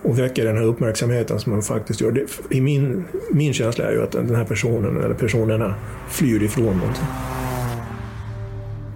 och 0.02 0.20
väcker 0.20 0.46
den 0.46 0.58
här 0.58 0.64
uppmärksamheten 0.64 1.40
som 1.40 1.52
man 1.52 1.62
faktiskt 1.62 2.02
gör. 2.02 2.12
Det, 2.12 2.56
i 2.56 2.62
min, 2.62 3.06
min 3.32 3.54
känsla 3.54 3.86
är 3.86 3.92
ju 3.92 4.04
att 4.04 4.12
den 4.12 4.36
här 4.36 4.46
personen 4.46 5.04
eller 5.04 5.16
personerna 5.16 5.76
flyr 6.10 6.44
ifrån 6.44 6.78
någonting. 6.78 7.06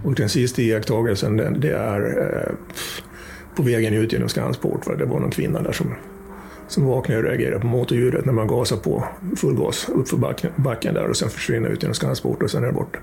Och 0.04 0.14
den 0.14 0.28
sista 0.28 0.62
iakttagelsen 0.62 1.36
det, 1.36 1.54
det 1.58 1.70
är 1.70 2.00
eh, 2.00 2.54
på 3.56 3.62
vägen 3.62 3.94
ut 3.94 4.12
genom 4.12 4.28
Skansport. 4.28 4.86
Va? 4.86 4.94
Det 4.94 5.04
var 5.04 5.20
någon 5.20 5.30
kvinna 5.30 5.62
där 5.62 5.72
som, 5.72 5.94
som 6.68 6.86
vaknade 6.86 7.20
och 7.20 7.26
reagerade 7.26 7.60
på 7.60 7.66
motorljudet 7.66 8.24
när 8.24 8.32
man 8.32 8.46
gasar 8.46 8.76
på 8.76 9.04
full 9.36 9.56
gas 9.56 9.88
uppför 9.88 10.16
backen, 10.16 10.52
backen 10.56 10.94
där 10.94 11.08
och 11.08 11.16
sen 11.16 11.30
försvinner 11.30 11.68
ut 11.68 11.82
genom 11.82 11.94
Skansport 11.94 12.42
och 12.42 12.50
sen 12.50 12.62
är 12.62 12.66
det 12.66 12.72
borta. 12.72 12.98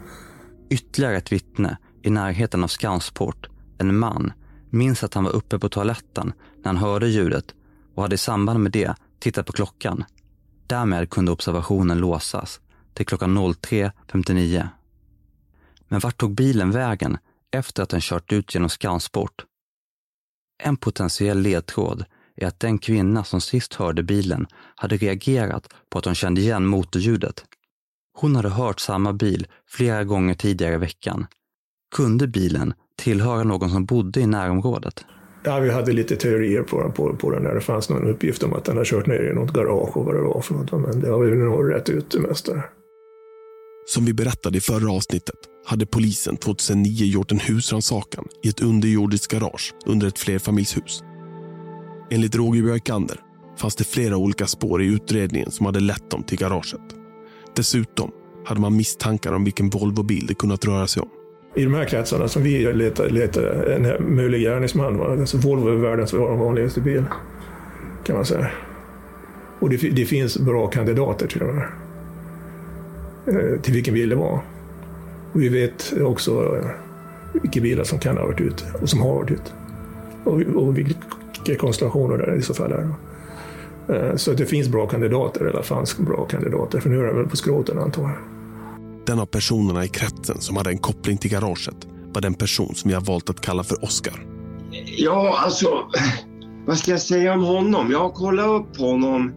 Ytterligare 0.70 1.18
ett 1.18 1.32
vittne 1.32 1.78
i 2.04 2.10
närheten 2.10 2.64
av 2.64 2.68
Skansport, 2.68 3.48
en 3.78 3.98
man, 3.98 4.34
minns 4.72 5.04
att 5.04 5.14
han 5.14 5.24
var 5.24 5.32
uppe 5.32 5.60
på 5.60 5.70
toaletten 5.70 6.34
när 6.58 6.66
han 6.66 6.78
hörde 6.78 7.08
ljudet 7.08 7.56
och 7.96 8.04
hade 8.04 8.16
i 8.16 8.18
samband 8.18 8.60
med 8.60 8.72
det 8.72 8.96
tittat 9.20 9.46
på 9.46 9.54
klockan. 9.54 10.04
Därmed 10.68 11.10
kunde 11.10 11.32
observationen 11.32 11.98
låsas 11.98 12.60
till 12.94 13.06
klockan 13.06 13.38
03.59. 13.38 14.68
Men 15.88 16.00
vart 16.00 16.18
tog 16.18 16.36
bilen 16.36 16.72
vägen 16.72 17.18
efter 17.52 17.84
att 17.84 17.90
den 17.90 18.02
kört 18.02 18.32
ut 18.32 18.54
genom 18.54 18.70
Skansport? 18.70 19.46
En 20.64 20.78
potentiell 20.78 21.42
ledtråd 21.42 22.06
är 22.36 22.48
att 22.48 22.60
den 22.60 22.78
kvinna 22.78 23.24
som 23.24 23.42
sist 23.42 23.74
hörde 23.74 24.04
bilen 24.04 24.48
hade 24.76 24.98
reagerat 24.98 25.74
på 25.90 26.00
att 26.00 26.06
hon 26.06 26.16
kände 26.16 26.42
igen 26.42 26.66
motorljudet. 26.66 27.46
Hon 28.14 28.36
hade 28.36 28.50
hört 28.50 28.80
samma 28.80 29.14
bil 29.14 29.48
flera 29.68 30.04
gånger 30.04 30.34
tidigare 30.34 30.74
i 30.74 30.78
veckan. 30.78 31.28
Kunde 31.96 32.28
bilen 32.28 32.74
tillhöra 33.02 33.44
någon 33.44 33.70
som 33.70 33.86
bodde 33.86 34.20
i 34.20 34.28
närområdet? 34.28 35.06
Ja, 35.44 35.60
vi 35.60 35.72
hade 35.72 35.94
lite 35.94 36.16
teorier 36.16 36.64
på, 36.64 36.92
på, 36.96 37.16
på 37.16 37.32
den 37.32 37.44
där. 37.44 37.56
Det 37.56 37.62
fanns 37.62 37.90
någon 37.90 38.08
uppgift 38.08 38.44
om 38.44 38.54
att 38.54 38.66
den 38.66 38.76
hade 38.76 38.90
kört 38.90 39.08
ner 39.08 39.32
i 39.32 39.34
något 39.34 39.54
garage 39.54 39.98
och 39.98 40.06
vad 40.06 40.16
det 40.16 40.22
var 40.22 40.42
för 40.42 40.54
något. 40.54 40.72
Men 40.72 41.00
det 41.00 41.10
har 41.10 41.20
vi 41.20 41.36
nog 41.36 41.74
rätt 41.74 41.90
ut 41.90 42.12
det 42.12 42.20
mesta. 42.20 42.52
Som 43.86 44.06
vi 44.06 44.14
berättade 44.14 44.58
i 44.58 44.62
förra 44.62 44.92
avsnittet 44.92 45.36
hade 45.66 45.86
polisen 45.86 46.38
2009 46.38 47.06
gjort 47.06 47.32
en 47.32 47.40
husrannsakan 47.40 48.26
i 48.44 48.50
ett 48.50 48.62
underjordiskt 48.62 49.32
garage 49.32 49.74
under 49.86 50.08
ett 50.08 50.20
flerfamiljshus. 50.20 51.04
Enligt 52.12 52.36
Roger 52.36 52.64
Björkander 52.64 53.20
fanns 53.58 53.76
det 53.76 53.84
flera 53.84 54.18
olika 54.18 54.48
spår 54.48 54.84
i 54.84 54.86
utredningen 54.86 55.52
som 55.52 55.66
hade 55.66 55.80
lett 55.80 56.12
dem 56.12 56.24
till 56.24 56.38
garaget. 56.38 56.82
Dessutom 57.56 58.12
hade 58.46 58.62
man 58.62 58.76
misstankar 58.76 59.34
om 59.34 59.44
vilken 59.44 59.70
Volvobil 59.70 60.26
det 60.28 60.34
kunnat 60.34 60.66
röra 60.66 60.88
sig 60.88 61.02
om. 61.02 61.10
I 61.56 61.64
de 61.64 61.74
här 61.74 61.86
kretsarna 61.86 62.28
som 62.28 62.44
vi 62.44 62.74
letar, 62.74 63.10
letar 63.10 63.44
en 63.44 64.16
möjlig 64.16 64.42
gärningsman 64.42 65.02
alltså 65.02 65.38
Volvo 65.38 65.70
är 65.70 65.76
världens 65.76 66.14
vanligaste 66.14 66.82
bil. 66.82 67.06
Kan 68.04 68.16
man 68.16 68.26
säga. 68.26 68.48
Och 69.60 69.70
det, 69.70 69.78
det 69.78 70.06
finns 70.06 70.38
bra 70.38 70.68
kandidater 70.68 71.28
till 71.28 71.40
de 71.40 71.58
här. 71.58 71.70
Eh, 73.28 73.62
till 73.62 73.74
vilken 73.74 73.94
bil 73.94 74.10
det 74.10 74.16
var. 74.16 74.40
Och 75.34 75.42
vi 75.42 75.50
vet 75.50 75.94
också 76.02 76.58
eh, 76.58 76.70
vilka 77.42 77.62
bilar 77.62 77.84
som 77.84 78.00
kan 78.00 78.18
ha 78.18 78.26
varit 78.26 78.42
ute 78.42 78.64
och 78.82 78.90
som 78.90 79.02
har 79.02 79.16
varit 79.16 79.32
ute. 79.32 79.52
Och, 80.24 80.42
och 80.42 80.78
vilka 80.78 81.56
konstellationer 81.60 82.18
det 82.18 82.36
i 82.36 82.42
så 82.42 82.54
fall 82.54 82.72
är. 82.72 82.88
Eh, 83.88 84.16
så 84.16 84.32
att 84.32 84.38
det 84.38 84.46
finns 84.46 84.70
bra 84.70 84.88
kandidater, 84.88 85.46
eller 85.46 85.62
fanns 85.62 85.98
bra 85.98 86.26
kandidater, 86.26 86.80
för 86.80 86.90
nu 86.90 87.00
är 87.00 87.04
det 87.04 87.14
väl 87.14 87.28
på 87.28 87.38
skroten 87.38 87.80
antar 87.80 88.02
jag. 88.02 88.41
Den 89.06 89.20
av 89.20 89.26
personerna 89.26 89.86
i 89.86 89.88
kretsen 89.88 90.42
som 90.42 90.58
hade 90.58 90.70
en 90.70 90.78
koppling 90.78 91.18
till 91.18 91.32
garaget 91.32 91.88
var 92.14 92.22
den 92.22 92.34
person 92.34 92.76
som 92.76 92.94
har 92.94 93.02
valt 93.02 93.30
att 93.30 93.42
kalla 93.42 93.64
för 93.64 93.84
Oscar. 93.84 94.26
Ja, 94.98 95.40
alltså, 95.46 95.68
vad 96.68 96.78
ska 96.78 96.92
jag 96.92 97.02
säga 97.02 97.34
om 97.34 97.44
honom? 97.44 97.92
Jag 97.92 98.00
har 98.00 98.10
kollat 98.10 98.48
upp 98.48 98.78
honom. 98.78 99.34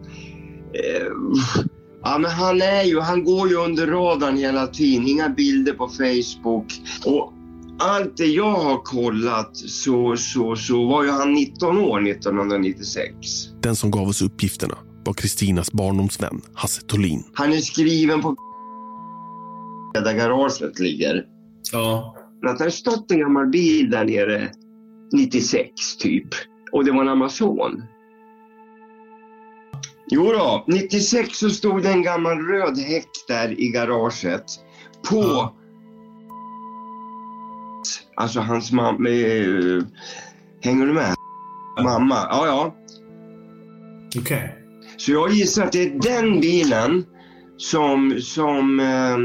Eh, 0.73 1.07
ja, 2.03 2.17
men 2.17 2.31
han 2.31 2.61
är 2.61 2.83
ju, 2.83 2.99
han 2.99 3.23
går 3.23 3.49
ju 3.49 3.55
under 3.55 3.87
radarn 3.87 4.37
hela 4.37 4.67
tiden. 4.67 5.07
Inga 5.07 5.29
bilder 5.29 5.73
på 5.73 5.87
Facebook. 5.87 6.73
Och 7.05 7.33
allt 7.79 8.17
det 8.17 8.25
jag 8.25 8.51
har 8.51 8.77
kollat 8.77 9.57
så, 9.57 10.17
så, 10.17 10.55
så 10.55 10.87
var 10.87 11.03
ju 11.03 11.09
han 11.09 11.33
19 11.33 11.77
år 11.77 12.09
1996. 12.09 13.15
Den 13.61 13.75
som 13.75 13.91
gav 13.91 14.07
oss 14.07 14.21
uppgifterna 14.21 14.77
var 15.05 15.13
Kristinas 15.13 15.71
barndomsvän 15.71 16.41
Hasse 16.53 16.81
Tolin. 16.81 17.23
Han 17.33 17.53
är 17.53 17.57
skriven 17.57 18.21
på 18.21 18.35
där 20.01 20.13
garaget 20.13 20.79
ligger. 20.79 21.25
Ja. 21.71 22.15
Att 22.45 22.57
det 22.57 22.63
har 22.63 22.69
stått 22.69 23.11
en 23.11 23.19
gammal 23.19 23.47
bil 23.47 23.89
där 23.89 24.05
nere 24.05 24.51
96 25.13 25.97
typ. 25.99 26.27
Och 26.71 26.85
det 26.85 26.91
var 26.91 27.01
en 27.01 27.09
Amazon. 27.09 27.83
Jo 30.11 30.31
då, 30.31 30.65
96 30.67 31.37
så 31.37 31.49
stod 31.49 31.83
det 31.83 31.89
en 31.89 32.03
gammal 32.03 32.37
röd 32.37 32.77
häck 32.77 33.09
där 33.27 33.59
i 33.59 33.69
garaget. 33.69 34.45
På 35.09 35.21
ja. 35.21 35.55
Alltså 38.15 38.39
hans 38.39 38.71
mamma... 38.71 39.09
Eh, 39.09 39.83
hänger 40.61 40.85
du 40.85 40.93
med? 40.93 41.15
Mamma, 41.83 42.15
ja 42.29 42.47
ja. 42.47 42.75
Okej. 44.07 44.21
Okay. 44.21 44.49
Så 44.97 45.11
jag 45.11 45.31
gissar 45.31 45.63
att 45.65 45.71
det 45.71 45.83
är 45.83 45.99
den 45.99 46.39
bilen 46.41 47.05
som, 47.57 48.19
som, 48.21 48.79
eh, 48.79 49.17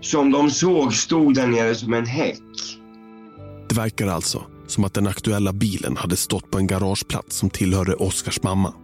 som 0.00 0.30
de 0.30 0.50
såg 0.50 0.94
stod 0.94 1.34
där 1.34 1.46
nere 1.46 1.74
som 1.74 1.94
en 1.94 2.06
häck. 2.06 2.42
Det 3.68 3.74
verkar 3.74 4.06
alltså 4.06 4.42
som 4.66 4.84
att 4.84 4.94
den 4.94 5.06
aktuella 5.06 5.52
bilen 5.52 5.96
hade 5.96 6.16
stått 6.16 6.50
på 6.50 6.58
en 6.58 6.66
garageplats 6.66 7.36
som 7.36 7.50
tillhörde 7.50 7.94
Oskars 7.94 8.42
mamma. 8.42 8.74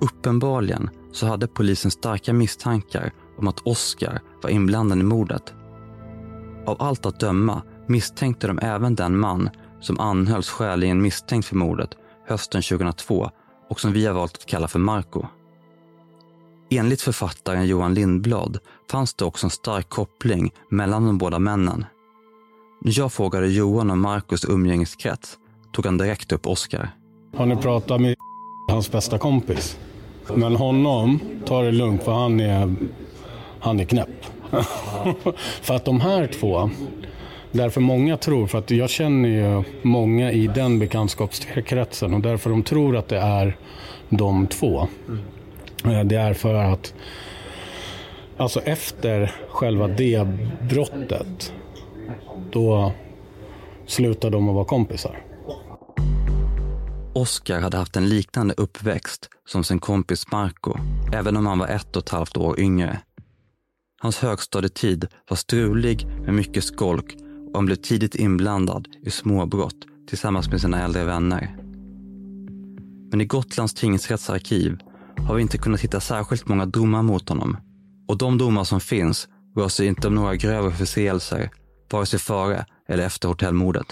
Uppenbarligen 0.00 0.90
så 1.12 1.26
hade 1.26 1.46
polisen 1.46 1.90
starka 1.90 2.32
misstankar 2.32 3.12
om 3.38 3.48
att 3.48 3.60
Oskar 3.60 4.20
var 4.42 4.50
inblandad 4.50 4.98
i 4.98 5.02
mordet. 5.02 5.54
Av 6.66 6.82
allt 6.82 7.06
att 7.06 7.20
döma 7.20 7.62
misstänkte 7.86 8.46
de 8.46 8.58
även 8.62 8.94
den 8.94 9.18
man 9.18 9.50
som 9.80 10.00
anhölls 10.00 10.48
skäligen 10.48 11.02
misstänkt 11.02 11.46
för 11.46 11.56
mordet 11.56 11.90
hösten 12.26 12.62
2002 12.62 13.30
och 13.70 13.80
som 13.80 13.92
vi 13.92 14.06
har 14.06 14.14
valt 14.14 14.34
att 14.34 14.46
kalla 14.46 14.68
för 14.68 14.78
Marco. 14.78 15.26
Enligt 16.70 17.02
författaren 17.02 17.66
Johan 17.66 17.94
Lindblad 17.94 18.58
fanns 18.90 19.14
det 19.14 19.24
också 19.24 19.46
en 19.46 19.50
stark 19.50 19.88
koppling 19.88 20.50
mellan 20.68 21.06
de 21.06 21.18
båda 21.18 21.38
männen. 21.38 21.84
När 22.80 22.98
jag 22.98 23.12
frågade 23.12 23.48
Johan 23.48 23.90
om 23.90 24.00
Marcos 24.00 24.44
umgängeskrets 24.44 25.38
tog 25.72 25.86
han 25.86 25.98
direkt 25.98 26.32
upp 26.32 26.46
Oskar. 26.46 26.90
Har 27.36 27.46
ni 27.46 27.56
pratat 27.56 28.00
med 28.00 28.16
hans 28.68 28.92
bästa 28.92 29.18
kompis? 29.18 29.78
Men 30.34 30.56
honom, 30.56 31.20
ta 31.46 31.62
det 31.62 31.72
lugnt 31.72 32.02
för 32.02 32.12
han 32.12 32.40
är, 32.40 32.74
han 33.60 33.80
är 33.80 33.84
knäpp. 33.84 34.26
för 35.62 35.74
att 35.74 35.84
de 35.84 36.00
här 36.00 36.26
två, 36.26 36.70
därför 37.52 37.80
många 37.80 38.16
tror, 38.16 38.46
för 38.46 38.58
att 38.58 38.70
jag 38.70 38.90
känner 38.90 39.28
ju 39.28 39.64
många 39.82 40.32
i 40.32 40.46
den 40.46 40.78
bekantskapskretsen 40.78 42.14
och 42.14 42.20
därför 42.20 42.50
de 42.50 42.62
tror 42.62 42.96
att 42.96 43.08
det 43.08 43.18
är 43.18 43.56
de 44.08 44.46
två. 44.46 44.88
Mm. 45.84 46.08
Det 46.08 46.16
är 46.16 46.34
för 46.34 46.54
att 46.54 46.94
alltså 48.38 48.60
efter 48.60 49.34
själva 49.50 49.88
det 49.88 50.28
brottet 50.68 51.52
då 52.52 52.92
slutade 53.86 54.36
de 54.36 54.48
att 54.48 54.54
vara 54.54 54.64
kompisar. 54.64 55.24
Oskar 57.14 57.60
hade 57.60 57.76
haft 57.76 57.96
en 57.96 58.08
liknande 58.08 58.54
uppväxt 58.56 59.28
som 59.48 59.64
sin 59.64 59.78
kompis 59.78 60.32
Marco, 60.32 60.74
även 61.12 61.36
om 61.36 61.46
han 61.46 61.58
var 61.58 61.68
ett 61.68 61.96
och 61.96 62.02
ett 62.02 62.08
halvt 62.08 62.36
år 62.36 62.60
yngre. 62.60 63.00
Hans 64.00 64.18
högstadietid 64.18 65.06
var 65.28 65.36
strulig 65.36 66.06
med 66.06 66.34
mycket 66.34 66.64
skolk 66.64 67.16
och 67.48 67.54
han 67.54 67.66
blev 67.66 67.76
tidigt 67.76 68.14
inblandad 68.14 68.88
i 69.06 69.10
småbrott 69.10 69.76
tillsammans 70.08 70.50
med 70.50 70.60
sina 70.60 70.84
äldre 70.84 71.04
vänner. 71.04 71.56
Men 73.10 73.20
i 73.20 73.24
Gotlands 73.24 73.74
tingsrätts 73.74 74.30
arkiv 74.30 74.78
har 75.16 75.34
vi 75.34 75.42
inte 75.42 75.58
kunnat 75.58 75.80
hitta 75.80 76.00
särskilt 76.00 76.48
många 76.48 76.66
domar 76.66 77.02
mot 77.02 77.28
honom. 77.28 77.56
Och 78.08 78.18
de 78.18 78.38
domar 78.38 78.64
som 78.64 78.80
finns 78.80 79.28
rör 79.56 79.68
sig 79.68 79.86
inte 79.86 80.08
om 80.08 80.14
några 80.14 80.36
grövre 80.36 80.72
förseelser, 80.72 81.50
vare 81.90 82.06
sig 82.06 82.18
före 82.18 82.66
eller 82.88 83.06
efter 83.06 83.28
hotellmordet. 83.28 83.86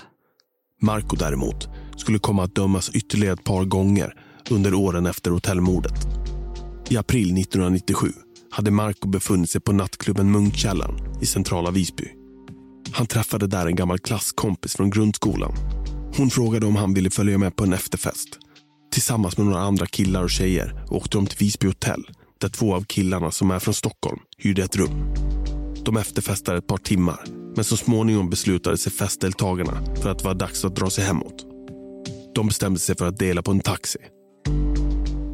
Marco 0.83 1.17
däremot 1.17 1.69
skulle 1.97 2.19
komma 2.19 2.45
att 2.45 2.55
dömas 2.55 2.91
ytterligare 2.91 3.33
ett 3.33 3.45
par 3.45 3.65
gånger 3.65 4.15
under 4.51 4.75
åren 4.75 5.07
efter 5.07 5.31
hotellmordet. 5.31 6.07
I 6.89 6.97
april 6.97 7.39
1997 7.39 8.09
hade 8.51 8.71
Marco 8.71 9.09
befunnit 9.09 9.51
sig 9.51 9.61
på 9.61 9.73
nattklubben 9.73 10.31
Munkkällaren 10.31 11.23
i 11.23 11.27
centrala 11.27 11.71
Visby. 11.71 12.09
Han 12.93 13.07
träffade 13.07 13.47
där 13.47 13.67
en 13.67 13.77
gammal 13.77 13.99
klasskompis 13.99 14.77
från 14.77 14.91
grundskolan. 14.91 15.53
Hon 16.17 16.31
frågade 16.31 16.67
om 16.67 16.77
han 16.77 16.95
ville 16.95 17.11
följa 17.11 17.39
med 17.39 17.57
på 17.57 17.65
en 17.65 17.73
efterfest. 17.73 18.29
Tillsammans 18.93 19.39
med 19.39 19.47
några 19.47 19.61
andra 19.61 19.87
killar 19.87 20.23
och 20.23 20.31
tjejer 20.31 20.85
åkte 20.91 21.19
de 21.19 21.27
till 21.27 21.39
Visby 21.39 21.67
hotell 21.67 22.05
där 22.41 22.49
två 22.49 22.75
av 22.75 22.85
killarna 22.85 23.31
som 23.31 23.51
är 23.51 23.59
från 23.59 23.75
Stockholm 23.75 24.19
hyrde 24.39 24.63
ett 24.63 24.77
rum. 24.77 25.15
De 25.85 25.97
efterfestade 25.97 26.59
ett 26.59 26.67
par 26.67 26.79
timmar 26.79 27.25
Men 27.57 27.65
så 27.65 27.77
småningom 27.77 28.31
beslutade 28.31 28.79
sig 28.79 28.93
festdeltagarna 28.93 29.97
för 30.03 30.11
att 30.11 30.19
det 30.19 30.25
var 30.25 30.35
dags 30.35 30.65
att 30.65 30.77
dra 30.77 30.91
sig 30.91 31.05
hemåt. 31.05 31.47
De 32.35 32.47
bestämde 32.47 32.81
sig 32.81 32.97
för 32.97 33.07
att 33.07 33.19
dela 33.19 33.43
på 33.43 33.51
en 33.51 33.61
taxi. 33.61 33.99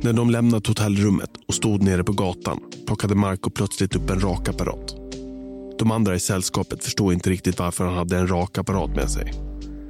När 0.03 0.13
de 0.13 0.31
lämnat 0.31 0.67
hotellrummet 0.67 1.31
och 1.49 1.55
stod 1.55 1.83
nere 1.83 2.05
på 2.05 2.13
gatan 2.13 2.61
plockade 2.87 3.15
Marco 3.15 3.51
plötsligt 3.51 3.97
upp 3.97 4.11
en 4.11 4.21
rakapparat. 4.21 4.95
De 5.79 5.91
andra 5.91 6.15
i 6.15 6.21
sällskapet 6.21 6.85
förstod 6.85 7.13
inte 7.13 7.31
riktigt 7.31 7.59
varför 7.59 7.85
han 7.85 7.95
hade 7.95 8.19
en 8.19 8.29
rakapparat 8.29 8.97
med 8.97 9.11
sig. 9.11 9.33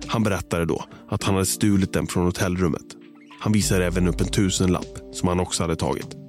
Han 0.07 0.23
berättade 0.23 0.65
då 0.65 0.85
att 1.09 1.23
han 1.23 1.35
hade 1.35 1.47
stulit 1.47 1.93
den 1.93 2.07
från 2.07 2.25
hotellrummet. 2.25 2.87
Han 3.41 3.53
visade 3.53 3.87
även 3.87 4.09
upp 4.09 4.21
en 4.21 4.29
tusenlapp 4.29 4.99
som 5.13 5.29
han 5.29 5.41
också 5.41 5.63
hade 5.63 5.77
tagit. 5.77 6.22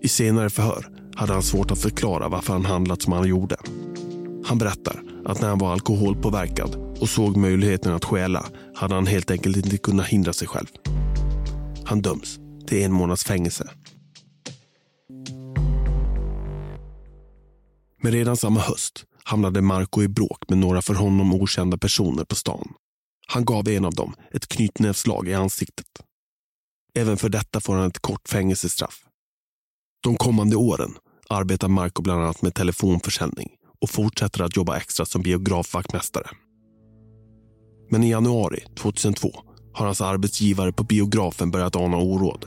I 0.00 0.08
senare 0.08 0.50
förhör 0.50 0.88
hade 1.14 1.32
han 1.32 1.42
svårt 1.42 1.70
att 1.70 1.82
förklara 1.82 2.28
varför 2.28 2.52
han 2.52 2.64
handlat 2.64 3.02
som 3.02 3.12
han 3.12 3.28
gjorde. 3.28 3.56
Han 4.44 4.58
berättar 4.58 5.02
att 5.24 5.40
när 5.40 5.48
han 5.48 5.58
var 5.58 5.72
alkoholpåverkad 5.72 6.74
och 7.00 7.08
såg 7.08 7.36
möjligheten 7.36 7.92
att 7.92 8.04
stjäla 8.04 8.46
hade 8.74 8.94
han 8.94 9.06
helt 9.06 9.30
enkelt 9.30 9.56
inte 9.56 9.78
kunnat 9.78 10.06
hindra 10.06 10.32
sig 10.32 10.48
själv. 10.48 10.66
Han 11.84 12.02
döms 12.02 12.38
till 12.66 12.82
en 12.82 12.92
månads 12.92 13.24
fängelse. 13.24 13.70
Men 18.02 18.12
redan 18.12 18.36
samma 18.36 18.60
höst 18.60 19.04
hamnade 19.24 19.62
Marco 19.62 20.02
i 20.02 20.08
bråk 20.08 20.48
med 20.48 20.58
några 20.58 20.82
för 20.82 20.94
honom 20.94 21.34
okända 21.34 21.78
personer 21.78 22.24
på 22.24 22.34
stan. 22.34 22.72
Han 23.28 23.44
gav 23.44 23.68
en 23.68 23.84
av 23.84 23.94
dem 23.94 24.14
ett 24.32 24.48
knytnävsslag 24.48 25.28
i 25.28 25.34
ansiktet. 25.34 25.86
Även 26.94 27.16
för 27.16 27.28
detta 27.28 27.60
får 27.60 27.74
han 27.74 27.86
ett 27.86 27.98
kort 27.98 28.28
fängelsestraff. 28.28 29.05
De 30.06 30.16
kommande 30.16 30.56
åren 30.56 30.94
arbetar 31.28 31.68
Marco 31.68 32.02
bland 32.02 32.22
annat 32.22 32.42
med 32.42 32.54
telefonförsäljning 32.54 33.48
och 33.82 33.90
fortsätter 33.90 34.42
att 34.42 34.56
jobba 34.56 34.76
extra 34.76 35.06
som 35.06 35.22
biografvaktmästare. 35.22 36.26
Men 37.90 38.04
i 38.04 38.10
januari 38.10 38.62
2002 38.78 39.30
har 39.72 39.86
hans 39.86 40.00
arbetsgivare 40.00 40.72
på 40.72 40.84
biografen 40.84 41.50
börjat 41.50 41.76
ana 41.76 41.96
oråd. 41.96 42.46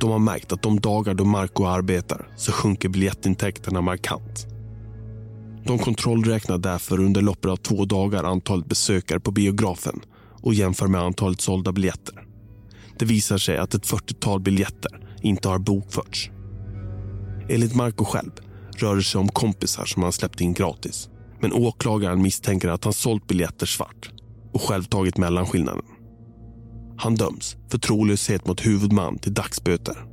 De 0.00 0.10
har 0.10 0.18
märkt 0.18 0.52
att 0.52 0.62
de 0.62 0.80
dagar 0.80 1.14
då 1.14 1.24
Marco 1.24 1.64
arbetar 1.64 2.28
så 2.36 2.52
sjunker 2.52 2.88
biljettintäkterna 2.88 3.80
markant. 3.80 4.46
De 5.64 5.78
kontrollräknar 5.78 6.58
därför 6.58 7.00
under 7.00 7.22
loppet 7.22 7.50
av 7.50 7.56
två 7.56 7.84
dagar 7.84 8.24
antalet 8.24 8.66
besökare 8.66 9.20
på 9.20 9.30
biografen 9.30 10.00
och 10.42 10.54
jämför 10.54 10.86
med 10.86 11.00
antalet 11.00 11.40
sålda 11.40 11.72
biljetter. 11.72 12.26
Det 12.98 13.04
visar 13.04 13.38
sig 13.38 13.56
att 13.56 13.74
ett 13.74 13.86
40-tal 13.86 14.40
biljetter 14.40 15.06
inte 15.22 15.48
har 15.48 15.58
bokförts. 15.58 16.30
Enligt 17.50 17.74
Marco 17.74 18.04
själv 18.04 18.30
rör 18.76 18.96
det 18.96 19.02
sig 19.02 19.18
om 19.18 19.28
kompisar 19.28 19.84
som 19.84 20.02
han 20.02 20.12
släppt 20.12 20.40
in 20.40 20.52
gratis. 20.52 21.08
Men 21.40 21.52
åklagaren 21.52 22.22
misstänker 22.22 22.68
att 22.68 22.84
han 22.84 22.92
sålt 22.92 23.26
biljetter 23.26 23.66
svart 23.66 24.10
och 24.52 24.62
själv 24.62 24.82
tagit 24.82 25.16
mellanskillnaden. 25.16 25.84
Han 26.98 27.14
döms 27.14 27.56
för 27.70 27.78
trolöshet 27.78 28.46
mot 28.46 28.66
huvudman 28.66 29.18
till 29.18 29.34
dagsböter. 29.34 30.04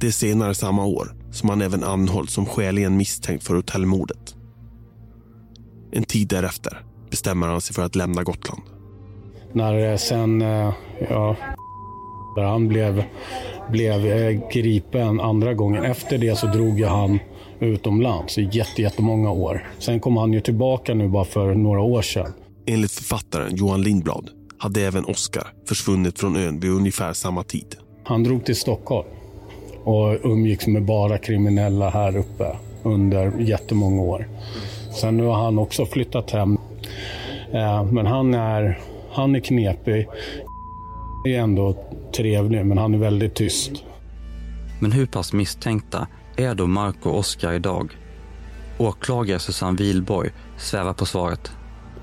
Det 0.00 0.06
är 0.06 0.10
senare 0.10 0.54
samma 0.54 0.84
år 0.84 1.16
som 1.30 1.48
han 1.48 1.62
även 1.62 1.84
anhålls 1.84 2.32
som 2.32 2.46
skäligen 2.46 2.96
misstänkt 2.96 3.44
för 3.44 3.54
hotellmordet. 3.54 4.36
En 5.92 6.04
tid 6.04 6.28
därefter 6.28 6.84
bestämmer 7.10 7.46
han 7.46 7.60
sig 7.60 7.74
för 7.74 7.84
att 7.84 7.96
lämna 7.96 8.22
Gotland. 8.22 8.62
När 9.52 9.90
eh, 9.90 9.96
sen, 9.96 10.42
eh, 10.42 10.72
ja, 11.10 11.36
där 12.38 12.46
han 12.46 12.68
blev, 12.68 13.04
blev 13.70 14.06
eh, 14.06 14.48
gripen 14.52 15.20
andra 15.20 15.54
gången. 15.54 15.84
Efter 15.84 16.18
det 16.18 16.38
så 16.38 16.46
drog 16.46 16.80
han 16.80 17.18
utomlands 17.60 18.38
i 18.38 18.48
jätte, 18.52 18.82
jättemånga 18.82 19.30
år. 19.30 19.68
Sen 19.78 20.00
kom 20.00 20.16
han 20.16 20.32
ju 20.32 20.40
tillbaka 20.40 20.94
nu 20.94 21.08
bara 21.08 21.24
för 21.24 21.54
några 21.54 21.80
år 21.80 22.02
sedan. 22.02 22.32
Enligt 22.66 22.92
författaren 22.92 23.56
Johan 23.56 23.82
Lindblad 23.82 24.30
hade 24.58 24.80
även 24.80 25.04
Oscar 25.04 25.46
försvunnit 25.68 26.20
från 26.20 26.36
ön 26.36 26.60
vid 26.60 26.70
ungefär 26.70 27.12
samma 27.12 27.42
tid. 27.42 27.76
Han 28.04 28.24
drog 28.24 28.44
till 28.44 28.56
Stockholm 28.56 29.08
och 29.84 30.16
umgicks 30.24 30.66
med 30.66 30.84
bara 30.84 31.18
kriminella 31.18 31.90
här 31.90 32.16
uppe 32.16 32.56
under 32.82 33.32
jättemånga 33.38 34.02
år. 34.02 34.28
Sen 35.00 35.16
nu 35.16 35.24
har 35.24 35.34
han 35.34 35.58
också 35.58 35.86
flyttat 35.86 36.30
hem. 36.30 36.58
Eh, 37.52 37.84
Men 37.84 38.06
han 38.06 38.34
är, 38.34 38.78
han 39.12 39.36
är 39.36 39.40
knepig. 39.40 40.06
Är 41.24 41.38
ändå 41.38 41.84
trevlig, 42.16 42.66
men 42.66 42.78
han 42.78 42.94
är 42.94 42.98
väldigt 42.98 43.34
tyst. 43.34 43.72
Men 44.80 44.92
hur 44.92 45.06
pass 45.06 45.32
misstänkta 45.32 46.06
är 46.36 46.54
då 46.54 46.66
Marco 46.66 47.10
och 47.10 47.18
Oskar 47.18 47.52
idag? 47.52 47.98
Åklagare 48.78 49.38
Susanne 49.38 49.76
Wilborg 49.76 50.30
svävar 50.56 50.92
på 50.92 51.06
svaret. 51.06 51.50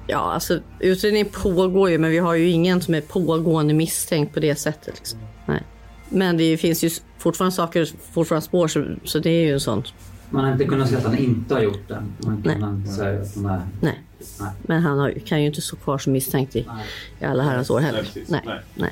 Ja, 0.07 0.17
alltså 0.17 0.59
utredningen 0.79 1.27
pågår 1.31 1.89
ju, 1.89 1.97
men 1.97 2.11
vi 2.11 2.17
har 2.17 2.33
ju 2.33 2.49
ingen 2.49 2.81
som 2.81 2.93
är 2.93 3.01
pågående 3.01 3.73
misstänkt 3.73 4.33
på 4.33 4.39
det 4.39 4.55
sättet. 4.55 4.95
Liksom. 4.95 5.19
Nej. 5.45 5.63
Men 6.09 6.37
det 6.37 6.57
finns 6.57 6.83
ju 6.83 6.89
fortfarande 7.17 7.55
saker, 7.55 7.89
fortfarande 8.11 8.45
spår, 8.45 8.67
så, 8.67 8.85
så 9.03 9.19
det 9.19 9.29
är 9.29 9.45
ju 9.45 9.53
en 9.53 9.59
sån. 9.59 9.83
Man 10.29 10.45
har 10.45 10.51
inte 10.51 10.65
kunnat 10.65 10.87
säga 10.87 10.97
att 10.97 11.05
han 11.05 11.17
inte 11.17 11.53
har 11.53 11.61
gjort 11.61 11.87
det. 11.87 12.03
Man 12.25 12.43
kan 12.43 12.87
säga 12.87 13.21
att 13.21 13.35
han 13.35 13.45
är... 13.45 13.61
Nej. 13.81 13.99
Nej. 14.39 14.51
Men 14.61 14.81
han 14.81 14.99
har, 14.99 15.11
kan 15.11 15.41
ju 15.41 15.47
inte 15.47 15.61
stå 15.61 15.75
kvar 15.75 15.97
som 15.97 16.13
misstänkt 16.13 16.55
i, 16.55 16.65
i 17.19 17.25
alla 17.25 17.43
herrans 17.43 17.69
år 17.69 17.79
heller. 17.79 18.07
Nej. 18.27 18.41
Nej. 18.45 18.59
Nej. 18.75 18.91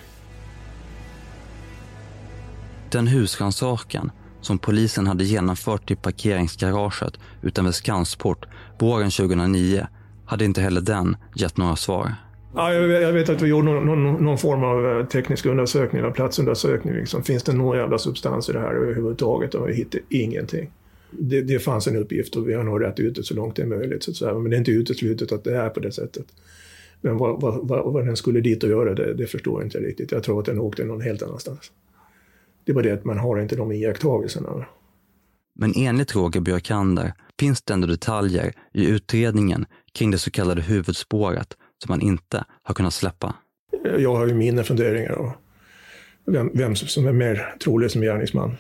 Den 2.94 3.08
husrannsakan 3.08 4.12
som 4.42 4.60
polisen 4.60 5.08
hade 5.08 5.24
genomfört 5.24 5.92
i 5.92 5.96
parkeringsgaraget 5.96 7.14
utanför 7.42 7.72
Skansport 7.72 8.46
våren 8.80 9.12
2009 9.12 9.88
hade 10.26 10.46
inte 10.46 10.62
heller 10.62 10.82
den 10.82 11.16
gett 11.36 11.58
några 11.58 11.76
svar. 11.76 12.16
Ja, 12.56 12.74
jag, 12.74 12.88
vet, 12.88 13.02
jag 13.02 13.14
vet 13.14 13.30
att 13.30 13.42
vi 13.42 13.48
gjorde 13.48 13.72
någon, 13.72 13.86
någon, 13.86 14.26
någon 14.26 14.38
form 14.38 14.64
av 14.64 15.00
eh, 15.00 15.06
teknisk 15.06 15.46
undersökning 15.46 16.02
eller 16.02 16.12
platsundersökning. 16.12 16.94
Liksom. 16.94 17.24
Finns 17.24 17.44
det 17.44 17.54
någon 17.54 17.78
jävla 17.78 17.98
substans 17.98 18.50
i 18.50 18.54
det 18.54 18.60
här 18.60 18.74
överhuvudtaget? 18.74 19.56
Och 19.56 19.70
vi 19.70 19.74
hittade 19.74 20.04
ingenting. 20.10 20.72
Det, 21.12 21.42
det 21.42 21.60
fanns 21.60 21.88
en 21.88 21.96
uppgift 21.96 22.36
och 22.36 22.50
vi 22.50 22.54
har 22.54 22.64
nog 22.64 22.82
rätt 22.82 23.00
ut 23.00 23.16
det 23.16 23.24
så 23.24 23.34
långt 23.34 23.56
det 23.56 23.62
är 23.62 23.68
möjligt. 23.68 24.04
Så 24.04 24.12
att 24.12 24.18
säga. 24.18 24.34
Men 24.34 24.50
det 24.50 24.56
är 24.56 24.60
inte 24.60 24.72
uteslutet 24.72 25.32
att 25.32 25.44
det 25.44 25.58
är 25.58 25.70
på 25.70 25.80
det 25.80 25.92
sättet. 25.92 26.26
Men 27.02 27.18
vad, 27.18 27.42
vad, 27.42 27.68
vad, 27.68 27.94
vad 27.94 28.06
den 28.06 28.16
skulle 28.16 28.42
dit 28.42 28.64
och 28.64 28.70
göra, 28.70 28.94
det, 28.94 29.14
det 29.14 29.28
förstår 29.28 29.62
jag 29.62 29.68
inte 29.68 29.80
riktigt. 29.80 30.12
Jag 30.12 30.24
tror 30.24 30.40
att 30.40 30.46
den 30.46 30.60
åkte 30.60 30.84
någon 30.84 31.02
helt 31.02 31.22
annanstans. 31.22 31.72
Det 32.66 32.74
var 32.74 32.84
det 32.84 32.92
att 32.92 33.06
man 33.06 33.18
har 33.18 33.40
inte 33.40 33.56
de 33.56 33.72
iakttagelserna. 33.72 34.66
Men 35.56 35.74
enligt 35.76 36.16
Roger 36.16 36.42
Björkander 36.42 37.14
finns 37.40 37.62
det 37.62 37.74
ändå 37.74 37.88
detaljer 37.88 38.54
i 38.74 38.86
utredningen 38.86 39.66
kring 39.94 40.12
det 40.12 40.18
så 40.18 40.32
kallade 40.32 40.62
huvudspåret 40.62 41.58
som 41.84 41.90
man 41.90 42.02
inte 42.02 42.46
har 42.64 42.76
kunnat 42.76 42.94
släppa. 42.94 43.36
Jag 43.98 44.16
har 44.16 44.28
ju 44.28 44.34
mina 44.34 44.64
funderingar 44.64 45.18
om 45.20 45.32
vem, 46.26 46.52
vem 46.54 46.76
som 46.76 47.08
är 47.08 47.12
mer 47.12 47.56
trolig 47.64 47.92
som 47.92 48.02
gärningsman. 48.02 48.58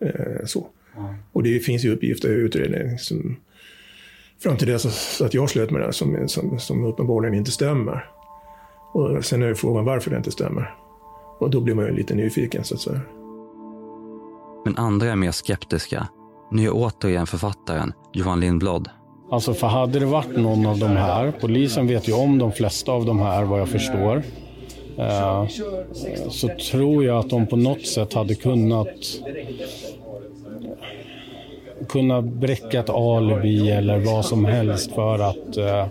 Eh, 0.00 0.44
så. 0.44 0.68
Och 1.32 1.42
det 1.42 1.58
finns 1.58 1.84
ju 1.84 1.92
uppgifter 1.92 2.28
i 2.28 2.32
utredningen 2.32 2.98
som 2.98 3.36
fram 4.42 4.56
till 4.56 4.68
dess 4.68 5.20
att 5.20 5.34
jag 5.34 5.50
slöt 5.50 5.70
med 5.70 5.80
det 5.80 5.92
som, 5.92 6.28
som, 6.28 6.58
som 6.58 6.84
uppenbarligen 6.84 7.34
inte 7.34 7.50
stämmer. 7.50 8.10
Och 8.92 9.24
sen 9.24 9.42
är 9.42 9.54
frågan 9.54 9.84
varför 9.84 10.10
det 10.10 10.16
inte 10.16 10.30
stämmer. 10.30 10.74
Och 11.38 11.50
då 11.50 11.60
blir 11.60 11.74
man 11.74 11.84
ju 11.84 11.92
lite 11.92 12.14
nyfiken 12.14 12.64
så 12.64 12.74
att 12.74 12.80
säga. 12.80 13.00
Men 14.64 14.76
andra 14.76 15.06
är 15.06 15.16
mer 15.16 15.30
skeptiska. 15.30 16.08
Nu 16.50 16.66
är 16.66 16.70
återigen 16.74 17.26
författaren 17.26 17.92
Johan 18.12 18.40
Lindblad. 18.40 18.88
Alltså 19.30 19.54
för 19.54 19.66
hade 19.66 19.98
det 19.98 20.06
varit 20.06 20.36
någon 20.36 20.66
av 20.66 20.78
de 20.78 20.86
här, 20.86 21.32
polisen 21.40 21.86
vet 21.86 22.08
ju 22.08 22.12
om 22.12 22.38
de 22.38 22.52
flesta 22.52 22.92
av 22.92 23.04
de 23.04 23.18
här 23.18 23.44
vad 23.44 23.60
jag 23.60 23.68
förstår. 23.68 24.22
Eh, 24.98 25.46
så 26.28 26.48
tror 26.70 27.04
jag 27.04 27.18
att 27.18 27.30
de 27.30 27.46
på 27.46 27.56
något 27.56 27.86
sätt 27.86 28.14
hade 28.14 28.34
kunnat 28.34 29.20
kunna 31.88 32.22
bräcka 32.22 32.80
ett 32.80 32.90
alibi 32.90 33.70
eller 33.70 33.98
vad 33.98 34.24
som 34.24 34.44
helst 34.44 34.94
för 34.94 35.18
att 35.18 35.56
eh, 35.56 35.86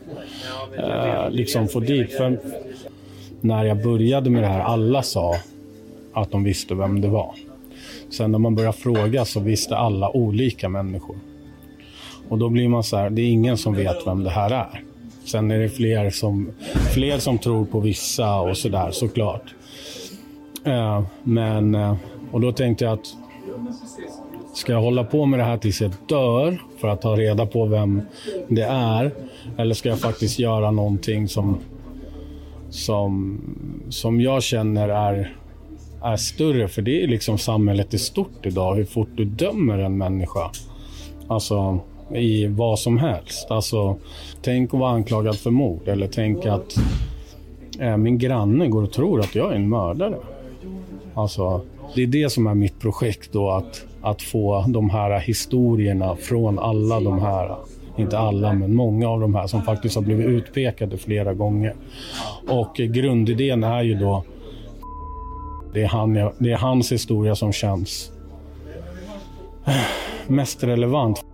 eh, 0.77 1.29
liksom 1.29 1.67
få 1.67 1.79
dit. 1.79 2.13
För 2.13 2.39
när 3.47 3.65
jag 3.65 3.83
började 3.83 4.29
med 4.29 4.43
det 4.43 4.47
här, 4.47 4.59
alla 4.59 5.03
sa 5.03 5.35
att 6.13 6.31
de 6.31 6.43
visste 6.43 6.75
vem 6.75 7.01
det 7.01 7.07
var. 7.07 7.35
Sen 8.09 8.31
när 8.31 8.39
man 8.39 8.55
började 8.55 8.77
fråga 8.77 9.25
så 9.25 9.39
visste 9.39 9.77
alla 9.77 10.15
olika 10.15 10.69
människor. 10.69 11.15
Och 12.29 12.37
då 12.37 12.49
blir 12.49 12.67
man 12.67 12.83
så 12.83 12.97
här, 12.97 13.09
det 13.09 13.21
är 13.21 13.29
ingen 13.29 13.57
som 13.57 13.75
vet 13.75 14.07
vem 14.07 14.23
det 14.23 14.29
här 14.29 14.51
är. 14.51 14.83
Sen 15.25 15.51
är 15.51 15.59
det 15.59 15.69
fler 15.69 16.09
som, 16.09 16.51
fler 16.93 17.19
som 17.19 17.37
tror 17.37 17.65
på 17.65 17.79
vissa 17.79 18.39
och 18.39 18.57
sådär 18.57 18.91
såklart. 18.91 19.55
Eh, 20.63 21.03
men, 21.23 21.75
eh, 21.75 21.95
och 22.31 22.41
då 22.41 22.51
tänkte 22.51 22.85
jag 22.85 22.93
att 22.93 23.15
ska 24.53 24.71
jag 24.71 24.81
hålla 24.81 25.03
på 25.03 25.25
med 25.25 25.39
det 25.39 25.43
här 25.43 25.57
tills 25.57 25.81
jag 25.81 25.91
dör 26.07 26.61
för 26.77 26.87
att 26.87 27.01
ta 27.01 27.15
reda 27.15 27.45
på 27.45 27.65
vem 27.65 28.01
det 28.47 28.65
är? 28.65 29.11
Eller 29.57 29.75
ska 29.75 29.89
jag 29.89 29.99
faktiskt 29.99 30.39
göra 30.39 30.71
någonting 30.71 31.27
som, 31.27 31.57
som, 32.69 33.41
som 33.89 34.21
jag 34.21 34.43
känner 34.43 34.89
är, 34.89 35.35
är 36.03 36.15
större? 36.15 36.67
För 36.67 36.81
det 36.81 37.03
är 37.03 37.07
liksom 37.07 37.37
samhället 37.37 37.93
i 37.93 37.97
stort 37.97 38.45
idag, 38.45 38.75
hur 38.75 38.85
fort 38.85 39.09
du 39.15 39.25
dömer 39.25 39.77
en 39.77 39.97
människa. 39.97 40.51
Alltså, 41.27 41.79
i 42.15 42.47
vad 42.47 42.79
som 42.79 42.97
helst. 42.97 43.51
Alltså, 43.51 43.97
tänk 44.41 44.73
att 44.73 44.79
vara 44.79 44.91
anklagad 44.91 45.35
för 45.35 45.51
mord 45.51 45.87
eller 45.87 46.07
tänk 46.07 46.45
att 46.45 46.75
eh, 47.79 47.97
min 47.97 48.17
granne 48.17 48.67
går 48.67 48.83
och 48.83 48.91
tror 48.91 49.19
att 49.19 49.35
jag 49.35 49.51
är 49.51 49.55
en 49.55 49.69
mördare. 49.69 50.17
Alltså, 51.13 51.61
det 51.95 52.03
är 52.03 52.07
det 52.07 52.29
som 52.29 52.47
är 52.47 52.55
mitt 52.55 52.79
projekt 52.79 53.33
då, 53.33 53.49
att, 53.49 53.85
att 54.01 54.21
få 54.21 54.65
de 54.67 54.89
här 54.89 55.19
historierna 55.19 56.15
från 56.15 56.59
alla 56.59 56.99
de 56.99 57.19
här, 57.19 57.55
inte 57.97 58.17
alla, 58.17 58.53
men 58.53 58.75
många 58.75 59.09
av 59.09 59.19
de 59.19 59.35
här 59.35 59.47
som 59.47 59.61
faktiskt 59.61 59.95
har 59.95 60.01
blivit 60.01 60.25
utpekade 60.25 60.97
flera 60.97 61.33
gånger. 61.33 61.75
Och 62.47 62.75
grundidén 62.75 63.63
är 63.63 63.81
ju 63.81 63.95
då, 63.95 64.23
det 65.73 65.83
är, 65.83 65.87
han, 65.87 66.13
det 66.13 66.51
är 66.51 66.57
hans 66.57 66.91
historia 66.91 67.35
som 67.35 67.53
känns 67.53 68.11
mest 70.27 70.63
relevant. 70.63 71.25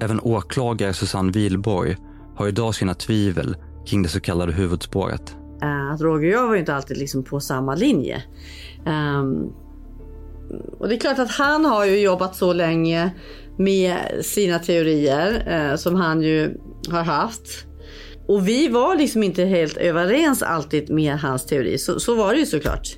Även 0.00 0.20
åklagare 0.20 0.92
Susanne 0.92 1.32
Wilborg 1.32 1.96
har 2.36 2.48
idag 2.48 2.74
sina 2.74 2.94
tvivel 2.94 3.56
kring 3.86 4.02
det 4.02 4.08
så 4.08 4.20
kallade 4.20 4.52
huvudspåret. 4.52 5.36
Eh, 5.62 5.92
Att 5.92 6.00
Roger 6.00 6.28
och 6.28 6.32
jag 6.32 6.46
var 6.46 6.54
ju 6.54 6.60
inte 6.60 6.74
alltid 6.74 6.96
liksom 6.96 7.22
på 7.22 7.40
samma 7.40 7.74
linje. 7.74 8.22
Ehm, 8.86 9.52
och 10.78 10.88
det 10.88 10.94
är 10.94 10.98
klart 10.98 11.18
att 11.18 11.30
han 11.30 11.64
har 11.64 11.84
ju 11.84 12.00
jobbat 12.00 12.36
så 12.36 12.52
länge 12.52 13.10
med 13.58 13.98
sina 14.22 14.58
teorier 14.58 15.44
eh, 15.46 15.76
som 15.76 15.94
han 15.94 16.22
ju 16.22 16.54
har 16.90 17.02
haft. 17.02 17.66
Och 18.28 18.48
vi 18.48 18.68
var 18.68 18.96
liksom 18.96 19.22
inte 19.22 19.44
helt 19.44 19.76
överens 19.76 20.42
alltid 20.42 20.90
med 20.90 21.18
hans 21.18 21.46
teori. 21.46 21.78
Så, 21.78 22.00
så 22.00 22.14
var 22.14 22.32
det 22.32 22.38
ju 22.38 22.46
såklart. 22.46 22.96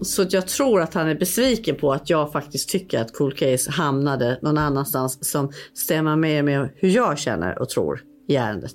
Så 0.00 0.26
jag 0.30 0.48
tror 0.48 0.80
att 0.80 0.94
han 0.94 1.08
är 1.08 1.14
besviken 1.14 1.76
på 1.76 1.92
att 1.92 2.10
jag 2.10 2.32
faktiskt 2.32 2.68
tycker 2.68 3.00
att 3.00 3.12
Cool 3.12 3.32
Case 3.32 3.70
hamnade 3.70 4.38
någon 4.42 4.58
annanstans 4.58 5.30
som 5.30 5.52
stämmer 5.74 6.16
mer 6.16 6.42
med 6.42 6.70
hur 6.76 6.88
jag 6.88 7.18
känner 7.18 7.58
och 7.58 7.68
tror 7.68 8.00
i 8.28 8.36
ärendet. 8.36 8.72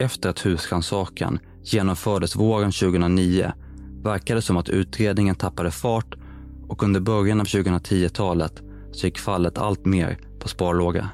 Efter 0.00 0.28
att 0.28 0.46
husrannsakan 0.46 1.38
genomfördes 1.62 2.36
våren 2.36 2.72
2009 2.72 3.52
verkade 4.02 4.38
det 4.38 4.42
som 4.42 4.56
att 4.56 4.68
utredningen 4.68 5.34
tappade 5.34 5.70
fart 5.70 6.14
och 6.68 6.82
under 6.82 7.00
början 7.00 7.40
av 7.40 7.46
2010-talet 7.46 8.62
så 8.92 9.06
gick 9.06 9.18
fallet 9.18 9.58
allt 9.58 9.86
mer 9.86 10.18
på 10.38 10.48
sparlåga. 10.48 11.08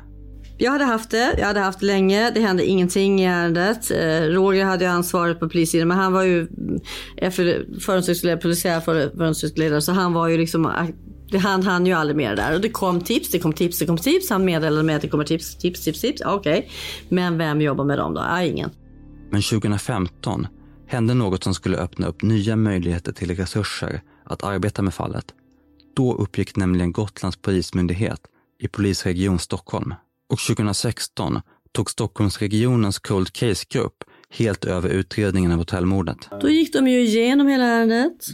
Jag 0.59 0.73
hade 0.73 0.85
haft 0.85 1.11
det, 1.11 1.35
jag 1.39 1.47
hade 1.47 1.61
haft 1.61 1.81
det 1.81 1.87
länge. 1.87 2.31
Det 2.31 2.41
hände 2.41 2.65
ingenting 2.65 3.21
i 3.21 3.25
ärendet. 3.25 3.91
Eh, 3.91 4.21
Roger 4.21 4.65
hade 4.65 4.85
ju 4.85 4.91
ansvaret 4.91 5.41
på 5.41 5.49
polissidan 5.49 5.89
men 5.89 5.97
han 5.97 6.13
var 6.13 6.23
ju 6.23 6.49
förundersökningsledare, 7.81 8.41
polisiär 8.41 8.81
förundersökningsledare 8.81 9.81
så 9.81 9.93
han 9.93 10.13
var 10.13 10.29
ju 10.29 10.39
liksom 10.39 10.73
det 11.31 11.39
han 11.39 11.63
hann 11.63 11.87
ju 11.87 11.93
aldrig 11.93 12.17
mer 12.17 12.37
där. 12.37 12.55
Och 12.55 12.61
det 12.61 12.69
kom 12.69 13.01
tips, 13.01 13.31
det 13.31 13.39
kom 13.39 13.53
tips, 13.53 13.79
det 13.79 13.87
kom 13.87 13.99
tips. 13.99 14.31
Han 14.31 14.45
meddelade 14.45 14.83
mig 14.83 14.95
att 14.95 15.03
det 15.03 15.09
kommer 15.09 15.25
tips, 15.25 15.59
tips, 15.59 15.85
tips, 15.85 16.01
tips. 16.01 16.23
Okej. 16.27 16.59
Okay. 16.59 16.71
Men 17.09 17.39
vem 17.39 17.61
jobbar 17.61 17.85
med 17.85 17.99
dem 17.99 18.15
då? 18.15 18.21
Ja, 18.21 18.43
ingen. 18.43 18.71
Men 19.31 19.43
2015 19.43 20.47
hände 20.87 21.15
något 21.15 21.45
som 21.45 21.55
skulle 21.55 21.77
öppna 21.77 22.07
upp 22.07 22.23
nya 22.23 22.57
möjligheter 22.57 23.13
till 23.13 23.37
resurser 23.37 24.01
att 24.25 24.45
arbeta 24.45 24.83
med 24.83 24.95
fallet. 24.95 25.25
Då 25.97 26.15
uppgick 26.15 26.57
nämligen 26.57 26.93
Gotlands 26.93 27.37
polismyndighet 27.37 28.21
i 28.59 28.69
polisregion 28.69 29.39
Stockholm. 29.39 29.95
Och 30.29 30.39
2016 30.39 31.41
tog 31.73 31.91
Stockholmsregionens 31.91 32.99
Cold 32.99 33.33
Case-grupp 33.33 34.05
helt 34.31 34.65
över 34.65 34.89
utredningen 34.89 35.53
av 35.53 35.59
hotellmordet. 35.59 36.19
Då 36.41 36.49
gick 36.49 36.73
de 36.73 36.89
ju 36.89 37.01
igenom 37.01 37.47
hela 37.47 37.65
ärendet. 37.65 38.27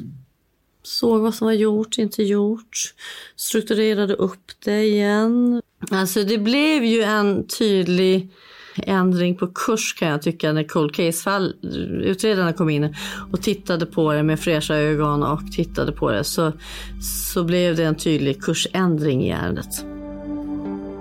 Såg 0.82 1.20
vad 1.20 1.34
som 1.34 1.44
var 1.44 1.52
gjort, 1.52 1.98
inte 1.98 2.22
gjort. 2.22 2.94
Strukturerade 3.36 4.14
upp 4.14 4.50
det 4.64 4.84
igen. 4.84 5.62
Alltså 5.90 6.24
det 6.24 6.38
blev 6.38 6.84
ju 6.84 7.02
en 7.02 7.46
tydlig 7.46 8.30
ändring 8.76 9.36
på 9.36 9.46
kurs 9.46 9.94
kan 9.94 10.08
jag 10.08 10.22
tycka 10.22 10.52
när 10.52 10.64
cold 10.64 10.94
case-fall, 10.94 11.54
utredarna 12.02 12.52
kom 12.52 12.70
in 12.70 12.94
och 13.32 13.42
tittade 13.42 13.86
på 13.86 14.12
det 14.12 14.22
med 14.22 14.40
fräscha 14.40 14.74
ögon 14.74 15.22
och 15.22 15.52
tittade 15.52 15.92
på 15.92 16.10
det 16.10 16.24
så, 16.24 16.52
så 17.32 17.44
blev 17.44 17.76
det 17.76 17.84
en 17.84 17.94
tydlig 17.94 18.42
kursändring 18.42 19.22
i 19.22 19.30
ärendet. 19.30 19.84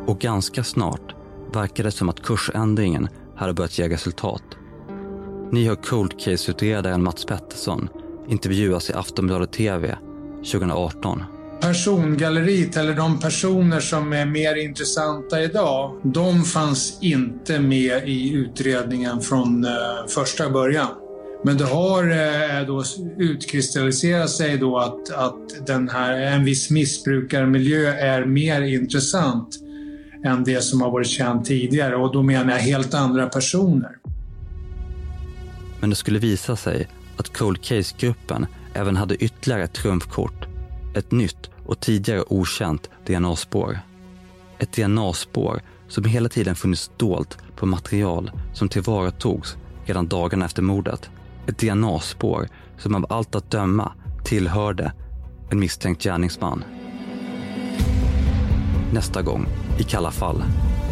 Och 0.05 0.19
ganska 0.19 0.63
snart 0.63 1.15
verkar 1.53 1.83
det 1.83 1.91
som 1.91 2.09
att 2.09 2.23
kursändringen 2.23 3.07
hade 3.35 3.53
börjat 3.53 3.79
ge 3.79 3.89
resultat. 3.89 4.43
Ni 5.51 5.67
hör 5.67 5.75
cold 5.75 6.19
case-utredaren 6.19 7.03
Mats 7.03 7.25
Pettersson 7.25 7.87
intervjuas 8.27 8.89
i 8.89 8.93
Aftonbladet 8.93 9.51
TV 9.53 9.97
2018 10.51 11.23
persongalleriet 11.61 12.77
eller 12.77 12.93
de 12.93 13.19
personer 13.19 13.79
som 13.79 14.13
är 14.13 14.25
mer 14.25 14.55
intressanta 14.55 15.41
idag, 15.41 16.01
de 16.03 16.43
fanns 16.43 16.97
inte 17.01 17.59
med 17.59 18.09
i 18.09 18.33
utredningen 18.33 19.21
från 19.21 19.65
eh, 19.65 19.71
första 20.15 20.49
början. 20.49 20.87
Men 21.43 21.57
det 21.57 21.65
har 21.65 22.03
eh, 22.03 22.67
då 22.67 22.83
utkristalliserat 23.17 24.29
sig 24.29 24.57
då 24.57 24.77
att, 24.77 25.11
att 25.11 25.67
den 25.67 25.89
här, 25.89 26.17
en 26.17 26.45
viss 26.45 26.69
missbrukarmiljö 26.69 27.93
är 27.93 28.25
mer 28.25 28.61
intressant 28.61 29.59
än 30.25 30.43
det 30.43 30.61
som 30.61 30.81
har 30.81 30.91
varit 30.91 31.07
känt 31.07 31.45
tidigare 31.45 31.95
och 31.95 32.13
då 32.13 32.23
menar 32.23 32.51
jag 32.51 32.59
helt 32.59 32.93
andra 32.93 33.29
personer. 33.29 33.97
Men 35.79 35.89
det 35.89 35.95
skulle 35.95 36.19
visa 36.19 36.55
sig 36.55 36.87
att 37.17 37.37
Cold 37.37 37.61
Case-gruppen 37.61 38.45
även 38.73 38.95
hade 38.95 39.15
ytterligare 39.15 39.63
ett 39.63 39.73
trumfkort. 39.73 40.45
Ett 40.95 41.11
nytt 41.11 41.50
och 41.65 41.79
tidigare 41.79 42.23
okänt 42.27 42.89
DNA-spår. 43.05 43.79
Ett 44.59 44.73
DNA-spår 44.73 45.61
som 45.87 46.03
hela 46.03 46.29
tiden 46.29 46.55
funnits 46.55 46.91
dolt 46.97 47.37
på 47.55 47.65
material 47.65 48.31
som 48.53 48.69
tillvaratogs 48.69 49.57
redan 49.85 50.07
dagarna 50.07 50.45
efter 50.45 50.61
mordet. 50.61 51.09
Ett 51.47 51.57
DNA-spår 51.57 52.47
som 52.77 52.95
av 52.95 53.05
allt 53.09 53.35
att 53.35 53.51
döma 53.51 53.91
tillhörde 54.23 54.93
en 55.51 55.59
misstänkt 55.59 56.03
gärningsman. 56.03 56.63
Nästa 58.93 59.21
gång 59.21 59.47
i 59.79 59.83
Kalla 59.83 60.11
fall. 60.11 60.43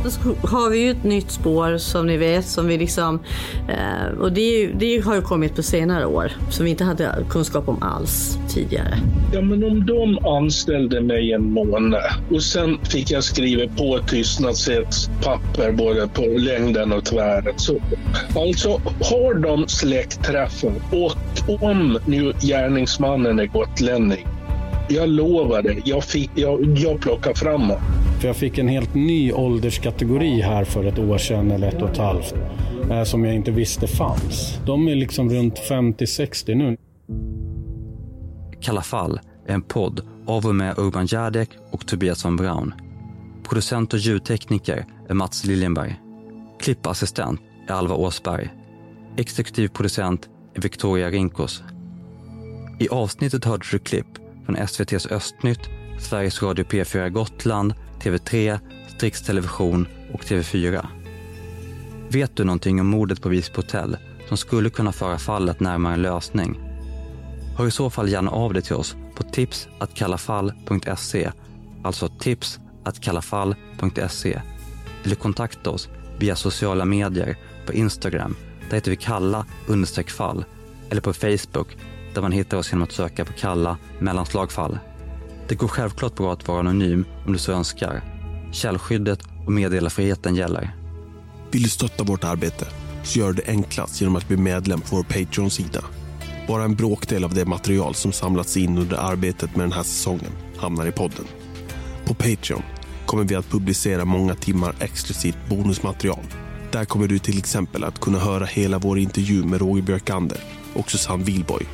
Då 0.04 0.47
har 0.47 0.70
vi 0.70 0.80
ju 0.80 0.91
ett 0.91 1.04
nytt 1.04 1.32
spår 1.32 1.78
som 1.78 2.08
ni 2.08 2.18
vet 2.18 2.45
som 2.45 2.68
vi 2.68 2.78
liksom 2.78 3.20
eh, 3.68 4.20
och 4.20 4.32
det, 4.32 4.68
det, 4.68 5.06
har 5.06 5.16
ju 5.16 5.22
kommit 5.22 5.56
på 5.56 5.64
senare 5.64 6.06
år 6.06 6.32
som 6.50 6.66
vi 6.66 6.72
inte 6.72 6.84
hade 6.84 7.16
kunskap 7.30 7.70
om 7.70 7.84
alls 7.84 8.38
tidigare. 8.50 8.97
Ja, 9.34 9.41
men 9.41 9.64
om 9.64 9.86
de 9.86 10.26
anställde 10.26 11.02
mig 11.02 11.34
en 11.34 11.52
månad 11.52 12.04
och 12.32 12.43
sen 12.43 12.78
fick 12.84 13.12
jag 13.12 13.24
skriva 13.24 13.74
på 13.78 14.00
tystnadspapper 14.08 15.72
både 15.72 16.08
på 16.08 16.22
längden 16.22 16.93
och 16.93 17.06
tvären. 17.06 17.54
Så, 17.58 17.80
alltså 18.36 18.70
har 19.02 19.34
de 19.34 19.68
släktträffen 19.68 20.74
och 20.91 21.62
om 21.62 22.00
nu 22.06 22.34
gärningsmannen 22.41 23.39
är 23.39 23.45
gotlänning 23.45 24.28
jag 24.89 25.10
lovar 25.10 25.62
dig, 25.62 25.82
jag, 25.86 26.04
fick, 26.04 26.32
jag, 26.36 26.78
jag 26.78 27.00
plockar 27.02 27.34
fram 27.34 27.62
honom. 27.62 27.82
För 28.20 28.28
jag 28.28 28.36
fick 28.36 28.57
en 28.57 28.67
helt 28.67 28.95
ny 28.95 29.32
ålderskategori 29.32 30.41
här 30.41 30.63
för 30.63 30.84
ett 30.84 30.99
år 30.99 31.17
sedan 31.17 31.51
eller 31.51 31.67
ett 31.67 31.82
och 31.82 31.89
ett 31.89 31.97
halvt. 31.97 32.36
Eh, 32.91 33.03
som 33.03 33.26
jag 33.26 33.36
inte 33.36 33.51
visste 33.51 33.88
fanns. 33.88 34.59
De 34.65 34.88
är 34.88 34.95
liksom 34.95 35.30
runt 35.30 35.59
50-60 35.70 36.55
nu. 36.55 36.78
Kalla 38.61 38.82
fall 38.82 39.20
är 39.47 39.53
en 39.53 39.61
podd 39.61 40.01
av 40.28 40.45
och 40.45 40.55
med 40.55 40.80
Urban 40.80 41.05
Järdek 41.05 41.49
och 41.72 41.88
Tobias 41.88 42.26
von 42.26 42.36
Braun. 42.36 42.74
Producent 43.43 43.93
och 43.93 43.99
ljudtekniker 43.99 44.86
är 45.09 45.13
Mats 45.13 45.45
Liljenberg. 45.45 45.99
Klippassistent 46.59 47.41
är 47.67 47.74
Alva 47.74 47.95
Åsberg. 47.95 48.49
Exekutiv 49.17 49.67
producent 49.67 50.30
är 50.55 50.61
Victoria 50.61 51.09
Rinkos. 51.09 51.63
I 52.80 52.89
avsnittet 52.89 53.45
hörde 53.45 53.65
du 53.72 53.80
klipp 53.80 54.07
från 54.45 54.55
SVTs 54.55 55.05
Östnytt, 55.05 55.70
Sveriges 55.99 56.43
Radio 56.43 56.65
P4 56.65 57.09
Gotland, 57.09 57.74
TV3, 58.00 58.60
Strix 58.88 59.22
Television 59.22 59.88
och 60.14 60.22
TV4. 60.22 60.88
Vet 62.10 62.36
du 62.36 62.43
någonting 62.43 62.82
om 62.82 62.88
mordet 62.88 63.22
på 63.22 63.30
Visby 63.30 63.56
hotell 63.56 63.97
som 64.28 64.38
skulle 64.38 64.70
kunna 64.70 64.91
föra 64.91 65.18
fallet 65.18 65.60
närmare 65.60 65.93
en 65.93 66.02
lösning? 66.02 66.60
Hör 67.58 67.68
i 67.68 67.72
så 67.72 67.89
fall 67.89 68.10
gärna 68.10 68.32
av 68.32 68.54
dig 68.54 68.64
till 68.64 68.76
oss 68.76 68.95
på 69.16 69.24
tipsatkallafall.se, 69.24 71.32
alltså 71.84 72.08
tipsatkallafall.se 72.08 74.41
eller 75.04 75.16
kontakta 75.16 75.70
oss 75.70 75.89
via 76.20 76.36
sociala 76.36 76.86
medier 76.86 77.38
på 77.66 77.74
Instagram, 77.74 78.36
där 78.70 78.78
heter 78.78 78.91
vi 78.91 78.97
kalla 78.97 79.45
fall 80.08 80.45
eller 80.89 81.02
på 81.02 81.14
Facebook 81.14 81.78
där 82.14 82.22
man 82.22 82.32
hittar 82.32 82.58
oss 82.58 82.72
genom 82.72 82.84
att 82.84 82.91
söka 82.91 83.26
på 83.26 83.34
Kalla 83.34 83.78
mellanslagfall. 84.00 84.80
Det 85.50 85.56
går 85.56 85.68
självklart 85.68 86.16
bra 86.16 86.34
att 86.34 86.47
vara 86.47 86.60
anonym 86.60 87.06
om 87.26 87.34
du 87.34 87.39
så 87.39 87.52
önskar. 87.52 88.04
Källskyddet 88.52 89.20
och 89.45 89.52
meddelarfriheten 89.52 90.36
gäller. 90.36 90.76
Vill 91.52 91.64
du 91.64 91.70
stötta 91.70 92.04
vårt 92.04 92.24
arbete 92.24 92.68
så 93.04 93.20
gör 93.20 93.34
det 93.34 93.47
enklast 93.47 94.02
genom 94.02 94.16
att 94.16 94.28
bli 94.28 94.38
medlem 94.38 94.82
på 94.82 94.95
vår 94.95 95.04
Patreon-sida. 95.04 95.84
Bara 96.47 96.64
en 96.64 96.76
bråkdel 96.76 97.24
av 97.24 97.34
det 97.34 97.45
material 97.45 97.95
som 97.95 98.12
samlats 98.12 98.58
in 98.58 98.78
under 98.78 98.97
arbetet 98.97 99.56
med 99.56 99.64
den 99.64 99.72
här 99.72 99.84
säsongen 99.84 100.32
hamnar 100.58 100.86
i 100.86 100.91
podden. 100.91 101.26
På 102.06 102.14
Patreon 102.14 102.64
kommer 103.06 103.24
vi 103.24 103.36
att 103.36 103.50
publicera 103.50 104.06
många 104.06 104.36
timmar 104.36 104.76
exklusivt 104.80 105.38
bonusmaterial. 105.50 106.24
Där 106.72 106.86
kommer 106.86 107.08
du 107.08 107.20
till 107.20 107.38
exempel 107.38 107.84
att 107.84 108.00
kunna 108.00 108.20
höra 108.20 108.45
hela 108.45 108.80
vår 108.80 109.00
intervju 109.00 109.43
med 109.43 109.62
Roger 109.62 109.84
Björkander 109.84 110.43
och 110.74 110.91
Susanne 110.91 111.24
Wilborg. 111.24 111.66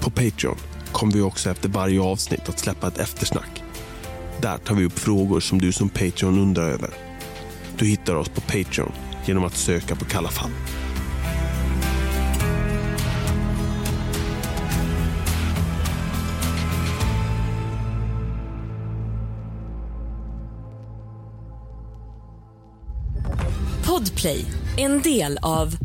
På 0.00 0.10
Patreon 0.10 0.56
kommer 0.92 1.12
vi 1.12 1.20
också 1.20 1.50
efter 1.50 1.68
varje 1.68 2.00
avsnitt 2.00 2.48
att 2.48 2.58
släppa 2.58 2.88
ett 2.88 2.98
eftersnack. 2.98 3.62
Där 4.40 4.58
tar 4.58 4.74
vi 4.74 4.84
upp 4.84 4.98
frågor 4.98 5.40
som 5.40 5.60
du 5.60 5.72
som 5.72 5.88
Patreon 5.88 6.38
undrar 6.38 6.70
över. 6.70 6.90
Du 7.78 7.86
hittar 7.86 8.14
oss 8.14 8.28
på 8.28 8.40
Patreon 8.40 8.92
genom 9.24 9.44
att 9.44 9.56
söka 9.56 9.96
på 9.96 10.04
Kalla 10.04 10.28
fall. 10.28 10.50
Podplay, 23.86 24.44
en 24.76 25.02
del 25.02 25.38
av 25.42 25.76